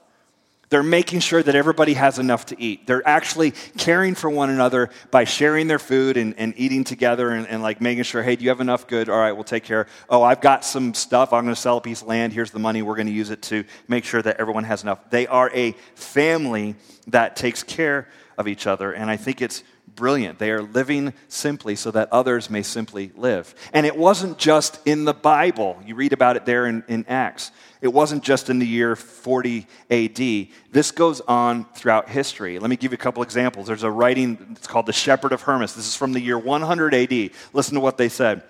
They're 0.75 0.83
making 0.83 1.21
sure 1.21 1.41
that 1.41 1.55
everybody 1.55 1.93
has 1.93 2.19
enough 2.19 2.47
to 2.47 2.61
eat. 2.61 2.85
They're 2.85 3.07
actually 3.07 3.51
caring 3.77 4.13
for 4.13 4.29
one 4.29 4.49
another 4.49 4.89
by 5.09 5.23
sharing 5.23 5.67
their 5.67 5.79
food 5.79 6.17
and, 6.17 6.37
and 6.37 6.53
eating 6.57 6.83
together 6.83 7.29
and, 7.29 7.47
and, 7.47 7.63
like 7.63 7.79
making 7.79 8.03
sure, 8.03 8.21
hey, 8.21 8.35
do 8.35 8.43
you 8.43 8.49
have 8.49 8.59
enough? 8.59 8.85
Good. 8.85 9.07
All 9.07 9.17
right, 9.17 9.31
we'll 9.31 9.45
take 9.45 9.63
care. 9.63 9.87
Oh, 10.09 10.21
I've 10.21 10.41
got 10.41 10.65
some 10.65 10.93
stuff. 10.93 11.31
I'm 11.31 11.45
going 11.45 11.55
to 11.55 11.61
sell 11.61 11.77
a 11.77 11.81
piece 11.81 12.01
of 12.01 12.09
land. 12.09 12.33
Here's 12.33 12.51
the 12.51 12.59
money. 12.59 12.81
We're 12.81 12.97
going 12.97 13.07
to 13.07 13.13
use 13.13 13.29
it 13.29 13.41
to 13.43 13.63
make 13.87 14.03
sure 14.03 14.21
that 14.21 14.35
everyone 14.37 14.65
has 14.65 14.83
enough. 14.83 15.09
They 15.11 15.27
are 15.27 15.49
a 15.53 15.71
family 15.93 16.75
that 17.07 17.37
takes 17.37 17.63
care 17.63 18.09
of 18.37 18.49
each 18.49 18.67
other. 18.67 18.91
And 18.91 19.09
I 19.09 19.15
think 19.15 19.41
it's 19.41 19.63
brilliant. 19.95 20.39
They 20.39 20.51
are 20.51 20.61
living 20.61 21.13
simply 21.29 21.77
so 21.77 21.91
that 21.91 22.11
others 22.11 22.49
may 22.49 22.63
simply 22.63 23.13
live. 23.15 23.55
And 23.71 23.85
it 23.85 23.97
wasn't 23.97 24.37
just 24.37 24.85
in 24.85 25.05
the 25.05 25.13
Bible. 25.13 25.81
You 25.85 25.95
read 25.95 26.11
about 26.11 26.35
it 26.35 26.45
there 26.45 26.65
in, 26.65 26.83
in 26.89 27.05
Acts. 27.07 27.51
It 27.85 27.93
wasn't 27.93 28.23
just 28.23 28.49
in 28.49 28.57
the 28.57 28.65
year 28.65 28.95
40 28.95 29.67
AD. 29.91 30.47
This 30.71 30.89
goes 30.89 31.21
on 31.21 31.65
throughout 31.75 32.09
history. 32.09 32.57
Let 32.57 32.71
me 32.71 32.77
give 32.77 32.91
you 32.91 32.95
a 32.95 32.97
couple 32.97 33.21
examples. 33.21 33.67
There's 33.67 33.83
a 33.83 33.91
writing, 33.91 34.55
it's 34.57 34.65
called 34.65 34.87
The 34.87 34.91
Shepherd 34.91 35.33
of 35.33 35.43
Hermas. 35.43 35.75
This 35.75 35.85
is 35.85 35.95
from 35.95 36.11
the 36.11 36.19
year 36.19 36.39
100 36.39 36.95
AD. 36.95 37.29
Listen 37.53 37.75
to 37.75 37.79
what 37.79 37.99
they 37.99 38.09
said. 38.09 38.41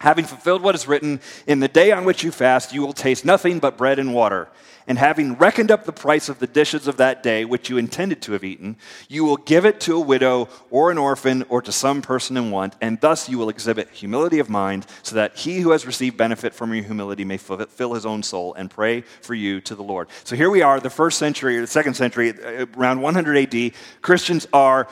Having 0.00 0.24
fulfilled 0.24 0.62
what 0.62 0.74
is 0.74 0.88
written, 0.88 1.20
in 1.46 1.60
the 1.60 1.68
day 1.68 1.92
on 1.92 2.06
which 2.06 2.24
you 2.24 2.30
fast, 2.32 2.72
you 2.72 2.80
will 2.80 2.94
taste 2.94 3.22
nothing 3.22 3.58
but 3.58 3.76
bread 3.76 3.98
and 3.98 4.14
water. 4.14 4.48
And 4.86 4.98
having 4.98 5.34
reckoned 5.34 5.70
up 5.70 5.84
the 5.84 5.92
price 5.92 6.30
of 6.30 6.38
the 6.38 6.46
dishes 6.46 6.88
of 6.88 6.96
that 6.96 7.22
day, 7.22 7.44
which 7.44 7.68
you 7.68 7.76
intended 7.76 8.22
to 8.22 8.32
have 8.32 8.42
eaten, 8.42 8.76
you 9.10 9.24
will 9.24 9.36
give 9.36 9.66
it 9.66 9.78
to 9.82 9.96
a 9.96 10.00
widow 10.00 10.48
or 10.70 10.90
an 10.90 10.96
orphan 10.96 11.44
or 11.50 11.60
to 11.60 11.70
some 11.70 12.00
person 12.00 12.38
in 12.38 12.50
want, 12.50 12.76
and 12.80 12.98
thus 13.02 13.28
you 13.28 13.36
will 13.36 13.50
exhibit 13.50 13.90
humility 13.90 14.38
of 14.38 14.48
mind, 14.48 14.86
so 15.02 15.16
that 15.16 15.36
he 15.36 15.60
who 15.60 15.72
has 15.72 15.84
received 15.84 16.16
benefit 16.16 16.54
from 16.54 16.72
your 16.72 16.82
humility 16.82 17.26
may 17.26 17.36
fill 17.36 17.92
his 17.92 18.06
own 18.06 18.22
soul 18.22 18.54
and 18.54 18.70
pray 18.70 19.02
for 19.20 19.34
you 19.34 19.60
to 19.60 19.74
the 19.74 19.82
Lord. 19.82 20.08
So 20.24 20.34
here 20.34 20.48
we 20.48 20.62
are, 20.62 20.80
the 20.80 20.88
first 20.88 21.18
century 21.18 21.58
or 21.58 21.60
the 21.60 21.66
second 21.66 21.92
century, 21.92 22.30
uh, 22.30 22.64
around 22.74 23.02
100 23.02 23.54
AD. 23.54 23.72
Christians 24.00 24.48
are 24.54 24.88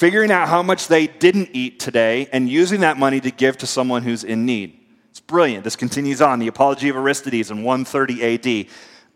figuring 0.00 0.30
out 0.30 0.48
how 0.48 0.62
much 0.62 0.88
they 0.88 1.06
didn't 1.06 1.50
eat 1.52 1.78
today 1.78 2.26
and 2.32 2.48
using 2.48 2.80
that 2.80 2.96
money 2.96 3.20
to 3.20 3.30
give 3.30 3.58
to 3.58 3.66
someone 3.66 4.02
who's 4.02 4.24
in 4.24 4.46
need. 4.46 4.74
It's 5.10 5.20
brilliant. 5.20 5.62
This 5.62 5.76
continues 5.76 6.22
on. 6.22 6.38
The 6.38 6.46
Apology 6.46 6.88
of 6.88 6.96
Aristides 6.96 7.50
in 7.50 7.62
130 7.62 8.62
AD. 8.62 8.66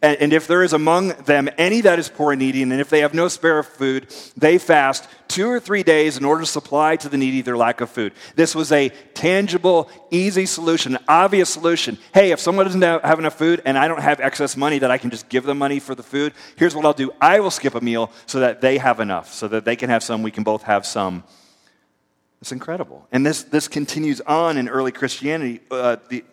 And 0.04 0.34
if 0.34 0.46
there 0.46 0.62
is 0.62 0.74
among 0.74 1.08
them 1.24 1.48
any 1.56 1.80
that 1.80 1.98
is 1.98 2.10
poor 2.10 2.32
and 2.32 2.38
needy, 2.38 2.62
and 2.62 2.70
if 2.74 2.90
they 2.90 3.00
have 3.00 3.14
no 3.14 3.28
spare 3.28 3.58
of 3.58 3.66
food, 3.66 4.14
they 4.36 4.58
fast 4.58 5.08
two 5.28 5.48
or 5.48 5.58
three 5.58 5.82
days 5.82 6.18
in 6.18 6.26
order 6.26 6.42
to 6.42 6.46
supply 6.46 6.96
to 6.96 7.08
the 7.08 7.16
needy 7.16 7.40
their 7.40 7.56
lack 7.56 7.80
of 7.80 7.88
food. 7.88 8.12
This 8.36 8.54
was 8.54 8.70
a 8.70 8.90
tangible, 9.14 9.88
easy 10.10 10.44
solution, 10.44 10.96
an 10.96 11.04
obvious 11.08 11.48
solution. 11.48 11.96
Hey, 12.12 12.32
if 12.32 12.40
someone 12.40 12.66
doesn't 12.66 12.82
have 12.82 13.18
enough 13.18 13.38
food 13.38 13.62
and 13.64 13.78
I 13.78 13.88
don't 13.88 14.02
have 14.02 14.20
excess 14.20 14.58
money 14.58 14.78
that 14.80 14.90
I 14.90 14.98
can 14.98 15.08
just 15.08 15.30
give 15.30 15.44
them 15.44 15.56
money 15.56 15.80
for 15.80 15.94
the 15.94 16.02
food, 16.02 16.34
here's 16.56 16.74
what 16.74 16.84
I'll 16.84 16.92
do 16.92 17.10
I 17.18 17.40
will 17.40 17.50
skip 17.50 17.74
a 17.74 17.80
meal 17.80 18.12
so 18.26 18.40
that 18.40 18.60
they 18.60 18.76
have 18.76 19.00
enough, 19.00 19.32
so 19.32 19.48
that 19.48 19.64
they 19.64 19.74
can 19.74 19.88
have 19.88 20.02
some, 20.02 20.22
we 20.22 20.30
can 20.30 20.44
both 20.44 20.64
have 20.64 20.84
some. 20.84 21.24
It's 22.42 22.52
incredible. 22.52 23.08
And 23.10 23.24
this, 23.24 23.44
this 23.44 23.68
continues 23.68 24.20
on 24.20 24.58
in 24.58 24.68
early 24.68 24.92
Christianity. 24.92 25.60
Uh, 25.70 25.96
the, 26.10 26.24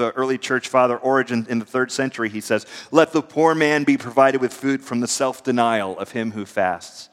the 0.00 0.12
early 0.12 0.38
church 0.38 0.68
father 0.68 0.96
Origen 0.96 1.46
in 1.48 1.58
the 1.58 1.64
third 1.64 1.92
century, 1.92 2.28
he 2.28 2.40
says, 2.40 2.66
Let 2.90 3.12
the 3.12 3.22
poor 3.22 3.54
man 3.54 3.84
be 3.84 3.96
provided 3.96 4.40
with 4.40 4.52
food 4.52 4.82
from 4.82 5.00
the 5.00 5.06
self 5.06 5.44
denial 5.44 5.98
of 5.98 6.12
him 6.12 6.32
who 6.32 6.46
fasts. 6.46 7.10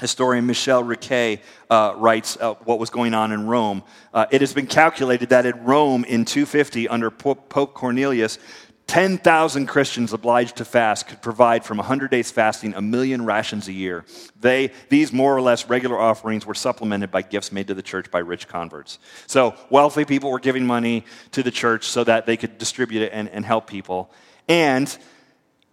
Historian 0.00 0.46
Michel 0.46 0.84
Riquet 0.84 1.40
uh, 1.70 1.94
writes 1.96 2.36
uh, 2.38 2.54
what 2.64 2.78
was 2.78 2.90
going 2.90 3.14
on 3.14 3.32
in 3.32 3.46
Rome. 3.46 3.82
Uh, 4.12 4.26
it 4.30 4.42
has 4.42 4.52
been 4.52 4.66
calculated 4.66 5.30
that 5.30 5.46
in 5.46 5.64
Rome 5.64 6.04
in 6.04 6.26
250, 6.26 6.88
under 6.88 7.10
Pope 7.10 7.72
Cornelius, 7.72 8.38
10,000 8.86 9.66
Christians 9.66 10.12
obliged 10.12 10.56
to 10.56 10.64
fast 10.64 11.08
could 11.08 11.20
provide 11.20 11.64
from 11.64 11.78
100 11.78 12.08
days 12.08 12.30
fasting 12.30 12.72
a 12.74 12.80
million 12.80 13.24
rations 13.24 13.66
a 13.66 13.72
year. 13.72 14.04
They, 14.40 14.70
these 14.88 15.12
more 15.12 15.36
or 15.36 15.40
less 15.40 15.68
regular 15.68 15.98
offerings 15.98 16.46
were 16.46 16.54
supplemented 16.54 17.10
by 17.10 17.22
gifts 17.22 17.50
made 17.50 17.66
to 17.66 17.74
the 17.74 17.82
church 17.82 18.12
by 18.12 18.20
rich 18.20 18.46
converts. 18.46 19.00
So 19.26 19.56
wealthy 19.70 20.04
people 20.04 20.30
were 20.30 20.38
giving 20.38 20.66
money 20.66 21.04
to 21.32 21.42
the 21.42 21.50
church 21.50 21.84
so 21.84 22.04
that 22.04 22.26
they 22.26 22.36
could 22.36 22.58
distribute 22.58 23.02
it 23.02 23.12
and, 23.12 23.28
and 23.28 23.44
help 23.44 23.66
people. 23.66 24.10
And 24.46 24.96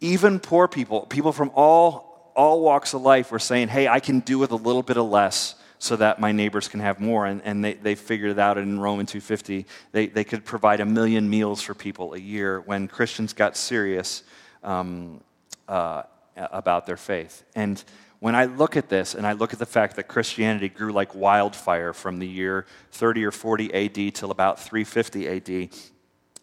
even 0.02 0.40
poor 0.40 0.68
people, 0.68 1.02
people 1.02 1.32
from 1.32 1.52
all, 1.54 2.32
all 2.36 2.62
walks 2.62 2.96
of 2.96 3.04
life 3.04 3.32
were 3.32 3.40
saying, 3.40 3.68
hey, 3.68 3.88
I 3.88 4.00
can 4.00 4.22
do 4.22 4.40
with 4.40 4.52
a 4.52 4.56
little 4.56 4.84
bit 4.84 4.98
of 4.98 5.06
less 5.06 5.54
so 5.84 5.98
that 5.98 6.18
my 6.18 6.32
neighbors 6.32 6.70
can 6.70 6.80
have 6.80 7.02
more. 7.02 7.26
And, 7.26 7.42
and 7.44 7.62
they, 7.62 7.74
they 7.74 7.96
figured 7.96 8.32
it 8.32 8.40
out 8.40 8.58
in 8.58 8.80
Roman 8.80 9.06
250. 9.06 9.66
They, 9.92 10.08
they 10.08 10.24
could 10.24 10.46
provide 10.46 10.80
a 10.80 10.86
million 10.86 11.30
meals 11.30 11.62
for 11.62 11.74
people 11.74 12.14
a 12.14 12.18
year 12.18 12.62
when 12.62 12.88
Christians 12.88 13.34
got 13.34 13.58
serious 13.58 14.24
um, 14.64 15.20
uh, 15.68 16.04
about 16.38 16.86
their 16.86 16.96
faith. 16.96 17.44
And 17.54 17.84
when 18.20 18.34
I 18.34 18.46
look 18.46 18.78
at 18.78 18.88
this 18.88 19.14
and 19.14 19.28
I 19.28 19.34
look 19.34 19.52
at 19.52 19.60
the 19.60 19.66
fact 19.66 19.98
that 19.98 20.08
Christianity 20.08 20.70
grew 20.70 20.94
like 20.94 21.14
wildfire 21.14 21.92
from 21.92 22.20
the 22.20 22.28
year 22.28 22.66
30 22.92 23.26
or 23.26 23.32
40 23.32 23.74
AD 23.74 24.16
till 24.16 24.32
about 24.32 24.62
350 24.62 25.28
AD, 25.28 25.70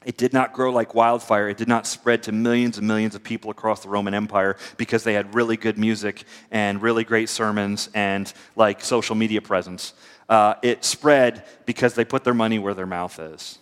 it 0.05 0.17
did 0.17 0.33
not 0.33 0.55
grow 0.55 0.73
like 0.73 0.95
wildfire. 0.95 1.49
It 1.49 1.59
did 1.59 1.69
not 1.69 1.87
spread 1.87 2.23
to 2.23 2.33
millions 2.33 2.79
and 2.79 2.87
millions 2.87 3.15
of 3.15 3.23
people 3.23 3.51
across 3.51 3.83
the 3.83 3.91
Roman 3.91 4.15
Empire 4.15 4.57
because 4.79 5.05
they 5.05 5.13
had 5.13 5.35
really 5.35 5.59
good 5.59 5.77
music 5.77 6.25
and 6.51 6.81
really 6.81 7.05
great 7.05 7.29
sermons 7.29 7.91
and 7.93 8.33
like 8.57 8.83
social 8.83 9.15
media 9.15 9.43
presence. 9.43 9.93
Uh, 10.29 10.55
it 10.63 10.85
spread 10.85 11.45
because 11.67 11.95
they 11.95 12.05
put 12.05 12.25
their 12.25 12.35
money 12.35 12.59
where 12.59 12.73
their 12.73 12.87
mouth 12.87 13.19
is. 13.19 13.59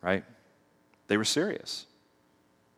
Right? 0.00 0.24
They 1.08 1.18
were 1.18 1.24
serious. 1.24 1.84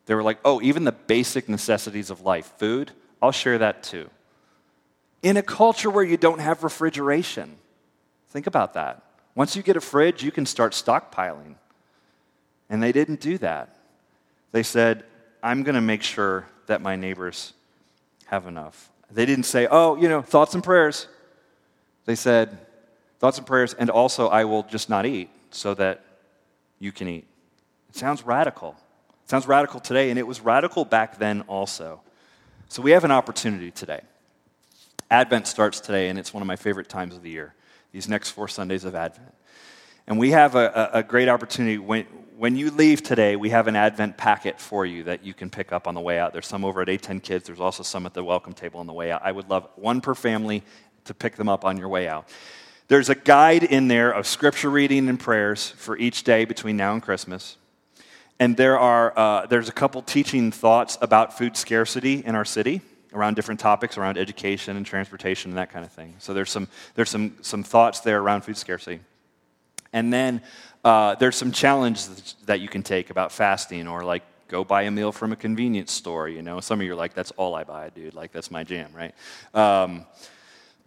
They 0.07 0.15
were 0.17 0.23
like, 0.23 0.39
oh, 0.45 0.61
even 0.63 0.85
the 0.85 0.93
basic 0.93 1.49
necessities 1.49 2.11
of 2.11 2.23
life, 2.23 2.53
food, 2.59 2.91
I'll 3.23 3.31
share 3.31 3.59
that 3.59 3.85
too. 3.85 4.11
In 5.23 5.37
a 5.37 5.43
culture 5.43 5.91
where 5.91 6.03
you 6.03 6.17
don't 6.17 6.41
have 6.41 6.65
refrigeration, 6.65 7.57
think 8.31 8.49
about 8.49 8.75
that. 8.75 9.05
Once 9.37 9.55
you 9.55 9.63
get 9.63 9.77
a 9.77 9.81
fridge, 9.81 10.25
you 10.25 10.33
can 10.33 10.47
start 10.47 10.73
stockpiling. 10.73 11.55
And 12.71 12.83
they 12.83 12.93
didn't 12.93 13.21
do 13.21 13.37
that. 13.39 13.77
They 14.53 14.63
said, 14.63 15.05
I'm 15.43 15.63
going 15.63 15.75
to 15.75 15.81
make 15.81 16.03
sure 16.03 16.47
that 16.67 16.81
my 16.81 16.97
neighbors 16.97 17.53
have 18.27 18.47
enough. 18.47 18.91
They 19.11 19.27
didn't 19.27 19.45
say, 19.45 19.67
oh, 19.71 19.97
you 19.97 20.09
know, 20.09 20.23
thoughts 20.23 20.55
and 20.55 20.63
prayers. 20.63 21.09
They 22.05 22.15
said, 22.15 22.57
thoughts 23.19 23.39
and 23.39 23.47
prayers, 23.47 23.75
and 23.75 23.91
also 23.91 24.29
I 24.29 24.45
will 24.45 24.63
just 24.63 24.89
not 24.89 25.05
eat 25.05 25.31
so 25.51 25.75
that 25.75 26.05
you 26.79 26.93
can 26.93 27.09
eat. 27.09 27.27
It 27.89 27.97
sounds 27.97 28.25
radical. 28.25 28.77
It 29.25 29.31
sounds 29.31 29.47
radical 29.47 29.81
today, 29.81 30.11
and 30.11 30.19
it 30.19 30.27
was 30.27 30.41
radical 30.41 30.85
back 30.85 31.19
then 31.19 31.43
also. 31.43 32.01
So 32.69 32.83
we 32.83 32.93
have 32.93 33.05
an 33.05 33.11
opportunity 33.11 33.73
today. 33.73 34.01
Advent 35.11 35.49
starts 35.49 35.81
today, 35.81 36.09
and 36.09 36.19
it's 36.19 36.33
one 36.33 36.41
of 36.41 36.47
my 36.47 36.57
favorite 36.57 36.89
times 36.89 37.17
of 37.17 37.23
the 37.23 37.31
year, 37.31 37.55
these 37.91 38.09
next 38.09 38.31
four 38.31 38.47
Sundays 38.47 38.85
of 38.85 38.95
Advent. 38.95 39.35
And 40.07 40.19
we 40.19 40.31
have 40.31 40.55
a, 40.55 40.91
a, 40.93 41.03
great 41.03 41.29
opportunity 41.29 41.79
when, 41.79 42.07
when 42.41 42.57
you 42.57 42.71
leave 42.71 43.03
today, 43.03 43.37
we 43.37 43.51
have 43.51 43.69
an 43.69 43.77
Advent 43.77 44.17
packet 44.17 44.59
for 44.59 44.87
you 44.87 45.05
that 45.05 45.23
you 45.23 45.35
can 45.35 45.51
pick 45.51 45.73
up 45.73 45.87
on 45.87 45.95
the 45.95 46.01
way 46.01 46.19
out. 46.19 46.33
There's 46.33 46.47
some 46.47 46.65
over 46.65 46.81
at 46.81 46.89
A10 46.89 47.23
Kids, 47.23 47.45
there's 47.45 47.61
also 47.61 47.83
some 47.83 48.07
at 48.07 48.15
the 48.15 48.25
welcome 48.25 48.55
table 48.55 48.81
on 48.81 48.87
the 48.87 48.95
way 48.95 49.13
out. 49.13 49.21
I 49.23 49.31
would 49.31 49.51
love 49.51 49.69
one 49.77 50.01
per 50.01 50.15
family 50.15 50.63
to 51.05 51.13
pick 51.13 51.37
them 51.37 51.51
up 51.51 51.67
on 51.67 51.77
your 51.77 51.91
way 51.91 52.09
out. 52.09 52.31
There's 52.89 53.11
a 53.11 53.15
guide 53.15 53.63
in 53.63 53.89
there 53.89 54.11
of 54.11 54.27
scripture 54.27 54.71
reading 54.71 55.11
and 55.11 55.21
prayers 55.21 55.69
for 55.69 55.99
each 55.99 56.25
day 56.25 56.47
between 56.47 56.79
now 56.79 56.95
and 56.95 57.03
Christmas. 57.03 57.59
And 58.39 58.57
there 58.57 58.79
are, 58.79 59.13
uh, 59.19 59.45
there's 59.45 59.69
a 59.69 59.73
couple 59.73 60.01
teaching 60.01 60.51
thoughts 60.51 60.97
about 61.03 61.37
food 61.37 61.59
scarcity 61.59 62.25
in 62.25 62.35
our 62.35 62.47
city 62.47 62.81
around 63.13 63.35
different 63.35 63.61
topics 63.61 63.99
around 63.99 64.17
education 64.17 64.79
and 64.79 64.87
transportation 64.87 65.51
and 65.51 65.59
that 65.59 65.71
kind 65.71 65.85
of 65.85 65.93
thing. 65.93 66.15
So 66.21 66.33
there's 66.33 66.51
some, 66.51 66.69
there's 66.95 67.11
some, 67.11 67.37
some 67.43 67.63
thoughts 67.63 68.01
there 68.01 68.19
around 68.19 68.47
food 68.47 68.57
scarcity. 68.57 69.01
And 69.93 70.13
then 70.13 70.43
uh, 70.85 71.15
there's 71.17 71.37
some 71.37 71.53
challenges 71.53 72.35
that 72.47 72.61
you 72.61 72.69
can 72.69 72.83
take 72.83 73.11
about 73.11 73.33
fasting 73.33 73.89
or 73.89 74.05
like 74.05 74.23
go 74.49 74.65
buy 74.65 74.83
a 74.83 74.91
meal 74.91 75.13
from 75.13 75.31
a 75.31 75.37
convenience 75.37 75.93
store 75.93 76.29
you 76.29 76.43
know 76.43 76.59
some 76.59 76.81
of 76.81 76.85
you 76.85 76.91
are 76.91 76.97
like 76.97 77.15
that's 77.15 77.31
all 77.33 77.55
i 77.55 77.63
buy 77.63 77.89
dude 77.91 78.15
like 78.15 78.33
that's 78.33 78.51
my 78.51 78.65
jam 78.65 78.91
right 78.93 79.15
um, 79.55 80.05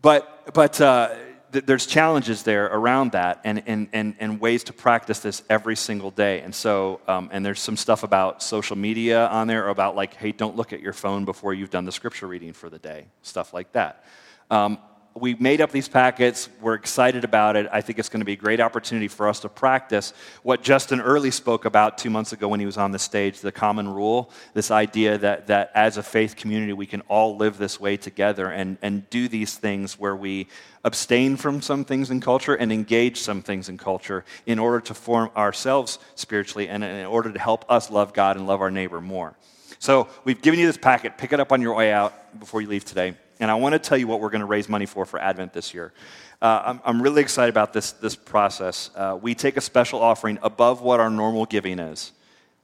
but 0.01 0.53
but 0.53 0.81
uh, 0.81 1.15
th- 1.53 1.65
there's 1.65 1.85
challenges 1.85 2.43
there 2.43 2.65
around 2.65 3.13
that 3.13 3.39
and, 3.45 3.63
and, 3.65 3.87
and, 3.93 4.15
and 4.19 4.41
ways 4.41 4.65
to 4.65 4.73
practice 4.73 5.19
this 5.19 5.43
every 5.49 5.75
single 5.75 6.11
day. 6.11 6.41
And 6.41 6.53
so, 6.53 6.99
um, 7.07 7.29
and 7.31 7.45
there's 7.45 7.61
some 7.61 7.77
stuff 7.77 8.03
about 8.03 8.43
social 8.43 8.75
media 8.75 9.27
on 9.27 9.47
there 9.47 9.69
about 9.69 9.95
like, 9.95 10.15
hey, 10.15 10.31
don't 10.31 10.55
look 10.55 10.73
at 10.73 10.81
your 10.81 10.93
phone 10.93 11.23
before 11.23 11.53
you've 11.53 11.69
done 11.69 11.85
the 11.85 11.91
scripture 11.91 12.27
reading 12.27 12.51
for 12.51 12.69
the 12.69 12.79
day, 12.79 13.05
stuff 13.21 13.53
like 13.53 13.71
that. 13.73 14.03
Um, 14.51 14.77
we 15.15 15.36
made 15.36 15.62
up 15.62 15.71
these 15.71 15.88
packets. 15.88 16.49
We're 16.60 16.73
excited 16.73 17.23
about 17.23 17.56
it. 17.56 17.67
I 17.71 17.82
think 17.82 17.99
it's 17.99 18.10
going 18.10 18.21
to 18.21 18.26
be 18.26 18.34
a 18.34 18.38
great 18.38 18.60
opportunity 18.60 19.08
for 19.08 19.28
us 19.28 19.39
to 19.41 19.49
practice 19.49 20.12
what 20.41 20.63
Justin 20.63 21.02
Earley 21.02 21.30
spoke 21.30 21.65
about 21.65 21.97
two 21.97 22.10
months 22.10 22.34
ago 22.34 22.47
when 22.47 22.60
he 22.60 22.65
was 22.65 22.78
on 22.78 22.91
the 22.91 22.99
stage 22.99 23.39
the 23.39 23.52
common 23.52 23.88
rule, 23.88 24.32
this 24.54 24.71
idea 24.71 25.17
that, 25.19 25.47
that 25.47 25.71
as 25.76 25.97
a 25.97 26.04
faith 26.04 26.36
community, 26.36 26.73
we 26.73 26.88
can 26.88 27.02
all 27.02 27.38
live 27.38 27.58
this 27.58 27.80
way 27.80 27.95
together 27.95 28.47
and, 28.47 28.78
and 28.82 29.08
do 29.12 29.28
these 29.28 29.56
things 29.56 29.99
where 29.99 30.15
we 30.15 30.47
abstain 30.84 31.38
from 31.38 31.62
some 31.62 31.86
things 31.86 32.10
in 32.10 32.19
culture 32.19 32.56
and 32.56 32.71
engage 32.71 33.19
some 33.19 33.41
things 33.41 33.69
in 33.69 33.78
culture 33.78 34.26
in 34.47 34.58
order 34.58 34.80
to 34.80 34.93
form 34.93 35.30
ourselves 35.38 35.99
spiritually 36.15 36.67
and 36.67 36.84
in 36.84 37.06
order 37.06 37.32
to 37.32 37.39
help 37.39 37.65
us 37.69 37.91
love 37.91 38.13
God 38.13 38.36
and 38.36 38.47
love 38.47 38.62
our 38.62 38.71
neighbor 38.71 38.99
more. 38.99 39.36
So 39.78 40.08
we've 40.23 40.41
given 40.41 40.60
you 40.60 40.65
this 40.65 40.78
packet. 40.78 41.17
Pick 41.17 41.34
it 41.34 41.39
up 41.39 41.52
on 41.52 41.62
your 41.62 41.76
way 41.76 41.91
out 41.93 42.39
before 42.39 42.62
you 42.62 42.67
leave 42.67 42.86
today. 42.86 43.15
And 43.39 43.49
I 43.49 43.55
want 43.55 43.73
to 43.73 43.79
tell 43.79 43.97
you 43.97 44.07
what 44.07 44.19
we're 44.19 44.29
going 44.29 44.41
to 44.41 44.45
raise 44.45 44.69
money 44.69 44.85
for 44.85 45.05
for 45.05 45.19
Advent 45.19 45.53
this 45.53 45.73
year. 45.73 45.93
Uh, 46.41 46.61
I'm, 46.65 46.81
I'm, 46.83 47.01
really 47.01 47.21
excited 47.21 47.49
about 47.49 47.71
this, 47.71 47.93
this 47.93 48.15
process. 48.15 48.89
Uh, 48.95 49.17
we 49.21 49.33
take 49.33 49.55
a 49.55 49.61
special 49.61 50.01
offering 50.01 50.39
above 50.43 50.81
what 50.81 50.99
our 50.99 51.09
normal 51.09 51.45
giving 51.45 51.79
is 51.79 52.11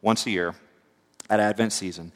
once 0.02 0.26
a 0.26 0.32
year 0.32 0.54
at 1.30 1.40
Advent 1.40 1.72
season. 1.72 2.12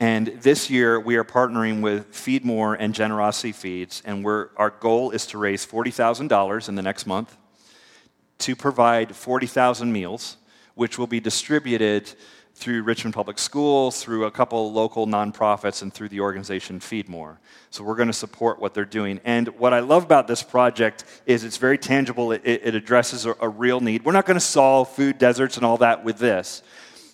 And 0.00 0.28
this 0.42 0.70
year, 0.70 0.98
we 0.98 1.16
are 1.16 1.24
partnering 1.24 1.80
with 1.80 2.14
Feed 2.14 2.44
More 2.44 2.74
and 2.74 2.94
Generosity 2.94 3.52
Feeds, 3.52 4.02
and 4.04 4.26
our 4.26 4.74
goal 4.80 5.10
is 5.10 5.26
to 5.26 5.38
raise 5.38 5.64
$40,000 5.66 6.68
in 6.68 6.74
the 6.74 6.82
next 6.82 7.06
month 7.06 7.36
to 8.38 8.56
provide 8.56 9.14
40,000 9.14 9.92
meals, 9.92 10.38
which 10.74 10.98
will 10.98 11.06
be 11.06 11.20
distributed 11.20 12.12
through 12.62 12.84
Richmond 12.84 13.12
Public 13.12 13.40
Schools, 13.40 14.04
through 14.04 14.24
a 14.26 14.30
couple 14.30 14.72
local 14.72 15.08
nonprofits, 15.08 15.82
and 15.82 15.92
through 15.92 16.08
the 16.10 16.20
organization 16.20 16.78
Feed 16.78 17.08
More. 17.08 17.40
So 17.70 17.82
we're 17.82 17.96
going 17.96 18.06
to 18.06 18.12
support 18.12 18.60
what 18.60 18.72
they're 18.72 18.84
doing. 18.84 19.20
And 19.24 19.48
what 19.58 19.72
I 19.74 19.80
love 19.80 20.04
about 20.04 20.28
this 20.28 20.44
project 20.44 21.04
is 21.26 21.42
it's 21.42 21.56
very 21.56 21.76
tangible. 21.76 22.30
It, 22.30 22.42
it 22.44 22.76
addresses 22.76 23.26
a, 23.26 23.34
a 23.40 23.48
real 23.48 23.80
need. 23.80 24.04
We're 24.04 24.12
not 24.12 24.26
going 24.26 24.36
to 24.36 24.40
solve 24.40 24.88
food 24.90 25.18
deserts 25.18 25.56
and 25.56 25.66
all 25.66 25.78
that 25.78 26.04
with 26.04 26.18
this, 26.18 26.62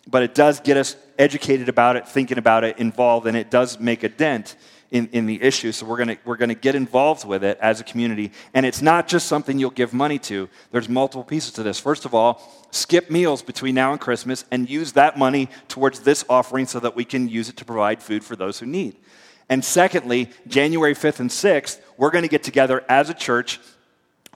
but 0.06 0.22
it 0.22 0.34
does 0.34 0.60
get 0.60 0.76
us 0.76 0.96
educated 1.18 1.70
about 1.70 1.96
it, 1.96 2.06
thinking 2.06 2.36
about 2.36 2.62
it, 2.62 2.76
involved, 2.78 3.26
and 3.26 3.34
it 3.34 3.50
does 3.50 3.80
make 3.80 4.02
a 4.02 4.10
dent 4.10 4.54
in, 4.90 5.08
in 5.12 5.26
the 5.26 5.42
issue. 5.42 5.72
So 5.72 5.86
we're 5.86 5.96
going 5.96 6.08
to 6.08 6.18
we're 6.24 6.36
gonna 6.36 6.54
get 6.54 6.74
involved 6.74 7.26
with 7.26 7.44
it 7.44 7.58
as 7.60 7.80
a 7.80 7.84
community. 7.84 8.32
And 8.54 8.64
it's 8.64 8.82
not 8.82 9.08
just 9.08 9.26
something 9.26 9.58
you'll 9.58 9.70
give 9.70 9.92
money 9.92 10.18
to, 10.20 10.48
there's 10.70 10.88
multiple 10.88 11.24
pieces 11.24 11.52
to 11.52 11.62
this. 11.62 11.78
First 11.78 12.04
of 12.04 12.14
all, 12.14 12.42
skip 12.70 13.10
meals 13.10 13.42
between 13.42 13.74
now 13.74 13.92
and 13.92 14.00
Christmas 14.00 14.44
and 14.50 14.68
use 14.68 14.92
that 14.92 15.18
money 15.18 15.48
towards 15.68 16.00
this 16.00 16.24
offering 16.28 16.66
so 16.66 16.80
that 16.80 16.96
we 16.96 17.04
can 17.04 17.28
use 17.28 17.48
it 17.48 17.56
to 17.58 17.64
provide 17.64 18.02
food 18.02 18.24
for 18.24 18.36
those 18.36 18.58
who 18.58 18.66
need. 18.66 18.96
And 19.50 19.64
secondly, 19.64 20.30
January 20.46 20.94
5th 20.94 21.20
and 21.20 21.30
6th, 21.30 21.80
we're 21.96 22.10
going 22.10 22.22
to 22.22 22.28
get 22.28 22.42
together 22.42 22.84
as 22.88 23.08
a 23.08 23.14
church 23.14 23.60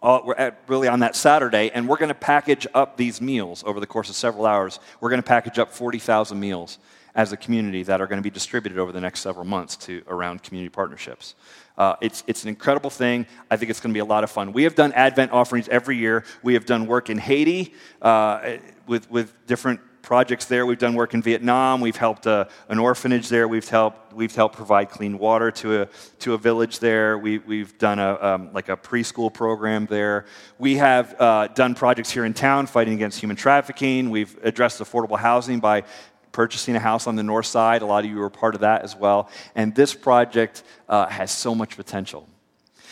uh, 0.02 0.20
we're 0.24 0.34
at, 0.34 0.58
really 0.66 0.88
on 0.88 1.00
that 1.00 1.14
Saturday, 1.14 1.70
and 1.72 1.88
we're 1.88 1.96
going 1.96 2.08
to 2.08 2.14
package 2.14 2.66
up 2.74 2.96
these 2.96 3.20
meals 3.20 3.62
over 3.64 3.78
the 3.78 3.86
course 3.86 4.10
of 4.10 4.16
several 4.16 4.46
hours. 4.46 4.80
We're 5.00 5.10
going 5.10 5.22
to 5.22 5.26
package 5.26 5.58
up 5.60 5.72
40,000 5.72 6.38
meals 6.38 6.78
as 7.14 7.32
a 7.32 7.36
community 7.36 7.82
that 7.82 8.00
are 8.00 8.06
going 8.06 8.18
to 8.18 8.22
be 8.22 8.30
distributed 8.30 8.78
over 8.78 8.92
the 8.92 9.00
next 9.00 9.20
several 9.20 9.44
months 9.44 9.76
to 9.76 10.02
around 10.08 10.42
community 10.42 10.70
partnerships. 10.70 11.34
Uh, 11.76 11.96
it's, 12.00 12.22
it's 12.26 12.42
an 12.42 12.48
incredible 12.48 12.90
thing. 12.90 13.26
I 13.50 13.56
think 13.56 13.70
it's 13.70 13.80
going 13.80 13.92
to 13.92 13.96
be 13.96 14.00
a 14.00 14.04
lot 14.04 14.24
of 14.24 14.30
fun. 14.30 14.52
We 14.52 14.64
have 14.64 14.74
done 14.74 14.92
Advent 14.92 15.32
offerings 15.32 15.68
every 15.68 15.96
year. 15.96 16.24
We 16.42 16.54
have 16.54 16.66
done 16.66 16.86
work 16.86 17.10
in 17.10 17.18
Haiti 17.18 17.74
uh, 18.00 18.56
with, 18.86 19.10
with 19.10 19.46
different 19.46 19.80
projects 20.02 20.46
there. 20.46 20.66
We've 20.66 20.78
done 20.78 20.94
work 20.94 21.14
in 21.14 21.22
Vietnam. 21.22 21.80
We've 21.80 21.96
helped 21.96 22.26
uh, 22.26 22.46
an 22.68 22.78
orphanage 22.78 23.28
there. 23.28 23.46
We've 23.46 23.68
helped, 23.68 24.12
we've 24.12 24.34
helped 24.34 24.56
provide 24.56 24.90
clean 24.90 25.16
water 25.16 25.50
to 25.52 25.82
a, 25.82 25.88
to 26.18 26.34
a 26.34 26.38
village 26.38 26.80
there. 26.80 27.16
We, 27.18 27.38
we've 27.38 27.76
done 27.78 27.98
a, 27.98 28.18
um, 28.20 28.52
like 28.52 28.68
a 28.68 28.76
preschool 28.76 29.32
program 29.32 29.86
there. 29.86 30.26
We 30.58 30.76
have 30.76 31.18
uh, 31.20 31.46
done 31.48 31.74
projects 31.74 32.10
here 32.10 32.24
in 32.24 32.34
town 32.34 32.66
fighting 32.66 32.94
against 32.94 33.20
human 33.20 33.36
trafficking. 33.36 34.10
We've 34.10 34.36
addressed 34.42 34.80
affordable 34.80 35.18
housing 35.18 35.60
by 35.60 35.84
purchasing 36.32 36.74
a 36.74 36.80
house 36.80 37.06
on 37.06 37.16
the 37.16 37.22
north 37.22 37.46
side. 37.46 37.82
A 37.82 37.86
lot 37.86 38.04
of 38.04 38.10
you 38.10 38.16
were 38.16 38.30
part 38.30 38.54
of 38.54 38.62
that 38.62 38.82
as 38.82 38.96
well. 38.96 39.28
And 39.54 39.74
this 39.74 39.94
project 39.94 40.62
uh, 40.88 41.06
has 41.06 41.30
so 41.30 41.54
much 41.54 41.76
potential. 41.76 42.28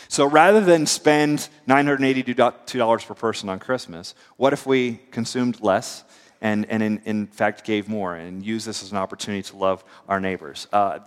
So 0.07 0.25
rather 0.25 0.61
than 0.61 0.85
spend 0.85 1.47
$982 1.67 3.07
per 3.07 3.13
person 3.13 3.49
on 3.49 3.59
Christmas, 3.59 4.13
what 4.37 4.51
if 4.53 4.65
we 4.65 4.99
consumed 5.11 5.61
less 5.61 6.03
and, 6.41 6.65
and 6.69 6.83
in, 6.83 7.01
in 7.05 7.27
fact 7.27 7.63
gave 7.63 7.87
more 7.87 8.15
and 8.15 8.45
use 8.45 8.65
this 8.65 8.83
as 8.83 8.91
an 8.91 8.97
opportunity 8.97 9.41
to 9.43 9.57
love 9.57 9.83
our 10.09 10.19
neighbors? 10.19 10.67
Uh, 10.73 10.99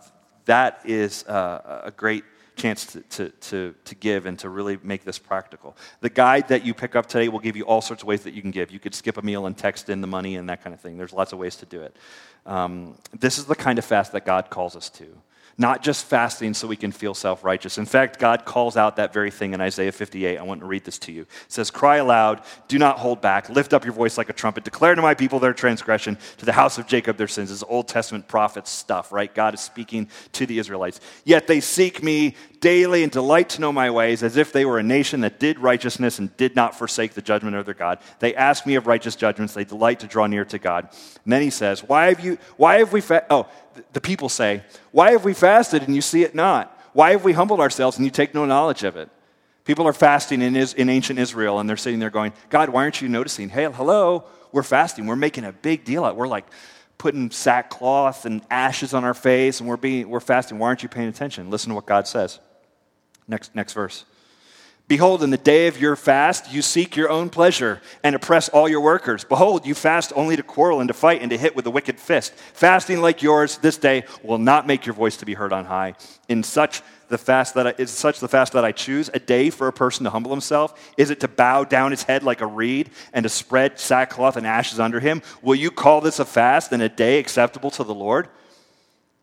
that 0.46 0.80
is 0.84 1.24
uh, 1.26 1.82
a 1.84 1.90
great 1.90 2.24
chance 2.56 2.86
to, 2.86 3.00
to, 3.02 3.28
to, 3.30 3.74
to, 3.84 3.94
give 3.94 4.26
and 4.26 4.38
to 4.38 4.48
really 4.48 4.78
make 4.82 5.04
this 5.04 5.18
practical. 5.18 5.76
The 6.00 6.10
guide 6.10 6.48
that 6.48 6.64
you 6.64 6.74
pick 6.74 6.94
up 6.94 7.06
today 7.06 7.28
will 7.28 7.40
give 7.40 7.56
you 7.56 7.64
all 7.64 7.80
sorts 7.80 8.02
of 8.02 8.06
ways 8.06 8.22
that 8.22 8.34
you 8.34 8.42
can 8.42 8.50
give. 8.50 8.70
You 8.70 8.78
could 8.78 8.94
skip 8.94 9.16
a 9.16 9.22
meal 9.22 9.46
and 9.46 9.56
text 9.56 9.88
in 9.88 10.00
the 10.00 10.06
money 10.06 10.36
and 10.36 10.48
that 10.48 10.62
kind 10.62 10.72
of 10.72 10.80
thing. 10.80 10.96
There's 10.96 11.12
lots 11.12 11.32
of 11.32 11.38
ways 11.38 11.56
to 11.56 11.66
do 11.66 11.82
it. 11.82 11.96
Um, 12.46 12.96
this 13.18 13.38
is 13.38 13.46
the 13.46 13.54
kind 13.54 13.78
of 13.78 13.84
fast 13.84 14.12
that 14.12 14.24
God 14.24 14.50
calls 14.50 14.76
us 14.76 14.88
to 14.90 15.06
not 15.56 15.82
just 15.82 16.06
fasting 16.06 16.54
so 16.54 16.66
we 16.66 16.76
can 16.76 16.92
feel 16.92 17.14
self 17.14 17.44
righteous. 17.44 17.78
In 17.78 17.86
fact, 17.86 18.18
God 18.18 18.44
calls 18.44 18.76
out 18.76 18.96
that 18.96 19.12
very 19.12 19.30
thing 19.30 19.54
in 19.54 19.60
Isaiah 19.60 19.92
58. 19.92 20.38
I 20.38 20.42
want 20.42 20.60
to 20.60 20.66
read 20.66 20.84
this 20.84 20.98
to 21.00 21.12
you. 21.12 21.22
It 21.22 21.28
says, 21.48 21.70
Cry 21.70 21.96
aloud, 21.96 22.42
do 22.68 22.78
not 22.78 22.98
hold 22.98 23.20
back, 23.20 23.48
lift 23.48 23.72
up 23.72 23.84
your 23.84 23.94
voice 23.94 24.18
like 24.18 24.28
a 24.28 24.32
trumpet, 24.32 24.64
declare 24.64 24.94
to 24.94 25.02
my 25.02 25.14
people 25.14 25.38
their 25.38 25.52
transgression, 25.52 26.18
to 26.38 26.44
the 26.44 26.52
house 26.52 26.78
of 26.78 26.86
Jacob 26.86 27.16
their 27.16 27.28
sins. 27.28 27.50
This 27.50 27.58
is 27.58 27.64
Old 27.64 27.88
Testament 27.88 28.26
prophet 28.26 28.66
stuff, 28.66 29.12
right? 29.12 29.32
God 29.32 29.54
is 29.54 29.60
speaking 29.60 30.08
to 30.32 30.46
the 30.46 30.58
Israelites. 30.58 31.00
Yet 31.24 31.46
they 31.46 31.60
seek 31.60 32.02
me 32.02 32.34
daily 32.64 33.02
and 33.02 33.12
delight 33.12 33.50
to 33.50 33.60
know 33.60 33.70
my 33.70 33.90
ways, 33.90 34.22
as 34.22 34.38
if 34.38 34.50
they 34.50 34.64
were 34.64 34.78
a 34.78 34.82
nation 34.82 35.20
that 35.20 35.38
did 35.38 35.58
righteousness 35.58 36.18
and 36.18 36.34
did 36.38 36.56
not 36.56 36.74
forsake 36.74 37.12
the 37.12 37.20
judgment 37.20 37.54
of 37.54 37.66
their 37.66 37.74
God. 37.74 37.98
They 38.20 38.34
ask 38.34 38.64
me 38.64 38.76
of 38.76 38.86
righteous 38.86 39.16
judgments, 39.16 39.52
they 39.52 39.64
delight 39.64 40.00
to 40.00 40.06
draw 40.06 40.26
near 40.26 40.46
to 40.46 40.58
God. 40.58 40.88
And 41.24 41.32
then 41.32 41.42
he 41.42 41.50
says, 41.50 41.84
Why 41.84 42.06
have 42.06 42.20
you, 42.24 42.38
why 42.56 42.78
have 42.78 42.90
we, 42.90 43.02
fa-? 43.02 43.26
oh, 43.28 43.48
the 43.92 44.00
people 44.00 44.30
say, 44.30 44.62
Why 44.92 45.10
have 45.10 45.26
we 45.26 45.34
fasted 45.34 45.82
and 45.82 45.94
you 45.94 46.00
see 46.00 46.22
it 46.22 46.34
not? 46.34 46.74
Why 46.94 47.10
have 47.10 47.22
we 47.22 47.34
humbled 47.34 47.60
ourselves 47.60 47.98
and 47.98 48.06
you 48.06 48.10
take 48.10 48.32
no 48.32 48.46
knowledge 48.46 48.82
of 48.82 48.96
it? 48.96 49.10
People 49.66 49.86
are 49.86 49.92
fasting 49.92 50.40
in, 50.40 50.56
in 50.56 50.88
ancient 50.88 51.18
Israel 51.18 51.60
and 51.60 51.68
they're 51.68 51.76
sitting 51.76 51.98
there 51.98 52.08
going, 52.08 52.32
God, 52.48 52.70
why 52.70 52.84
aren't 52.84 53.02
you 53.02 53.10
noticing? 53.10 53.50
Hey, 53.50 53.70
hello, 53.70 54.24
we're 54.52 54.62
fasting. 54.62 55.06
We're 55.06 55.16
making 55.16 55.44
a 55.44 55.52
big 55.52 55.84
deal 55.84 56.02
out. 56.02 56.16
We're 56.16 56.28
like 56.28 56.46
putting 56.96 57.30
sackcloth 57.30 58.24
and 58.24 58.40
ashes 58.50 58.94
on 58.94 59.04
our 59.04 59.12
face 59.12 59.60
and 59.60 59.68
we're, 59.68 59.76
being, 59.76 60.08
we're 60.08 60.20
fasting. 60.20 60.58
Why 60.58 60.68
aren't 60.68 60.82
you 60.82 60.88
paying 60.88 61.08
attention? 61.08 61.50
Listen 61.50 61.68
to 61.68 61.74
what 61.74 61.84
God 61.84 62.08
says. 62.08 62.40
Next, 63.26 63.54
next 63.54 63.72
verse. 63.72 64.04
Behold, 64.86 65.22
in 65.22 65.30
the 65.30 65.38
day 65.38 65.66
of 65.66 65.80
your 65.80 65.96
fast, 65.96 66.52
you 66.52 66.60
seek 66.60 66.94
your 66.94 67.08
own 67.08 67.30
pleasure 67.30 67.80
and 68.02 68.14
oppress 68.14 68.50
all 68.50 68.68
your 68.68 68.82
workers. 68.82 69.24
Behold, 69.24 69.64
you 69.64 69.74
fast 69.74 70.12
only 70.14 70.36
to 70.36 70.42
quarrel 70.42 70.80
and 70.80 70.88
to 70.88 70.94
fight 70.94 71.22
and 71.22 71.30
to 71.30 71.38
hit 71.38 71.56
with 71.56 71.66
a 71.66 71.70
wicked 71.70 71.98
fist. 71.98 72.34
Fasting 72.34 73.00
like 73.00 73.22
yours 73.22 73.56
this 73.58 73.78
day 73.78 74.04
will 74.22 74.36
not 74.36 74.66
make 74.66 74.84
your 74.84 74.94
voice 74.94 75.16
to 75.16 75.24
be 75.24 75.32
heard 75.32 75.54
on 75.54 75.64
high. 75.64 75.94
In 76.28 76.42
such 76.42 76.82
the 77.08 77.16
fast 77.16 77.54
that 77.54 77.66
I, 77.66 77.74
is 77.78 77.90
such 77.90 78.20
the 78.20 78.28
fast 78.28 78.52
that 78.52 78.64
I 78.64 78.72
choose 78.72 79.08
a 79.14 79.18
day 79.18 79.48
for 79.48 79.68
a 79.68 79.72
person 79.72 80.04
to 80.04 80.10
humble 80.10 80.30
himself? 80.30 80.92
Is 80.98 81.08
it 81.08 81.20
to 81.20 81.28
bow 81.28 81.64
down 81.64 81.90
his 81.90 82.02
head 82.02 82.22
like 82.22 82.42
a 82.42 82.46
reed 82.46 82.90
and 83.14 83.22
to 83.22 83.30
spread 83.30 83.78
sackcloth 83.80 84.36
and 84.36 84.46
ashes 84.46 84.78
under 84.78 85.00
him? 85.00 85.22
Will 85.40 85.54
you 85.54 85.70
call 85.70 86.02
this 86.02 86.18
a 86.18 86.26
fast 86.26 86.72
and 86.72 86.82
a 86.82 86.90
day 86.90 87.18
acceptable 87.18 87.70
to 87.70 87.84
the 87.84 87.94
Lord? 87.94 88.28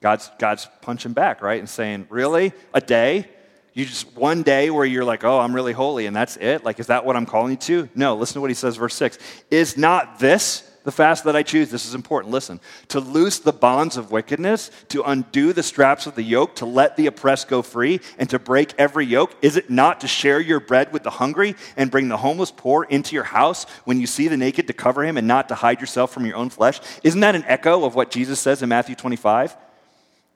God's, 0.01 0.31
God's 0.39 0.67
punching 0.81 1.13
back, 1.13 1.43
right? 1.43 1.59
And 1.59 1.69
saying, 1.69 2.07
Really? 2.09 2.53
A 2.73 2.81
day? 2.81 3.27
You 3.73 3.85
just 3.85 4.15
one 4.17 4.43
day 4.43 4.69
where 4.69 4.85
you're 4.85 5.05
like, 5.05 5.23
oh, 5.23 5.39
I'm 5.39 5.55
really 5.55 5.71
holy, 5.71 6.05
and 6.05 6.15
that's 6.15 6.35
it? 6.37 6.65
Like, 6.65 6.79
is 6.79 6.87
that 6.87 7.05
what 7.05 7.15
I'm 7.15 7.25
calling 7.25 7.51
you 7.51 7.57
to? 7.57 7.89
No, 7.95 8.15
listen 8.15 8.35
to 8.35 8.41
what 8.41 8.49
he 8.49 8.55
says, 8.55 8.75
verse 8.75 8.95
6. 8.95 9.17
Is 9.49 9.77
not 9.77 10.19
this 10.19 10.67
the 10.83 10.91
fast 10.91 11.23
that 11.23 11.37
I 11.37 11.43
choose? 11.43 11.69
This 11.69 11.85
is 11.85 11.93
important. 11.93 12.33
Listen. 12.33 12.59
To 12.89 12.99
loose 12.99 13.39
the 13.39 13.53
bonds 13.53 13.95
of 13.95 14.11
wickedness, 14.11 14.71
to 14.89 15.03
undo 15.03 15.53
the 15.53 15.63
straps 15.63 16.05
of 16.05 16.15
the 16.15 16.23
yoke, 16.23 16.55
to 16.57 16.65
let 16.65 16.97
the 16.97 17.07
oppressed 17.07 17.47
go 17.47 17.61
free, 17.61 18.01
and 18.17 18.29
to 18.31 18.39
break 18.39 18.73
every 18.77 19.05
yoke? 19.05 19.35
Is 19.41 19.55
it 19.55 19.69
not 19.69 20.01
to 20.01 20.07
share 20.07 20.41
your 20.41 20.59
bread 20.59 20.91
with 20.91 21.03
the 21.03 21.09
hungry 21.09 21.55
and 21.77 21.91
bring 21.91 22.09
the 22.09 22.17
homeless 22.17 22.51
poor 22.51 22.83
into 22.83 23.15
your 23.15 23.23
house 23.23 23.65
when 23.85 24.01
you 24.01 24.07
see 24.07 24.27
the 24.27 24.37
naked 24.37 24.67
to 24.67 24.73
cover 24.73 25.05
him 25.05 25.15
and 25.15 25.27
not 25.27 25.47
to 25.47 25.55
hide 25.55 25.79
yourself 25.79 26.11
from 26.11 26.25
your 26.25 26.35
own 26.35 26.49
flesh? 26.49 26.81
Isn't 27.03 27.21
that 27.21 27.35
an 27.35 27.45
echo 27.47 27.85
of 27.85 27.95
what 27.95 28.11
Jesus 28.11 28.41
says 28.41 28.61
in 28.61 28.67
Matthew 28.67 28.95
25? 28.95 29.55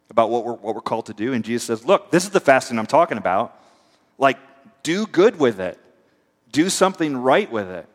About 0.09 0.29
what 0.29 0.45
we're, 0.45 0.53
what 0.53 0.75
we're 0.75 0.81
called 0.81 1.07
to 1.07 1.13
do. 1.13 1.33
And 1.33 1.43
Jesus 1.43 1.63
says, 1.65 1.85
Look, 1.85 2.11
this 2.11 2.23
is 2.23 2.29
the 2.29 2.39
fasting 2.39 2.79
I'm 2.79 2.85
talking 2.85 3.17
about. 3.17 3.59
Like, 4.17 4.37
do 4.83 5.05
good 5.07 5.39
with 5.39 5.59
it, 5.59 5.79
do 6.51 6.69
something 6.69 7.17
right 7.17 7.51
with 7.51 7.69
it. 7.69 7.87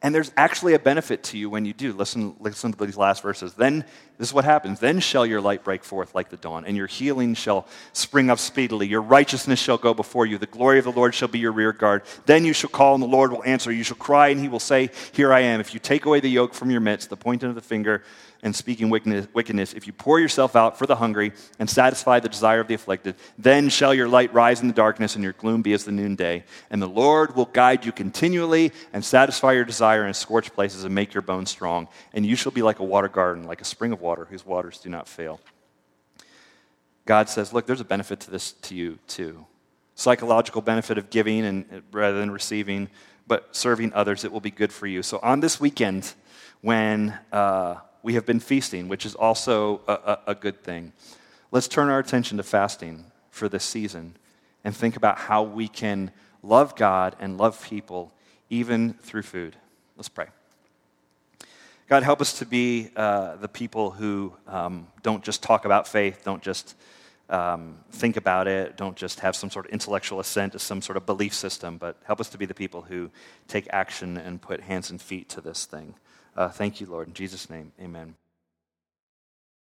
And 0.00 0.14
there's 0.14 0.30
actually 0.36 0.74
a 0.74 0.78
benefit 0.78 1.24
to 1.24 1.38
you 1.38 1.50
when 1.50 1.64
you 1.64 1.72
do. 1.72 1.92
Listen, 1.92 2.36
listen 2.38 2.72
to 2.72 2.84
these 2.84 2.96
last 2.96 3.22
verses. 3.22 3.54
Then 3.54 3.84
this 4.18 4.28
is 4.28 4.34
what 4.34 4.44
happens. 4.44 4.80
Then 4.80 4.98
shall 4.98 5.24
your 5.24 5.40
light 5.40 5.62
break 5.62 5.84
forth 5.84 6.12
like 6.12 6.28
the 6.28 6.36
dawn, 6.36 6.64
and 6.64 6.76
your 6.76 6.88
healing 6.88 7.34
shall 7.34 7.68
spring 7.92 8.30
up 8.30 8.40
speedily. 8.40 8.88
Your 8.88 9.00
righteousness 9.00 9.60
shall 9.60 9.78
go 9.78 9.94
before 9.94 10.26
you. 10.26 10.38
The 10.38 10.46
glory 10.46 10.80
of 10.80 10.84
the 10.84 10.92
Lord 10.92 11.14
shall 11.14 11.28
be 11.28 11.38
your 11.38 11.52
rear 11.52 11.72
guard. 11.72 12.02
Then 12.26 12.44
you 12.44 12.52
shall 12.52 12.70
call, 12.70 12.94
and 12.94 13.02
the 13.02 13.06
Lord 13.06 13.30
will 13.30 13.44
answer. 13.44 13.70
You 13.70 13.84
shall 13.84 13.96
cry, 13.96 14.28
and 14.28 14.40
he 14.40 14.48
will 14.48 14.58
say, 14.58 14.90
Here 15.12 15.32
I 15.32 15.40
am. 15.40 15.60
If 15.60 15.72
you 15.72 15.78
take 15.78 16.04
away 16.04 16.18
the 16.18 16.28
yoke 16.28 16.52
from 16.52 16.70
your 16.70 16.80
midst, 16.80 17.10
the 17.10 17.16
pointing 17.16 17.48
of 17.48 17.54
the 17.54 17.60
finger, 17.60 18.02
and 18.42 18.54
speaking 18.54 18.88
wickedness, 18.88 19.72
if 19.72 19.86
you 19.86 19.92
pour 19.92 20.20
yourself 20.20 20.54
out 20.54 20.78
for 20.78 20.86
the 20.86 20.96
hungry 20.96 21.32
and 21.58 21.68
satisfy 21.68 22.20
the 22.20 22.28
desire 22.28 22.60
of 22.60 22.68
the 22.68 22.74
afflicted, 22.74 23.16
then 23.36 23.68
shall 23.68 23.92
your 23.92 24.08
light 24.08 24.32
rise 24.32 24.60
in 24.60 24.68
the 24.68 24.74
darkness 24.74 25.16
and 25.16 25.24
your 25.24 25.32
gloom 25.32 25.62
be 25.62 25.72
as 25.72 25.84
the 25.84 25.92
noonday. 25.92 26.44
And 26.70 26.80
the 26.80 26.88
Lord 26.88 27.34
will 27.34 27.46
guide 27.46 27.84
you 27.84 27.90
continually 27.90 28.72
and 28.92 29.04
satisfy 29.04 29.52
your 29.52 29.64
desire 29.64 30.06
in 30.06 30.14
scorched 30.14 30.54
places 30.54 30.84
and 30.84 30.94
make 30.94 31.14
your 31.14 31.22
bones 31.22 31.50
strong. 31.50 31.88
And 32.12 32.24
you 32.24 32.36
shall 32.36 32.52
be 32.52 32.62
like 32.62 32.78
a 32.78 32.84
water 32.84 33.08
garden, 33.08 33.44
like 33.44 33.60
a 33.60 33.64
spring 33.64 33.92
of 33.92 34.00
water 34.08 34.26
whose 34.30 34.46
waters 34.46 34.78
do 34.78 34.88
not 34.88 35.06
fail. 35.06 35.38
God 37.04 37.28
says, 37.28 37.52
Look, 37.52 37.66
there's 37.66 37.80
a 37.80 37.90
benefit 37.96 38.20
to 38.20 38.30
this 38.30 38.52
to 38.52 38.74
you 38.74 38.98
too. 39.06 39.46
Psychological 39.94 40.62
benefit 40.62 40.96
of 40.96 41.10
giving 41.10 41.44
and 41.44 41.82
rather 41.92 42.18
than 42.18 42.30
receiving, 42.30 42.88
but 43.26 43.54
serving 43.54 43.92
others, 43.92 44.24
it 44.24 44.32
will 44.32 44.40
be 44.40 44.50
good 44.50 44.72
for 44.72 44.86
you. 44.86 45.02
So 45.02 45.18
on 45.22 45.40
this 45.40 45.60
weekend, 45.60 46.14
when 46.62 47.18
uh, 47.32 47.76
we 48.02 48.14
have 48.14 48.24
been 48.24 48.40
feasting, 48.40 48.88
which 48.88 49.04
is 49.04 49.14
also 49.14 49.82
a, 49.86 49.92
a, 49.92 50.18
a 50.28 50.34
good 50.34 50.62
thing. 50.62 50.92
Let's 51.50 51.68
turn 51.68 51.88
our 51.88 51.98
attention 51.98 52.36
to 52.38 52.42
fasting 52.42 53.04
for 53.30 53.48
this 53.48 53.64
season 53.64 54.16
and 54.64 54.74
think 54.74 54.96
about 54.96 55.18
how 55.18 55.42
we 55.42 55.68
can 55.68 56.10
love 56.42 56.76
God 56.76 57.16
and 57.20 57.38
love 57.38 57.62
people 57.62 58.12
even 58.48 58.94
through 58.94 59.22
food. 59.22 59.56
Let's 59.96 60.08
pray. 60.08 60.28
God, 61.88 62.02
help 62.02 62.20
us 62.20 62.38
to 62.40 62.44
be 62.44 62.90
uh, 62.96 63.36
the 63.36 63.48
people 63.48 63.90
who 63.90 64.34
um, 64.46 64.86
don't 65.02 65.24
just 65.24 65.42
talk 65.42 65.64
about 65.64 65.88
faith, 65.88 66.20
don't 66.22 66.42
just 66.42 66.74
um, 67.30 67.78
think 67.92 68.18
about 68.18 68.46
it, 68.46 68.76
don't 68.76 68.94
just 68.94 69.20
have 69.20 69.34
some 69.34 69.48
sort 69.48 69.64
of 69.64 69.72
intellectual 69.72 70.20
assent 70.20 70.52
to 70.52 70.58
some 70.58 70.82
sort 70.82 70.98
of 70.98 71.06
belief 71.06 71.32
system, 71.32 71.78
but 71.78 71.96
help 72.04 72.20
us 72.20 72.28
to 72.28 72.36
be 72.36 72.44
the 72.44 72.52
people 72.52 72.82
who 72.82 73.10
take 73.46 73.66
action 73.70 74.18
and 74.18 74.42
put 74.42 74.60
hands 74.60 74.90
and 74.90 75.00
feet 75.00 75.30
to 75.30 75.40
this 75.40 75.64
thing. 75.64 75.94
Uh, 76.36 76.50
thank 76.50 76.78
you, 76.78 76.86
Lord. 76.86 77.08
In 77.08 77.14
Jesus' 77.14 77.48
name, 77.48 77.72
amen. 77.80 78.14